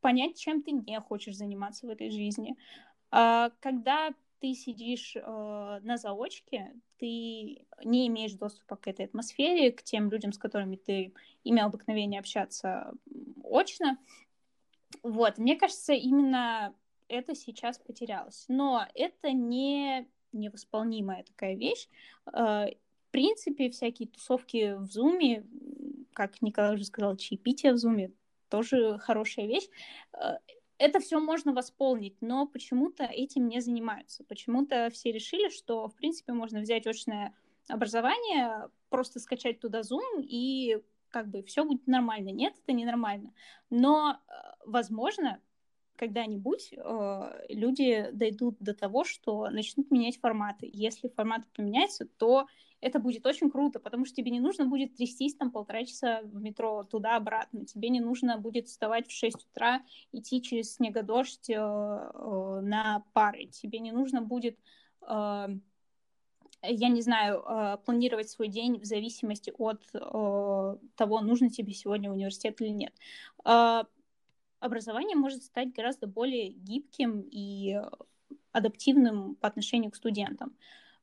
понять, 0.00 0.38
чем 0.38 0.62
ты 0.62 0.72
не 0.72 1.00
хочешь 1.00 1.36
заниматься 1.36 1.86
в 1.86 1.90
этой 1.90 2.10
жизни. 2.10 2.56
Э, 3.12 3.50
когда 3.60 4.12
ты 4.40 4.54
сидишь 4.54 5.16
э, 5.16 5.80
на 5.82 5.96
заочке, 5.96 6.74
ты 6.98 7.66
не 7.84 8.06
имеешь 8.08 8.34
доступа 8.34 8.76
к 8.76 8.86
этой 8.86 9.06
атмосфере, 9.06 9.72
к 9.72 9.82
тем 9.82 10.10
людям, 10.10 10.32
с 10.32 10.38
которыми 10.38 10.76
ты 10.76 11.14
имел 11.44 11.66
обыкновение 11.66 12.20
общаться 12.20 12.92
очно. 13.42 13.98
Вот, 15.02 15.38
мне 15.38 15.56
кажется, 15.56 15.92
именно 15.92 16.74
это 17.08 17.34
сейчас 17.34 17.78
потерялось. 17.78 18.44
Но 18.48 18.86
это 18.94 19.32
не 19.32 20.06
невосполнимая 20.32 21.22
такая 21.22 21.54
вещь. 21.54 21.88
Э, 22.26 22.66
в 22.66 23.10
принципе, 23.10 23.70
всякие 23.70 24.08
тусовки 24.08 24.74
в 24.74 24.86
Зуме, 24.86 25.46
как 26.12 26.42
Николай 26.42 26.74
уже 26.74 26.84
сказал, 26.84 27.16
чаепитие 27.16 27.72
в 27.72 27.78
Зуме, 27.78 28.12
тоже 28.48 28.98
хорошая 28.98 29.46
вещь. 29.46 29.68
Это 30.78 30.98
все 31.00 31.20
можно 31.20 31.52
восполнить, 31.52 32.16
но 32.20 32.46
почему-то 32.46 33.04
этим 33.04 33.48
не 33.48 33.60
занимаются. 33.60 34.24
Почему-то 34.24 34.90
все 34.92 35.12
решили, 35.12 35.48
что, 35.48 35.88
в 35.88 35.94
принципе, 35.94 36.32
можно 36.32 36.60
взять 36.60 36.86
очное 36.86 37.34
образование, 37.68 38.68
просто 38.88 39.20
скачать 39.20 39.60
туда 39.60 39.80
Zoom 39.80 40.20
и 40.22 40.82
как 41.10 41.28
бы 41.28 41.42
все 41.44 41.64
будет 41.64 41.86
нормально. 41.86 42.30
Нет, 42.30 42.54
это 42.60 42.72
не 42.72 42.84
нормально. 42.84 43.32
Но, 43.70 44.18
э, 44.28 44.32
возможно, 44.66 45.40
когда-нибудь 45.96 46.74
э, 46.76 47.44
люди 47.48 48.08
дойдут 48.12 48.56
до 48.60 48.74
того, 48.74 49.04
что 49.04 49.48
начнут 49.50 49.90
менять 49.90 50.18
форматы. 50.18 50.68
Если 50.72 51.08
форматы 51.08 51.46
поменяются, 51.54 52.06
то 52.18 52.46
это 52.80 52.98
будет 52.98 53.24
очень 53.26 53.50
круто, 53.50 53.80
потому 53.80 54.04
что 54.04 54.16
тебе 54.16 54.30
не 54.30 54.40
нужно 54.40 54.66
будет 54.66 54.94
трястись 54.94 55.34
там 55.34 55.50
полтора 55.50 55.84
часа 55.84 56.20
в 56.22 56.40
метро 56.42 56.84
туда-обратно, 56.84 57.64
тебе 57.64 57.88
не 57.88 58.00
нужно 58.00 58.36
будет 58.36 58.68
вставать 58.68 59.08
в 59.08 59.12
6 59.12 59.46
утра, 59.50 59.82
идти 60.12 60.42
через 60.42 60.74
снегодождь 60.74 61.48
э, 61.48 61.54
э, 61.54 62.60
на 62.62 63.04
пары, 63.14 63.46
тебе 63.46 63.78
не 63.78 63.92
нужно 63.92 64.20
будет 64.20 64.58
э, 65.08 65.48
я 66.66 66.88
не 66.88 67.02
знаю, 67.02 67.42
э, 67.46 67.78
планировать 67.84 68.30
свой 68.30 68.48
день 68.48 68.78
в 68.80 68.84
зависимости 68.84 69.52
от 69.56 69.82
э, 69.92 69.98
того, 70.96 71.20
нужно 71.20 71.50
тебе 71.50 71.72
сегодня 71.72 72.10
университет 72.10 72.60
или 72.60 72.70
нет. 72.70 72.94
Э, 74.64 74.66
образование 74.66 75.16
может 75.16 75.42
стать 75.42 75.72
гораздо 75.72 76.06
более 76.06 76.48
гибким 76.48 77.26
и 77.30 77.80
адаптивным 78.52 79.36
по 79.36 79.48
отношению 79.48 79.90
к 79.90 79.96
студентам. 79.96 80.56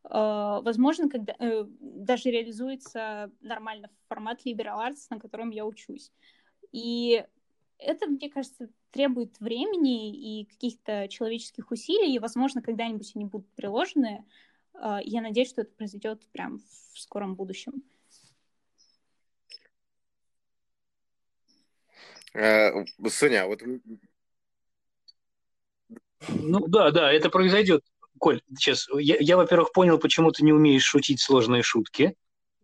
Возможно, 0.03 1.09
когда 1.09 1.35
даже 1.79 2.31
реализуется 2.31 3.31
нормально 3.41 3.89
формат 4.07 4.43
liberal 4.45 4.89
arts, 4.89 5.05
на 5.11 5.19
котором 5.19 5.51
я 5.51 5.63
учусь. 5.63 6.11
И 6.71 7.23
это, 7.77 8.07
мне 8.07 8.29
кажется, 8.31 8.69
требует 8.89 9.39
времени 9.39 10.41
и 10.41 10.45
каких-то 10.45 11.07
человеческих 11.07 11.69
усилий, 11.69 12.15
и, 12.15 12.19
возможно, 12.19 12.63
когда-нибудь 12.63 13.11
они 13.15 13.25
будут 13.25 13.47
приложены, 13.53 14.25
я 14.73 15.21
надеюсь, 15.21 15.49
что 15.49 15.61
это 15.61 15.71
произойдет 15.75 16.25
прям 16.31 16.59
в 16.93 16.99
скором 16.99 17.35
будущем. 17.35 17.83
А, 21.83 22.20
Соня, 22.33 23.43
а 23.43 23.47
вот... 23.47 23.61
Ну 26.29 26.67
да, 26.67 26.91
да, 26.91 27.11
это 27.11 27.29
произойдет. 27.29 27.83
Коль, 28.19 28.41
сейчас, 28.57 28.87
я, 28.93 29.17
я 29.19 29.37
во-первых, 29.37 29.71
понял, 29.71 29.97
почему 29.97 30.31
ты 30.31 30.43
не 30.43 30.53
умеешь 30.53 30.83
шутить 30.83 31.19
сложные 31.19 31.63
шутки. 31.63 32.15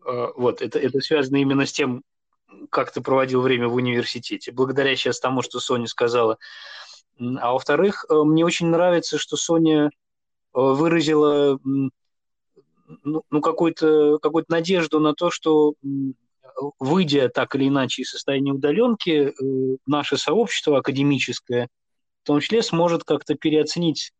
Вот, 0.05 0.61
это, 0.61 0.79
это 0.79 1.01
связано 1.01 1.37
именно 1.37 1.65
с 1.65 1.73
тем, 1.73 2.03
как 2.69 2.91
ты 2.91 3.01
проводил 3.01 3.41
время 3.41 3.67
в 3.67 3.73
университете. 3.75 4.51
Благодаря 4.51 4.95
сейчас 4.95 5.19
тому, 5.19 5.41
что 5.41 5.59
Соня 5.59 5.87
сказала. 5.87 6.37
А 7.19 7.51
во-вторых, 7.51 8.05
э, 8.09 8.13
мне 8.13 8.45
очень 8.45 8.67
нравится, 8.67 9.17
что 9.17 9.37
Соня 9.37 9.89
Э, 10.57 10.73
выразила 10.73 11.59
ну, 11.63 13.23
ну 13.29 13.41
какую-то 13.41 14.17
какую 14.19 14.45
надежду 14.47 14.99
на 14.99 15.13
то, 15.13 15.29
что 15.29 15.73
выйдя 16.79 17.29
так 17.29 17.55
или 17.55 17.67
иначе 17.67 18.01
из 18.01 18.11
состояния 18.11 18.53
удаленки, 18.53 19.31
э, 19.31 19.77
наше 19.85 20.17
сообщество 20.17 20.79
академическое 20.79 21.69
в 22.23 22.27
том 22.27 22.41
числе 22.41 22.61
сможет 22.61 23.05
как-то 23.05 23.35
переоценить 23.35 24.11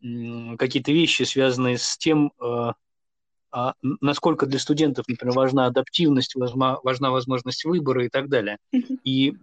какие-то 0.00 0.92
вещи, 0.92 1.24
связанные 1.24 1.76
с 1.76 1.98
тем, 1.98 2.32
э, 2.40 2.72
а, 3.50 3.74
насколько 3.82 4.46
для 4.46 4.58
студентов, 4.58 5.04
например, 5.08 5.34
важна 5.34 5.66
адаптивность, 5.66 6.34
важна 6.36 7.10
возможность 7.10 7.66
выбора 7.66 8.06
и 8.06 8.08
так 8.08 8.30
далее. 8.30 8.56
И 9.04 9.34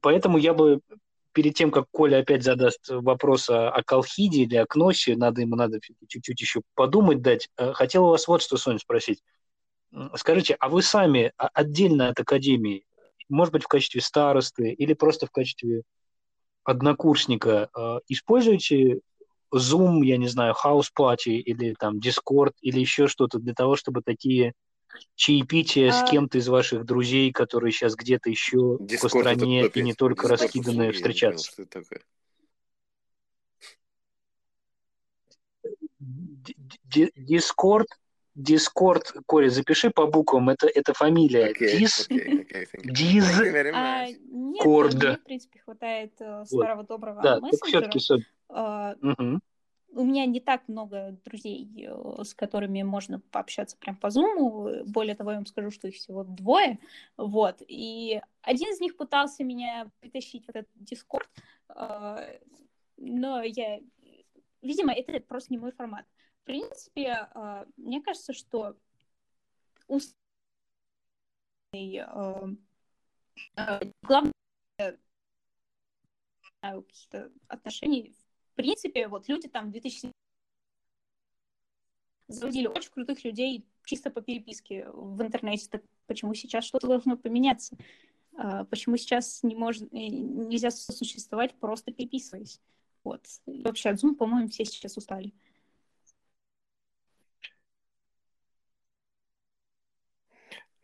поэтому 0.00 0.38
я 0.38 0.52
бы 0.52 0.80
перед 1.32 1.54
тем, 1.54 1.70
как 1.70 1.84
Коля 1.92 2.18
опять 2.18 2.42
задаст 2.42 2.88
вопрос 2.88 3.48
о, 3.50 3.70
о 3.70 3.84
Колхиде 3.84 4.42
или 4.42 4.56
о 4.56 4.66
Кносе, 4.66 5.14
надо 5.14 5.42
ему 5.42 5.54
надо 5.54 5.78
чуть-чуть 6.08 6.40
еще 6.40 6.62
подумать 6.74 7.22
дать. 7.22 7.48
Э, 7.56 7.72
хотел 7.72 8.06
у 8.06 8.10
вас 8.10 8.26
вот 8.26 8.42
что, 8.42 8.56
Соня, 8.56 8.80
спросить. 8.80 9.22
Скажите, 10.14 10.54
а 10.60 10.68
вы 10.68 10.82
сами 10.82 11.32
отдельно 11.36 12.08
от 12.08 12.20
Академии, 12.20 12.84
может 13.28 13.52
быть, 13.52 13.64
в 13.64 13.68
качестве 13.68 14.00
старосты 14.00 14.70
или 14.70 14.94
просто 14.94 15.26
в 15.26 15.30
качестве 15.30 15.82
однокурсника, 16.64 17.70
э, 17.74 17.98
используете 18.08 19.00
Zoom, 19.54 20.04
я 20.04 20.18
не 20.18 20.28
знаю, 20.28 20.54
House 20.62 20.88
Party 20.96 21.36
или 21.36 21.74
там 21.74 21.98
Discord 21.98 22.52
или 22.60 22.80
еще 22.80 23.06
что-то 23.06 23.38
для 23.38 23.54
того, 23.54 23.76
чтобы 23.76 24.02
такие 24.02 24.52
чаепитие 25.14 25.90
а... 25.90 25.92
с 25.92 26.10
кем-то 26.10 26.38
из 26.38 26.48
ваших 26.48 26.84
друзей, 26.84 27.32
которые 27.32 27.72
сейчас 27.72 27.94
где-то 27.94 28.28
еще 28.28 28.78
Discord 28.80 29.00
по 29.00 29.08
стране 29.08 29.66
и 29.66 29.82
не 29.82 29.94
только 29.94 30.26
Discord 30.26 30.30
раскиданы, 30.30 30.92
встречаться. 30.92 31.52
Понял, 31.56 31.68
что 31.68 31.80
это 31.80 32.02
Discord, 37.16 37.86
Discord, 38.38 39.02
Коля, 39.26 39.48
запиши 39.50 39.90
по 39.90 40.06
буквам, 40.06 40.48
это, 40.48 40.68
это 40.68 40.94
фамилия. 40.94 41.52
Okay, 41.52 41.78
Дис, 41.78 42.08
okay, 42.08 42.46
okay, 42.46 42.66
Диз, 42.84 43.40
а, 43.74 44.06
нет, 44.06 44.64
мне, 44.64 45.16
в 45.16 45.24
принципе, 45.24 45.58
хватает 45.60 46.12
uh, 46.20 46.44
старого 46.44 46.78
вот. 46.78 46.88
доброго 46.88 47.22
да, 47.22 47.40
мессенджера. 47.40 47.90
все-таки... 47.90 48.24
Uh, 48.50 48.96
угу 49.02 49.40
у 49.92 50.04
меня 50.04 50.26
не 50.26 50.40
так 50.40 50.68
много 50.68 51.16
друзей, 51.24 51.68
э, 51.86 52.22
с 52.22 52.34
которыми 52.34 52.82
можно 52.82 53.20
пообщаться 53.30 53.76
прям 53.76 53.96
по 53.96 54.10
зуму. 54.10 54.84
Более 54.84 55.14
того, 55.14 55.30
я 55.30 55.36
вам 55.36 55.46
скажу, 55.46 55.70
что 55.70 55.88
их 55.88 55.96
всего 55.96 56.24
двое. 56.24 56.78
Вот. 57.16 57.62
И 57.66 58.20
один 58.42 58.68
из 58.72 58.80
них 58.80 58.96
пытался 58.96 59.44
меня 59.44 59.90
притащить 60.00 60.46
в 60.46 60.50
этот 60.50 60.68
Дискорд, 60.74 61.28
э, 61.74 62.38
но 62.96 63.42
я... 63.42 63.80
Видимо, 64.60 64.92
это 64.92 65.20
просто 65.20 65.52
не 65.52 65.58
мой 65.58 65.72
формат. 65.72 66.04
В 66.48 66.50
принципе, 66.50 67.28
э, 67.34 67.66
мне 67.76 68.00
кажется, 68.00 68.32
что 68.32 68.74
главное 74.02 74.32
каких-то 76.62 77.30
отношений 77.48 78.14
принципе, 78.58 79.08
вот 79.08 79.28
люди 79.28 79.46
там 79.46 79.68
в 79.68 79.72
2000 79.72 80.10
заводили 82.28 82.66
очень 82.66 82.92
крутых 82.92 83.22
людей 83.24 83.66
чисто 83.84 84.10
по 84.10 84.22
переписке 84.22 84.88
в 84.90 85.20
интернете. 85.22 85.68
Так 85.68 85.82
почему 86.06 86.32
сейчас 86.32 86.64
что-то 86.64 86.86
должно 86.86 87.18
поменяться? 87.18 87.76
А, 88.38 88.64
почему 88.64 88.96
сейчас 88.96 89.42
не 89.42 89.54
может, 89.54 89.82
э, 89.92 90.08
нельзя 90.08 90.70
существовать 90.70 91.54
просто 91.60 91.92
переписываясь? 91.92 92.58
Вот. 93.04 93.26
И 93.44 93.62
вообще 93.62 93.90
от 93.90 94.02
Zoom, 94.02 94.14
по-моему, 94.14 94.48
все 94.48 94.64
сейчас 94.64 94.96
устали. 94.96 95.34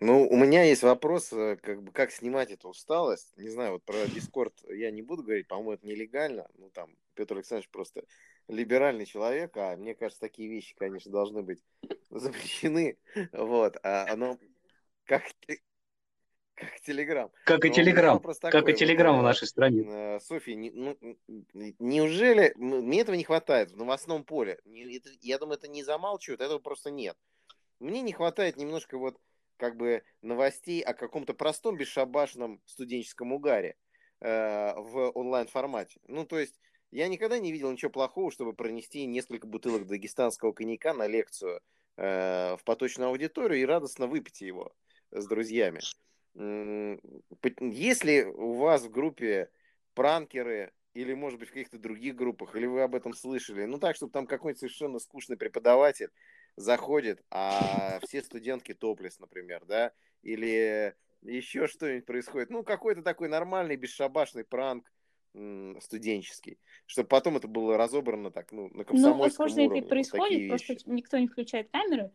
Ну, 0.05 0.29
у 0.29 0.37
меня 0.37 0.65
есть 0.65 0.83
вопрос, 0.83 1.33
э, 1.33 1.57
как 1.57 1.83
бы, 1.83 1.91
как 1.91 2.13
снимать 2.13 2.51
эту 2.51 2.69
усталость. 2.69 3.33
Не 3.39 3.49
знаю, 3.49 3.73
вот 3.73 3.85
про 3.85 4.05
Discord 4.05 4.53
я 4.71 4.91
не 4.91 5.01
буду 5.01 5.23
говорить, 5.23 5.49
по-моему, 5.49 5.73
это 5.73 5.87
нелегально. 5.87 6.47
Ну, 6.59 6.69
там, 6.69 6.95
Петр 7.15 7.37
Александрович 7.37 7.71
просто 7.71 8.05
либеральный 8.47 9.07
человек, 9.07 9.57
а 9.57 9.75
мне 9.79 9.95
кажется, 9.95 10.21
такие 10.21 10.51
вещи, 10.51 10.75
конечно, 10.77 11.11
должны 11.11 11.43
быть 11.43 11.65
запрещены. 12.11 12.99
Вот, 13.33 13.79
а 13.83 14.07
оно 14.13 14.39
как, 15.07 15.23
как 16.55 16.81
Телеграм. 16.83 17.31
Как 17.47 17.65
и 17.65 17.71
Телеграм. 17.71 18.21
Как 18.21 18.69
и 18.69 18.75
Телеграм 18.75 19.17
в 19.17 19.21
э, 19.21 19.23
нашей 19.23 19.49
стране. 19.49 19.85
Э, 19.87 20.21
Софья, 20.21 20.55
не, 20.55 20.71
ну, 20.71 20.99
неужели 21.79 22.53
мне 22.57 23.01
этого 23.01 23.17
не 23.17 23.25
хватает 23.25 23.71
в 23.71 23.79
новостном 23.79 24.25
поле? 24.25 24.61
Я 25.23 25.39
думаю, 25.39 25.57
это 25.57 25.69
не 25.69 25.83
замалчивают, 25.83 26.43
этого 26.43 26.59
просто 26.59 26.91
нет. 26.91 27.17
Мне 27.81 28.03
не 28.03 28.13
хватает 28.13 28.59
немножко 28.59 28.99
вот 28.99 29.19
как 29.65 29.77
бы 29.77 30.03
новостей 30.21 30.83
о 30.83 30.93
каком-то 30.93 31.33
простом 31.33 31.79
бесшабашном 31.79 32.61
студенческом 32.67 33.33
угаре 33.33 33.77
э, 34.21 34.75
в 34.77 35.11
онлайн-формате. 35.15 36.01
Ну, 36.07 36.27
то 36.27 36.39
есть, 36.39 36.61
я 36.91 37.09
никогда 37.09 37.39
не 37.39 37.51
видел 37.51 37.73
ничего 37.73 37.91
плохого, 37.91 38.31
чтобы 38.31 38.53
пронести 38.53 39.07
несколько 39.07 39.47
бутылок 39.47 39.87
дагестанского 39.87 40.53
коньяка 40.53 40.93
на 40.93 41.07
лекцию 41.07 41.61
в 41.97 42.61
поточную 42.65 43.09
аудиторию 43.09 43.61
и 43.61 43.65
радостно 43.65 44.07
выпейте 44.07 44.47
его 44.47 44.75
с 45.13 45.27
друзьями. 45.27 45.81
Если 46.35 48.25
у 48.25 48.55
вас 48.55 48.83
в 48.83 48.91
группе 48.91 49.49
пранкеры 49.95 50.73
или, 50.93 51.15
может 51.15 51.39
быть, 51.39 51.49
в 51.49 51.53
каких-то 51.53 51.79
других 51.79 52.17
группах, 52.17 52.55
или 52.57 52.67
вы 52.67 52.83
об 52.83 52.97
этом 52.97 53.15
слышали, 53.15 53.65
ну 53.65 53.79
так, 53.79 53.97
чтобы 53.97 54.13
там 54.13 54.27
какой-нибудь 54.27 54.59
совершенно 54.59 54.99
скучный 54.99 55.37
преподаватель 55.37 56.11
заходит, 56.57 57.23
а 57.31 57.99
все 58.05 58.23
студентки 58.23 58.75
топлес, 58.75 59.19
например, 59.19 59.65
да, 59.67 59.93
или 60.23 60.95
еще 61.23 61.67
что-нибудь 61.67 62.07
происходит, 62.07 62.51
ну 62.51 62.63
какой-то 62.63 63.03
такой 63.03 63.29
нормальный 63.29 63.77
бесшабашный 63.77 64.45
пранк, 64.45 64.91
студенческий, 65.81 66.59
чтобы 66.87 67.09
потом 67.09 67.37
это 67.37 67.49
было 67.49 67.77
разобрано 67.77 68.31
так, 68.31 68.53
ну, 68.53 68.69
на 68.73 68.85
комсомольском 68.85 69.01
Ну, 69.01 69.21
возможно, 69.21 69.63
уровне, 69.63 69.79
это 69.81 69.87
и 69.87 69.89
происходит, 69.89 70.51
вот 70.51 70.67
просто 70.67 70.91
никто 70.91 71.19
не 71.19 71.27
включает 71.27 71.71
камеры. 71.73 72.13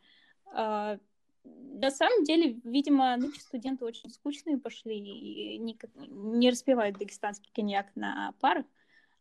А, 0.54 0.98
на 1.44 1.92
самом 1.92 2.24
деле, 2.24 2.60
видимо, 2.64 3.16
нынче 3.18 3.42
студенты 3.42 3.84
очень 3.84 4.10
скучные 4.10 4.58
пошли 4.58 4.98
и 4.98 5.58
не, 5.58 5.78
не 6.08 6.50
распевают 6.50 6.98
дагестанский 6.98 7.52
коньяк 7.54 7.88
на 7.96 8.34
парах, 8.40 8.66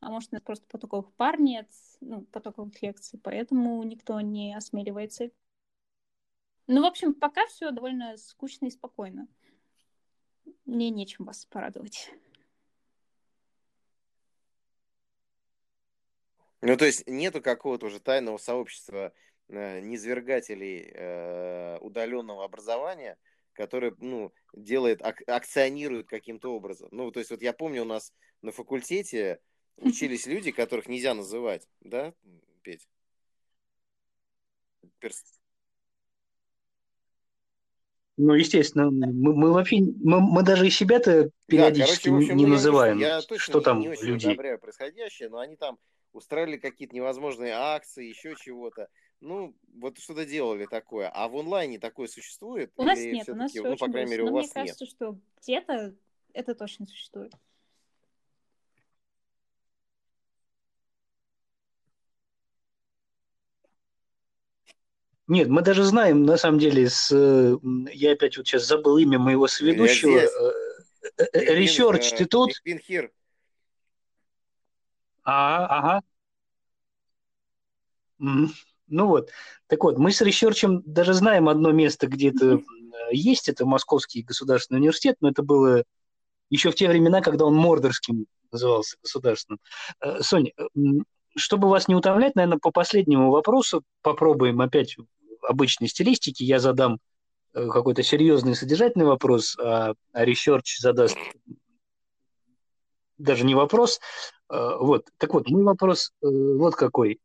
а 0.01 0.11
может, 0.11 0.33
нас 0.33 0.43
просто 0.43 0.67
потоковых 0.69 1.13
пар 1.15 1.41
нет, 1.41 1.69
ну, 2.01 2.23
потоковых 2.23 2.81
лекций, 2.83 3.19
поэтому 3.23 3.83
никто 3.83 4.21
не 4.21 4.55
осмеливается. 4.55 5.31
Ну, 6.67 6.83
в 6.83 6.87
общем, 6.87 7.15
пока 7.15 7.47
все 7.47 7.71
довольно 7.71 8.17
скучно 8.17 8.67
и 8.67 8.71
спокойно. 8.71 9.27
Мне 10.67 10.91
нечем 10.91 11.25
вас 11.25 11.47
порадовать. 11.47 12.13
Ну, 16.61 16.77
то 16.77 16.85
есть 16.85 17.07
нету 17.07 17.41
какого-то 17.41 17.87
уже 17.87 18.01
тайного 18.01 18.37
сообщества 18.37 19.13
э, 19.49 19.81
низвергателей 19.81 20.91
э, 20.93 21.79
удаленного 21.79 22.45
образования, 22.45 23.17
которое, 23.53 23.95
ну, 23.99 24.33
делает, 24.53 25.01
ак- 25.03 25.27
акционирует 25.29 26.09
каким-то 26.09 26.53
образом. 26.55 26.89
Ну, 26.91 27.11
то 27.13 27.21
есть 27.21 27.31
вот 27.31 27.43
я 27.43 27.53
помню, 27.53 27.83
у 27.83 27.87
нас 27.87 28.13
на 28.43 28.53
факультете 28.53 29.41
учились 29.81 30.27
люди, 30.27 30.51
которых 30.51 30.89
нельзя 30.89 31.15
называть, 31.15 31.69
да, 31.81 32.13
Петь? 32.63 32.89
Перс... 34.99 35.25
Ну, 38.17 38.35
естественно, 38.35 38.91
мы, 38.91 39.33
мы 39.33 39.53
вообще, 39.53 39.81
мы, 39.81 40.21
мы 40.21 40.43
даже 40.43 40.67
и 40.67 40.71
себя-то 40.71 41.31
периодически 41.47 42.07
да, 42.07 42.11
короче, 42.11 42.25
общем, 42.33 42.37
не 42.37 42.47
называем. 42.47 42.99
Я 42.99 43.21
точно 43.21 43.39
что 43.39 43.59
не, 43.59 43.65
там 43.65 43.81
не 43.81 43.89
очень 43.89 44.07
люди. 44.07 44.27
одобряю 44.27 44.59
происходящее, 44.59 45.29
но 45.29 45.39
они 45.39 45.55
там 45.55 45.79
устраивали 46.13 46.57
какие-то 46.57 46.97
невозможные 46.97 47.53
акции, 47.53 48.09
еще 48.09 48.35
чего-то. 48.35 48.89
Ну, 49.21 49.55
вот 49.75 49.99
что-то 49.99 50.25
делали 50.25 50.67
такое. 50.67 51.09
А 51.09 51.29
в 51.29 51.37
онлайне 51.37 51.79
такое 51.79 52.09
существует? 52.09 52.73
У 52.77 52.83
нас 52.83 52.99
нет, 52.99 53.29
у 53.29 53.37
нас 53.37 53.53
все 53.53 53.63
ну, 53.63 53.71
очень 53.71 53.87
по 53.87 53.93
крайней 53.93 54.11
мере, 54.11 54.25
у 54.25 54.33
вас 54.33 54.47
мне 54.47 54.55
кажется, 54.55 54.85
нет. 54.85 54.93
что 54.93 55.19
где-то 55.41 55.95
это 56.33 56.55
точно 56.57 56.87
существует. 56.87 57.33
Нет, 65.29 65.49
мы 65.49 65.61
даже 65.61 65.85
знаем, 65.85 66.25
на 66.25 66.39
самом 66.39 66.59
деле, 66.59 66.89
с, 66.89 67.11
я 67.93 68.13
опять 68.13 68.39
вот 68.39 68.47
сейчас 68.47 68.67
забыл 68.67 68.97
имя 68.97 69.19
моего 69.19 69.47
сведущего. 69.47 70.21
Э, 71.19 71.25
э, 71.33 71.55
Ресерч, 71.55 72.15
ты 72.15 72.25
тут? 72.25 72.53
А, 75.25 75.67
ага. 75.67 76.03
Ну 78.19 79.07
вот. 79.07 79.29
Так 79.67 79.85
вот, 79.85 79.99
мы 79.99 80.13
с 80.13 80.23
Ресерчем 80.23 80.83
даже 80.87 81.13
знаем 81.13 81.51
одно 81.51 81.73
место, 81.73 82.07
где 82.07 82.31
это 82.31 82.63
есть, 83.11 83.51
это 83.51 83.67
Московский 83.67 84.23
государственный 84.23 84.79
университет, 84.79 85.17
но 85.21 85.29
это 85.29 85.43
было 85.43 85.85
еще 86.49 86.71
в 86.71 86.75
те 86.75 86.89
времена, 86.89 87.21
когда 87.21 87.45
он 87.45 87.55
Мордорским 87.55 88.25
назывался 88.51 88.97
государственным. 89.03 89.61
Э, 90.01 90.23
Соня, 90.23 90.53
чтобы 91.37 91.69
вас 91.69 91.87
не 91.87 91.95
утомлять, 91.95 92.35
наверное, 92.35 92.59
по 92.59 92.71
последнему 92.71 93.31
вопросу 93.31 93.83
попробуем 94.01 94.63
опять 94.63 94.97
обычной 95.49 95.89
стилистики. 95.89 96.43
Я 96.43 96.59
задам 96.59 96.99
э, 97.55 97.67
какой-то 97.69 98.03
серьезный 98.03 98.55
содержательный 98.55 99.07
вопрос, 99.07 99.57
а, 99.59 99.95
а 100.13 100.25
Research 100.25 100.79
задаст 100.81 101.17
даже 103.19 103.45
не 103.45 103.55
вопрос. 103.55 104.01
Э, 104.51 104.77
вот. 104.81 105.07
Так 105.19 105.35
вот, 105.35 105.49
мой 105.49 105.63
вопрос 105.63 106.13
вот 106.21 106.75
какой. 106.75 107.21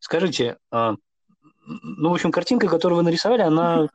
Скажите, 0.00 0.58
а, 0.70 0.94
ну, 1.64 2.10
в 2.10 2.14
общем, 2.14 2.32
картинка, 2.32 2.68
которую 2.68 2.98
вы 2.98 3.02
нарисовали, 3.02 3.42
она 3.42 3.88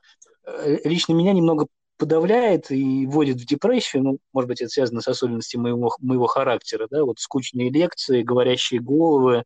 э, 0.45 0.77
лично 0.83 1.13
меня 1.13 1.33
немного 1.33 1.67
подавляет 1.97 2.71
и 2.71 3.05
вводит 3.07 3.37
в 3.37 3.45
депрессию. 3.45 4.03
Ну, 4.03 4.17
может 4.33 4.47
быть, 4.47 4.61
это 4.61 4.69
связано 4.69 5.01
с 5.01 5.07
особенностями 5.07 5.63
моего, 5.63 5.91
моего 5.99 6.27
характера, 6.27 6.87
да, 6.89 7.03
вот 7.03 7.19
скучные 7.19 7.69
лекции, 7.69 8.21
говорящие 8.21 8.79
головы 8.79 9.43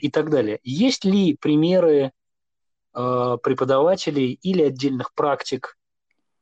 и 0.00 0.10
так 0.10 0.30
далее. 0.30 0.60
Есть 0.62 1.04
ли 1.04 1.36
примеры 1.40 1.92
э, 1.96 2.10
преподавателей 2.96 4.38
или 4.42 4.62
отдельных 4.62 5.12
практик, 5.12 5.76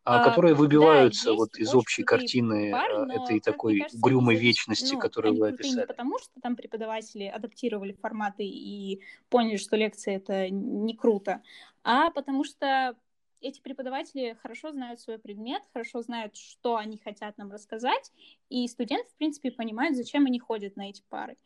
а, 0.04 0.22
которые 0.22 0.54
выбиваются 0.54 1.30
да, 1.30 1.32
вот 1.32 1.56
из 1.56 1.74
общей 1.74 2.02
картины 2.02 2.70
пары, 2.72 3.10
этой 3.10 3.40
такой 3.40 3.78
кажется, 3.78 3.98
угрюмой 3.98 4.36
вечности, 4.36 4.94
ну, 4.94 5.00
которую 5.00 5.38
вы 5.38 5.48
описали. 5.48 5.80
Не 5.80 5.86
потому, 5.86 6.18
что 6.18 6.40
там 6.42 6.56
преподаватели 6.56 7.24
адаптировали 7.24 7.92
форматы 7.94 8.44
и 8.44 9.00
поняли, 9.30 9.56
что 9.56 9.76
лекция 9.76 10.16
это 10.16 10.50
не 10.50 10.94
круто, 10.94 11.42
а 11.84 12.10
потому 12.10 12.44
что 12.44 12.94
эти 13.40 13.60
преподаватели 13.60 14.36
хорошо 14.42 14.72
знают 14.72 15.00
свой 15.00 15.18
предмет, 15.18 15.62
хорошо 15.72 16.02
знают, 16.02 16.36
что 16.36 16.76
они 16.76 16.98
хотят 16.98 17.38
нам 17.38 17.50
рассказать, 17.50 18.12
и 18.50 18.68
студенты, 18.68 19.08
в 19.10 19.16
принципе, 19.16 19.50
понимают, 19.50 19.96
зачем 19.96 20.26
они 20.26 20.38
ходят 20.38 20.76
на 20.76 20.90
эти 20.90 21.02
пары. 21.08 21.36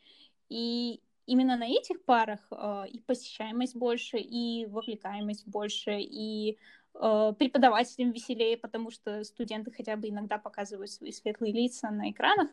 И 0.49 1.01
именно 1.29 1.57
на 1.57 1.67
этих 1.69 2.03
парах 2.05 2.41
э, 2.51 2.85
и 2.89 3.01
посещаемость 3.01 3.77
больше, 3.77 4.19
и 4.19 4.67
вовлекаемость 4.67 5.47
больше, 5.47 5.99
и 6.01 6.59
Э, 7.01 7.33
преподавателям 7.39 8.11
веселее, 8.11 8.57
потому 8.57 8.91
что 8.91 9.23
студенты 9.23 9.71
хотя 9.71 9.97
бы 9.97 10.09
иногда 10.09 10.37
показывают 10.39 10.91
свои 10.91 11.13
светлые 11.13 11.53
лица 11.53 11.91
на 11.91 12.11
экранах. 12.11 12.51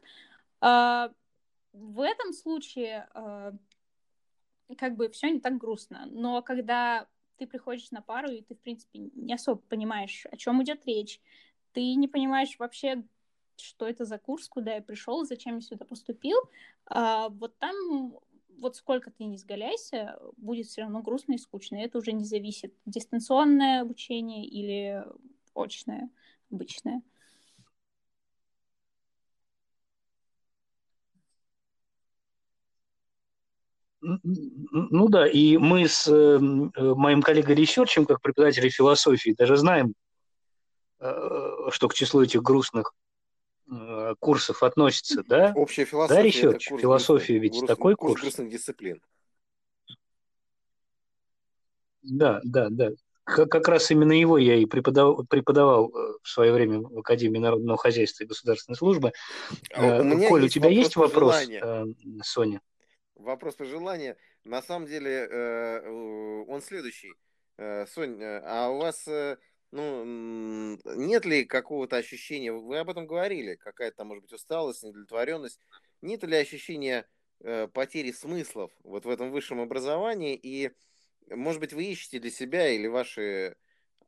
А, 0.62 1.12
в 1.74 2.02
этом 2.02 2.32
случае 2.32 3.08
э, 3.16 3.54
как 4.78 4.96
бы 4.98 5.10
все 5.10 5.32
не 5.32 5.40
так 5.40 5.58
грустно. 5.58 6.06
Но 6.12 6.44
когда 6.44 7.08
ты 7.38 7.48
приходишь 7.48 7.90
на 7.92 8.02
пару, 8.02 8.30
и 8.30 8.42
ты, 8.42 8.56
в 8.56 8.60
принципе, 8.60 9.00
не 9.00 9.34
особо 9.34 9.62
понимаешь, 9.68 10.26
о 10.32 10.38
чем 10.38 10.62
идет 10.64 10.86
речь, 10.86 11.20
ты 11.74 11.96
не 11.96 12.08
понимаешь 12.08 12.56
вообще, 12.60 13.04
что 13.58 13.88
это 13.88 14.06
за 14.06 14.20
курс, 14.20 14.48
куда 14.48 14.76
я 14.76 14.82
пришел, 14.82 15.26
зачем 15.26 15.56
я 15.56 15.62
сюда 15.62 15.86
поступил, 15.86 16.38
а, 16.86 17.30
вот 17.30 17.58
там 17.58 18.20
вот 18.58 18.76
сколько 18.76 19.12
ты 19.12 19.26
не 19.26 19.38
сгаляйся, 19.38 20.18
будет 20.38 20.68
все 20.68 20.82
равно 20.82 21.02
грустно 21.02 21.34
и 21.34 21.38
скучно. 21.38 21.78
И 21.78 21.86
это 21.86 21.98
уже 21.98 22.12
не 22.12 22.24
зависит, 22.24 22.74
дистанционное 22.86 23.82
обучение 23.82 24.46
или 24.46 25.04
очное, 25.54 26.10
обычное. 26.52 27.02
Ну 34.02 35.10
да, 35.10 35.28
и 35.28 35.58
мы 35.58 35.88
с 35.88 36.08
э, 36.08 36.38
моим 36.40 37.24
коллегой 37.24 37.56
Ресерчем, 37.56 38.06
как 38.06 38.22
преподавателем 38.22 38.70
философии, 38.70 39.34
даже 39.36 39.58
знаем, 39.58 39.96
э, 41.00 41.10
что 41.72 41.88
к 41.88 41.96
числу 41.96 42.22
этих 42.22 42.44
грустных 42.44 42.94
курсов 44.20 44.64
относится, 44.64 45.24
да? 45.24 45.54
Общая 45.56 45.86
философия. 45.86 46.16
Да, 46.16 46.22
Ресерч, 46.22 46.68
философия 46.68 47.40
ведь 47.40 47.54
курс, 47.54 47.68
такой 47.68 47.96
курс. 47.96 48.22
Курс 48.22 48.36
дисциплин. 48.36 49.02
Да, 52.04 52.40
да, 52.44 52.68
да. 52.70 52.92
Как, 53.24 53.50
как 53.50 53.68
раз 53.68 53.90
именно 53.90 54.12
его 54.12 54.38
я 54.38 54.56
и 54.56 54.66
преподавал, 54.68 55.26
преподавал 55.26 55.90
э, 55.90 56.18
в 56.22 56.30
свое 56.30 56.54
время 56.54 56.82
в 56.82 57.00
Академии 57.00 57.40
народного 57.40 57.76
хозяйства 57.76 58.24
и 58.24 58.28
государственной 58.28 58.76
службы. 58.76 59.14
А 59.74 60.02
у 60.02 60.04
меня 60.04 60.30
Коль, 60.30 60.46
у 60.46 60.48
тебя 60.48 60.70
есть 60.70 60.96
вопрос, 60.96 61.36
э, 61.50 61.86
Соня? 62.22 62.62
Вопрос 63.16 63.56
пожелания. 63.56 64.16
На 64.44 64.62
самом 64.62 64.86
деле 64.88 65.28
он 66.48 66.62
следующий. 66.62 67.14
Сонь, 67.58 68.22
а 68.22 68.70
у 68.70 68.78
вас 68.78 69.08
ну, 69.76 70.80
нет 70.96 71.26
ли 71.26 71.44
какого-то 71.44 71.98
ощущения, 71.98 72.54
вы 72.54 72.78
об 72.78 72.90
этом 72.90 73.06
говорили, 73.06 73.56
какая-то, 73.56 74.06
может 74.06 74.24
быть, 74.24 74.32
усталость, 74.32 74.84
недовлетворенность, 74.84 75.60
нет 76.02 76.24
ли 76.24 76.38
ощущения 76.38 77.06
э, 77.42 77.68
потери 77.68 78.12
смыслов 78.12 78.72
вот 78.84 79.06
в 79.06 79.10
этом 79.10 79.32
высшем 79.32 79.60
образовании, 79.60 80.40
и, 80.42 80.72
может 81.30 81.60
быть, 81.60 81.74
вы 81.74 81.84
ищете 81.84 82.20
для 82.20 82.32
себя 82.32 82.70
или 82.70 82.88
ваши 82.88 83.58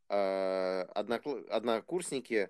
э, 0.07 0.81
однокурсники 1.49 2.49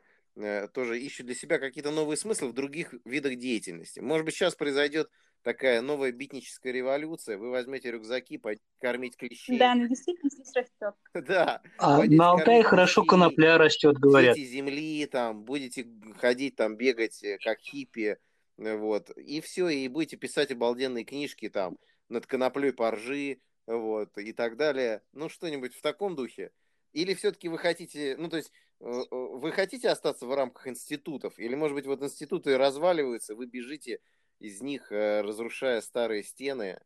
тоже 0.74 1.00
ищут 1.00 1.26
для 1.26 1.36
себя 1.36 1.60
какие-то 1.60 1.92
новые 1.92 2.18
смыслы 2.18 2.50
в 2.50 2.54
других 2.54 2.94
видах 3.06 3.36
деятельности. 3.36 4.00
Может 4.00 4.26
быть, 4.26 4.36
сейчас 4.36 4.56
произойдет 4.56 5.10
такая 5.42 5.82
новая 5.82 6.12
битническая 6.12 6.74
революция. 6.74 7.38
Вы 7.38 7.50
возьмете 7.50 7.92
рюкзаки, 7.92 8.40
кормить 8.80 9.16
клещей. 9.16 9.58
Да, 9.58 9.76
ну 9.76 9.88
действительно 9.88 10.30
здесь 10.30 10.54
растет. 10.54 10.96
Да. 11.28 11.62
А 11.78 12.04
на 12.04 12.32
Алтае 12.32 12.64
хорошо 12.64 13.04
конопля 13.04 13.58
растет, 13.58 13.98
говорят. 13.98 14.38
земли, 14.38 15.06
там, 15.06 15.44
будете 15.44 15.88
ходить, 16.20 16.56
там, 16.56 16.76
бегать, 16.76 17.24
э, 17.24 17.38
как 17.44 17.60
хиппи, 17.60 18.18
вот, 18.58 19.10
и 19.12 19.40
все, 19.42 19.70
и 19.70 19.88
будете 19.88 20.18
писать 20.18 20.52
обалденные 20.52 21.06
книжки, 21.06 21.50
там, 21.50 21.78
над 22.10 22.26
коноплей 22.26 22.74
поржи, 22.74 23.40
вот, 23.68 24.18
и 24.18 24.34
так 24.34 24.58
далее. 24.58 25.02
Ну, 25.14 25.30
что-нибудь 25.30 25.76
в 25.76 25.82
таком 25.82 26.16
духе. 26.16 26.52
Или 26.94 27.14
все-таки 27.14 27.50
вы 27.50 27.58
хотите, 27.58 28.16
ну, 28.18 28.30
то 28.30 28.38
есть, 28.38 28.52
э, 28.52 28.52
э, 28.52 28.67
вы 28.80 29.52
хотите 29.52 29.90
остаться 29.90 30.26
в 30.26 30.34
рамках 30.34 30.68
институтов? 30.68 31.38
Или, 31.40 31.56
может 31.56 31.76
быть, 31.76 31.86
вот 31.86 32.02
институты 32.04 32.58
разваливаются, 32.58 33.36
вы 33.36 33.46
бежите 33.48 34.00
из 34.40 34.62
них, 34.62 34.92
э, 34.92 35.22
разрушая 35.22 35.82
старые 35.82 36.24
стены 36.24 36.80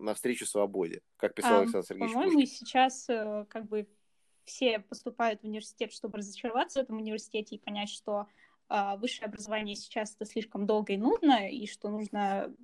навстречу 0.00 0.46
свободе, 0.46 1.00
как 1.16 1.34
писал 1.34 1.58
а, 1.58 1.60
Александр 1.60 1.86
Сергеевич 1.86 2.12
По-моему, 2.12 2.40
Пушкин. 2.40 2.66
сейчас 2.66 3.06
как 3.06 3.68
бы 3.68 3.86
все 4.44 4.80
поступают 4.80 5.42
в 5.42 5.44
университет, 5.44 5.92
чтобы 5.92 6.18
разочароваться 6.18 6.80
в 6.80 6.82
этом 6.82 6.96
университете 6.96 7.54
и 7.54 7.58
понять, 7.58 7.88
что 7.88 8.26
а, 8.68 8.96
высшее 8.96 9.26
образование 9.26 9.76
сейчас 9.76 10.14
это 10.14 10.24
слишком 10.24 10.66
долго 10.66 10.94
и 10.94 10.96
нудно, 10.96 11.48
и 11.48 11.66
что 11.66 11.90
нужно 11.90 12.54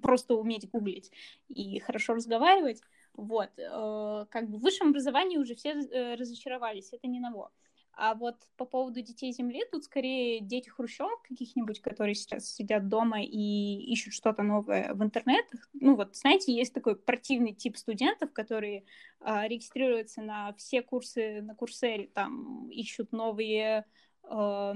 просто 0.00 0.34
уметь 0.34 0.68
гуглить 0.70 1.12
и 1.48 1.78
хорошо 1.78 2.14
разговаривать. 2.14 2.80
Вот, 3.14 3.50
э, 3.58 4.26
как 4.30 4.48
бы 4.48 4.56
в 4.56 4.62
высшем 4.62 4.88
образовании 4.88 5.36
уже 5.36 5.54
все 5.54 5.72
э, 5.72 6.14
разочаровались, 6.14 6.92
это 6.92 7.06
не 7.06 7.20
ново. 7.20 7.52
А 7.94 8.14
вот 8.14 8.36
по 8.56 8.64
поводу 8.64 9.02
детей 9.02 9.32
Земли, 9.32 9.62
тут 9.70 9.84
скорее 9.84 10.40
дети 10.40 10.70
хрущевок 10.70 11.22
каких-нибудь, 11.22 11.80
которые 11.80 12.14
сейчас 12.14 12.48
сидят 12.48 12.88
дома 12.88 13.22
и 13.22 13.92
ищут 13.92 14.14
что-то 14.14 14.42
новое 14.42 14.94
в 14.94 15.02
интернетах. 15.02 15.68
Ну 15.74 15.94
вот, 15.94 16.16
знаете, 16.16 16.54
есть 16.54 16.72
такой 16.72 16.96
противный 16.96 17.52
тип 17.52 17.76
студентов, 17.76 18.32
которые 18.32 18.84
э, 19.20 19.46
регистрируются 19.46 20.22
на 20.22 20.54
все 20.54 20.82
курсы 20.82 21.42
на 21.42 21.54
Курсере, 21.54 22.06
там 22.06 22.70
ищут 22.70 23.12
новые 23.12 23.84
э, 24.24 24.74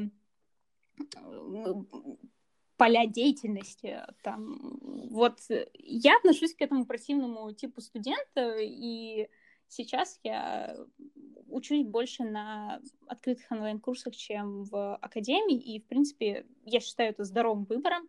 поля 2.76 3.06
деятельности. 3.06 4.02
Там, 4.22 4.78
вот 5.10 5.40
я 5.72 6.16
отношусь 6.18 6.54
к 6.54 6.60
этому 6.60 6.84
противному 6.84 7.50
типу 7.52 7.80
студента, 7.80 8.58
и 8.58 9.28
сейчас 9.68 10.20
я 10.22 10.76
учусь 11.48 11.84
больше 11.84 12.24
на 12.24 12.80
открытых 13.06 13.50
онлайн-курсах, 13.50 14.14
чем 14.14 14.64
в 14.64 14.96
академии, 14.96 15.58
и, 15.58 15.80
в 15.80 15.86
принципе, 15.86 16.46
я 16.64 16.80
считаю 16.80 17.10
это 17.10 17.24
здоровым 17.24 17.64
выбором. 17.64 18.08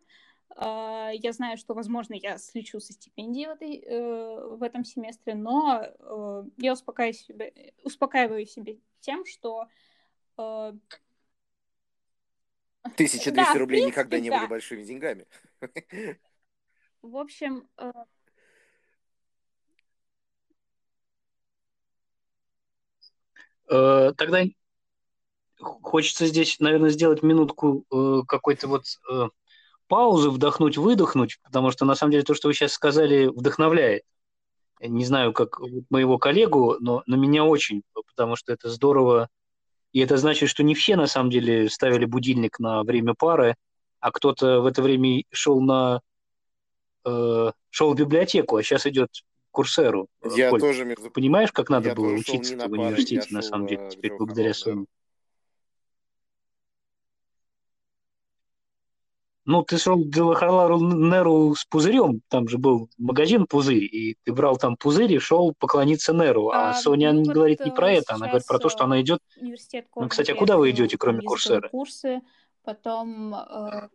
А, 0.50 1.10
я 1.12 1.32
знаю, 1.32 1.56
что, 1.56 1.74
возможно, 1.74 2.14
я 2.14 2.38
слечу 2.38 2.80
со 2.80 2.92
стипендии 2.92 3.46
в, 3.46 3.50
этой, 3.50 3.76
э, 3.76 4.56
в 4.56 4.62
этом 4.62 4.84
семестре, 4.84 5.34
но 5.34 5.82
э, 5.82 6.44
я 6.58 6.72
успокаиваю 6.72 7.14
себя, 7.14 7.50
успокаиваю 7.84 8.46
себя 8.46 8.74
тем, 9.00 9.24
что 9.24 9.66
э, 10.38 10.72
1200 12.82 13.30
да, 13.30 13.54
рублей 13.54 13.82
принципе, 13.82 13.86
никогда 13.86 14.18
не 14.18 14.30
да. 14.30 14.38
были 14.38 14.48
большими 14.48 14.82
деньгами. 14.82 15.26
В 17.02 17.16
общем... 17.16 17.68
Э, 17.76 17.92
э, 17.92 18.04
тогда 23.68 24.42
хочется 25.58 26.26
здесь, 26.26 26.58
наверное, 26.60 26.90
сделать 26.90 27.22
минутку 27.22 27.84
э, 27.92 28.22
какой-то 28.26 28.68
вот 28.68 28.84
паузы, 29.88 30.30
вдохнуть, 30.30 30.76
выдохнуть, 30.76 31.38
потому 31.42 31.70
что 31.70 31.84
на 31.84 31.94
самом 31.94 32.12
деле 32.12 32.24
то, 32.24 32.34
что 32.34 32.48
вы 32.48 32.54
сейчас 32.54 32.72
сказали, 32.72 33.26
вдохновляет. 33.26 34.02
Не 34.80 35.04
знаю, 35.04 35.32
как 35.32 35.58
моего 35.90 36.18
коллегу, 36.18 36.76
но 36.80 37.02
на 37.06 37.16
меня 37.16 37.44
очень, 37.44 37.82
потому 37.94 38.36
что 38.36 38.52
это 38.52 38.68
здорово 38.68 39.28
и 39.92 40.00
это 40.00 40.16
значит, 40.16 40.48
что 40.48 40.62
не 40.62 40.74
все 40.74 40.96
на 40.96 41.06
самом 41.06 41.30
деле 41.30 41.68
ставили 41.68 42.04
будильник 42.04 42.58
на 42.58 42.82
время 42.82 43.14
пары, 43.18 43.56
а 44.00 44.10
кто-то 44.10 44.60
в 44.60 44.66
это 44.66 44.82
время 44.82 45.22
шел 45.30 45.60
на 45.60 46.00
э, 47.04 47.52
шел 47.70 47.94
в 47.94 47.96
библиотеку, 47.96 48.56
а 48.56 48.62
сейчас 48.62 48.86
идет 48.86 49.08
курсеру. 49.50 50.08
Я 50.36 50.50
Коль, 50.50 50.60
тоже 50.60 50.84
между... 50.84 51.10
Понимаешь, 51.10 51.52
как 51.52 51.68
надо 51.70 51.90
я 51.90 51.94
было 51.94 52.12
учиться 52.12 52.56
в 52.56 52.72
университете, 52.72 53.28
на 53.30 53.42
самом 53.42 53.66
деле, 53.66 53.88
теперь 53.90 54.14
благодаря 54.16 54.50
Sony? 54.50 54.86
Ну, 59.50 59.62
ты 59.62 59.78
шел 59.78 60.04
Делахарлару 60.04 60.78
Неру 60.78 61.54
с 61.54 61.64
пузырем, 61.64 62.20
там 62.28 62.48
же 62.48 62.58
был 62.58 62.90
магазин 62.98 63.46
пузырь, 63.46 63.84
и 63.84 64.18
ты 64.22 64.34
брал 64.34 64.58
там 64.58 64.76
пузырь 64.76 65.10
и 65.14 65.18
шел 65.18 65.54
поклониться 65.58 66.12
Неру. 66.12 66.50
А, 66.50 66.68
а 66.68 66.74
Соня 66.74 67.14
ну, 67.14 67.20
не 67.20 67.28
вот 67.28 67.34
говорит 67.34 67.64
не 67.64 67.70
про 67.70 67.92
это, 67.92 68.14
она 68.14 68.26
говорит 68.26 68.46
про 68.46 68.58
то, 68.58 68.68
что 68.68 68.84
она 68.84 69.00
идет... 69.00 69.20
Университет 69.40 69.86
ну, 69.96 70.06
кстати, 70.06 70.32
а 70.32 70.34
куда 70.34 70.58
вы 70.58 70.68
идете, 70.68 70.98
кроме 70.98 71.22
Курсера? 71.22 71.66
Курсы, 71.70 72.20
потом 72.62 73.34
э, 73.34 73.88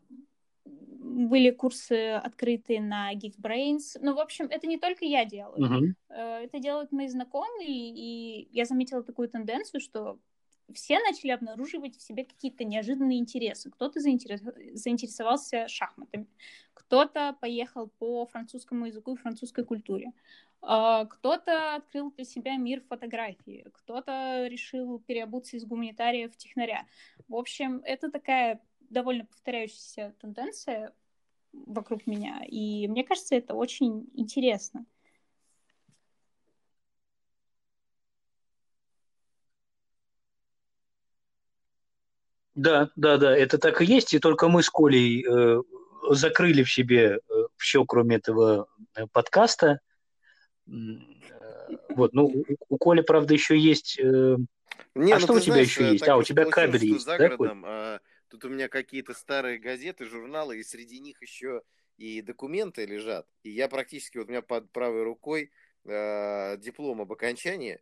были 1.14 1.52
курсы 1.52 2.12
открытые 2.12 2.82
на 2.82 3.14
Geekbrains. 3.14 3.98
Ну, 4.02 4.16
в 4.16 4.20
общем, 4.20 4.46
это 4.46 4.68
не 4.68 4.78
только 4.78 5.06
я 5.06 5.26
делаю. 5.26 5.96
Uh-huh. 6.10 6.44
Это 6.44 6.60
делают 6.60 6.92
мои 6.92 7.08
знакомые, 7.08 7.68
и 7.70 8.50
я 8.52 8.66
заметила 8.66 9.04
такую 9.04 9.30
тенденцию, 9.30 9.80
что 9.82 10.20
все 10.74 11.00
начали 11.00 11.32
обнаруживать 11.32 11.98
в 11.98 12.02
себе 12.02 12.26
какие-то 12.26 12.64
неожиданные 12.64 13.20
интересы. 13.20 13.70
Кто-то 13.70 14.00
заинтерес... 14.00 14.42
заинтересовался 14.74 15.68
шахматами, 15.68 16.28
кто-то 16.74 17.36
поехал 17.40 17.88
по 18.00 18.26
французскому 18.26 18.88
языку 18.88 19.14
и 19.14 19.18
французской 19.18 19.66
культуре, 19.66 20.12
а, 20.62 21.06
кто-то 21.06 21.76
открыл 21.76 22.12
для 22.12 22.24
себя 22.24 22.56
мир 22.56 22.82
фотографии, 22.88 23.68
кто-то 23.74 24.48
решил 24.48 25.00
переобуться 25.00 25.58
из 25.58 25.66
гуманитария 25.66 26.30
в 26.30 26.38
технаря. 26.38 26.86
В 27.28 27.36
общем, 27.36 27.82
это 27.84 28.10
такая 28.10 28.62
довольно 28.90 29.26
повторяющаяся 29.26 30.16
тенденция 30.20 30.94
вокруг 31.54 32.08
меня, 32.08 32.42
и 32.48 32.88
мне 32.88 33.04
кажется, 33.04 33.36
это 33.36 33.54
очень 33.54 34.10
интересно. 34.14 34.86
Да, 42.56 42.90
да, 42.96 43.18
да, 43.18 43.36
это 43.36 43.58
так 43.58 43.82
и 43.82 43.86
есть, 43.86 44.14
и 44.14 44.20
только 44.20 44.48
мы 44.48 44.62
с 44.62 44.70
Колей 44.70 45.26
э, 45.28 45.62
закрыли 46.12 46.64
в 46.64 46.72
себе 46.72 47.18
э, 47.18 47.34
все, 47.58 47.84
кроме 47.84 48.18
этого 48.18 48.68
э, 48.96 49.08
подкаста. 49.12 49.80
Э, 50.68 50.72
вот, 51.90 52.14
ну, 52.14 52.26
у, 52.26 52.44
у 52.70 52.78
Коли, 52.78 53.02
правда, 53.02 53.34
еще 53.34 53.58
есть... 53.58 54.00
Э... 54.00 54.38
Не, 54.94 55.14
а 55.14 55.16
ну, 55.16 55.22
что 55.22 55.34
у 55.34 55.40
тебя 55.40 55.54
знаешь, 55.54 55.68
еще 55.70 55.92
есть? 55.94 56.08
А, 56.08 56.18
у 56.18 56.24
тебя 56.24 56.46
кабель 56.46 56.86
есть, 56.86 57.06
за 57.06 57.18
городом, 57.18 57.62
да, 57.64 57.68
а, 57.68 58.00
Тут 58.34 58.46
у 58.46 58.50
меня 58.50 58.68
какие-то 58.68 59.14
старые 59.14 59.60
газеты, 59.60 60.06
журналы, 60.06 60.58
и 60.58 60.64
среди 60.64 61.00
них 61.00 61.22
еще 61.22 61.62
и 61.98 62.20
документы 62.24 62.84
лежат. 62.84 63.28
И 63.44 63.52
я 63.52 63.70
практически, 63.70 64.18
вот 64.18 64.26
у 64.26 64.32
меня 64.32 64.42
под 64.42 64.72
правой 64.72 65.04
рукой 65.04 65.52
э, 65.84 66.58
диплом 66.58 67.02
об 67.02 67.12
окончании 67.12 67.80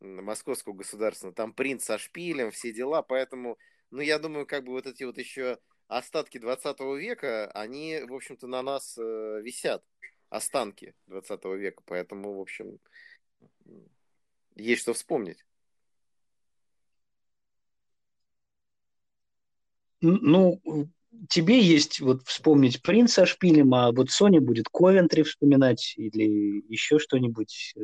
Московского 0.00 0.74
государственного, 0.74 1.34
там 1.34 1.54
принт 1.54 1.80
со 1.80 1.96
шпилем, 1.96 2.50
все 2.50 2.74
дела, 2.74 3.00
поэтому 3.00 3.56
ну, 3.90 4.02
я 4.02 4.18
думаю, 4.18 4.44
как 4.44 4.64
бы 4.64 4.72
вот 4.72 4.86
эти 4.86 5.04
вот 5.04 5.16
еще 5.16 5.58
остатки 5.88 6.36
20 6.36 6.78
века, 6.98 7.50
они, 7.52 8.02
в 8.06 8.12
общем-то, 8.12 8.46
на 8.46 8.60
нас 8.60 8.98
э, 8.98 9.40
висят. 9.42 9.82
Останки 10.28 10.94
20 11.06 11.42
века. 11.56 11.82
Поэтому, 11.86 12.36
в 12.36 12.40
общем, 12.42 12.80
есть 14.56 14.82
что 14.82 14.92
вспомнить. 14.92 15.46
Ну, 20.00 20.60
тебе 21.28 21.60
есть 21.60 22.00
вот 22.00 22.22
вспомнить 22.24 22.82
принца 22.82 23.26
шпилем, 23.26 23.74
а 23.74 23.92
вот 23.92 24.10
Соня 24.10 24.40
будет 24.40 24.66
Ковентри 24.68 25.22
вспоминать 25.22 25.94
или 25.96 26.64
еще 26.68 26.98
что-нибудь. 26.98 27.74
Э, 27.76 27.80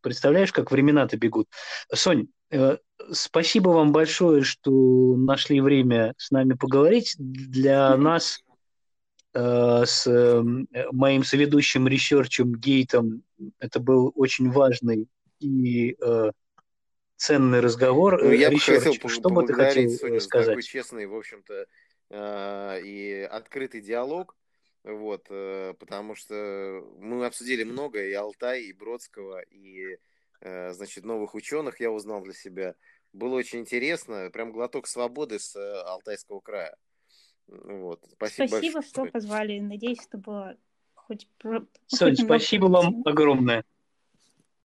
представляешь, 0.00 0.52
как 0.52 0.70
времена-то 0.70 1.16
бегут. 1.16 1.48
Сонь, 1.92 2.28
э, 2.50 2.76
спасибо 3.12 3.70
вам 3.70 3.92
большое, 3.92 4.42
что 4.42 5.16
нашли 5.16 5.60
время 5.60 6.14
с 6.18 6.30
нами 6.30 6.54
поговорить. 6.54 7.14
Для 7.18 7.96
нас 7.96 8.40
э, 9.34 9.84
с 9.86 10.42
моим 10.92 11.24
соведущим 11.24 11.88
ресерчем 11.88 12.52
Гейтом 12.54 13.22
это 13.58 13.80
был 13.80 14.12
очень 14.14 14.50
важный 14.50 15.08
и 15.40 15.96
э, 16.00 16.30
ценный 17.22 17.60
разговор. 17.60 18.20
Ну, 18.20 18.32
я 18.32 18.50
Ресерч, 18.50 18.84
бы 18.84 18.90
хотел 18.90 19.08
что 19.08 19.30
бы 19.30 19.46
ты 19.46 19.54
хотел 19.54 19.88
Соню 19.90 20.20
сказать? 20.20 20.48
такой 20.48 20.62
честный, 20.62 21.06
в 21.06 21.14
общем-то, 21.14 21.66
э, 22.10 22.80
и 22.82 23.28
открытый 23.30 23.80
диалог. 23.80 24.36
Вот, 24.82 25.26
э, 25.30 25.74
потому 25.78 26.16
что 26.16 26.84
мы 26.98 27.24
обсудили 27.24 27.62
много, 27.62 28.04
и 28.04 28.12
Алтай, 28.12 28.62
и 28.62 28.72
Бродского, 28.72 29.40
и, 29.42 29.98
э, 30.40 30.72
значит, 30.72 31.04
новых 31.04 31.36
ученых 31.36 31.78
я 31.78 31.92
узнал 31.92 32.22
для 32.22 32.34
себя. 32.34 32.74
Было 33.12 33.36
очень 33.36 33.60
интересно, 33.60 34.28
прям 34.32 34.50
глоток 34.50 34.88
свободы 34.88 35.38
с 35.38 35.54
э, 35.54 35.82
Алтайского 35.82 36.40
края. 36.40 36.76
Вот. 37.46 38.04
Спасибо, 38.14 38.48
спасибо 38.48 38.82
что 38.82 39.06
позвали. 39.06 39.60
Надеюсь, 39.60 40.04
это 40.08 40.18
было 40.18 40.56
хоть... 40.94 41.28
Сонь, 41.86 42.16
спасибо 42.16 42.66
вам 42.66 43.02
огромное. 43.04 43.64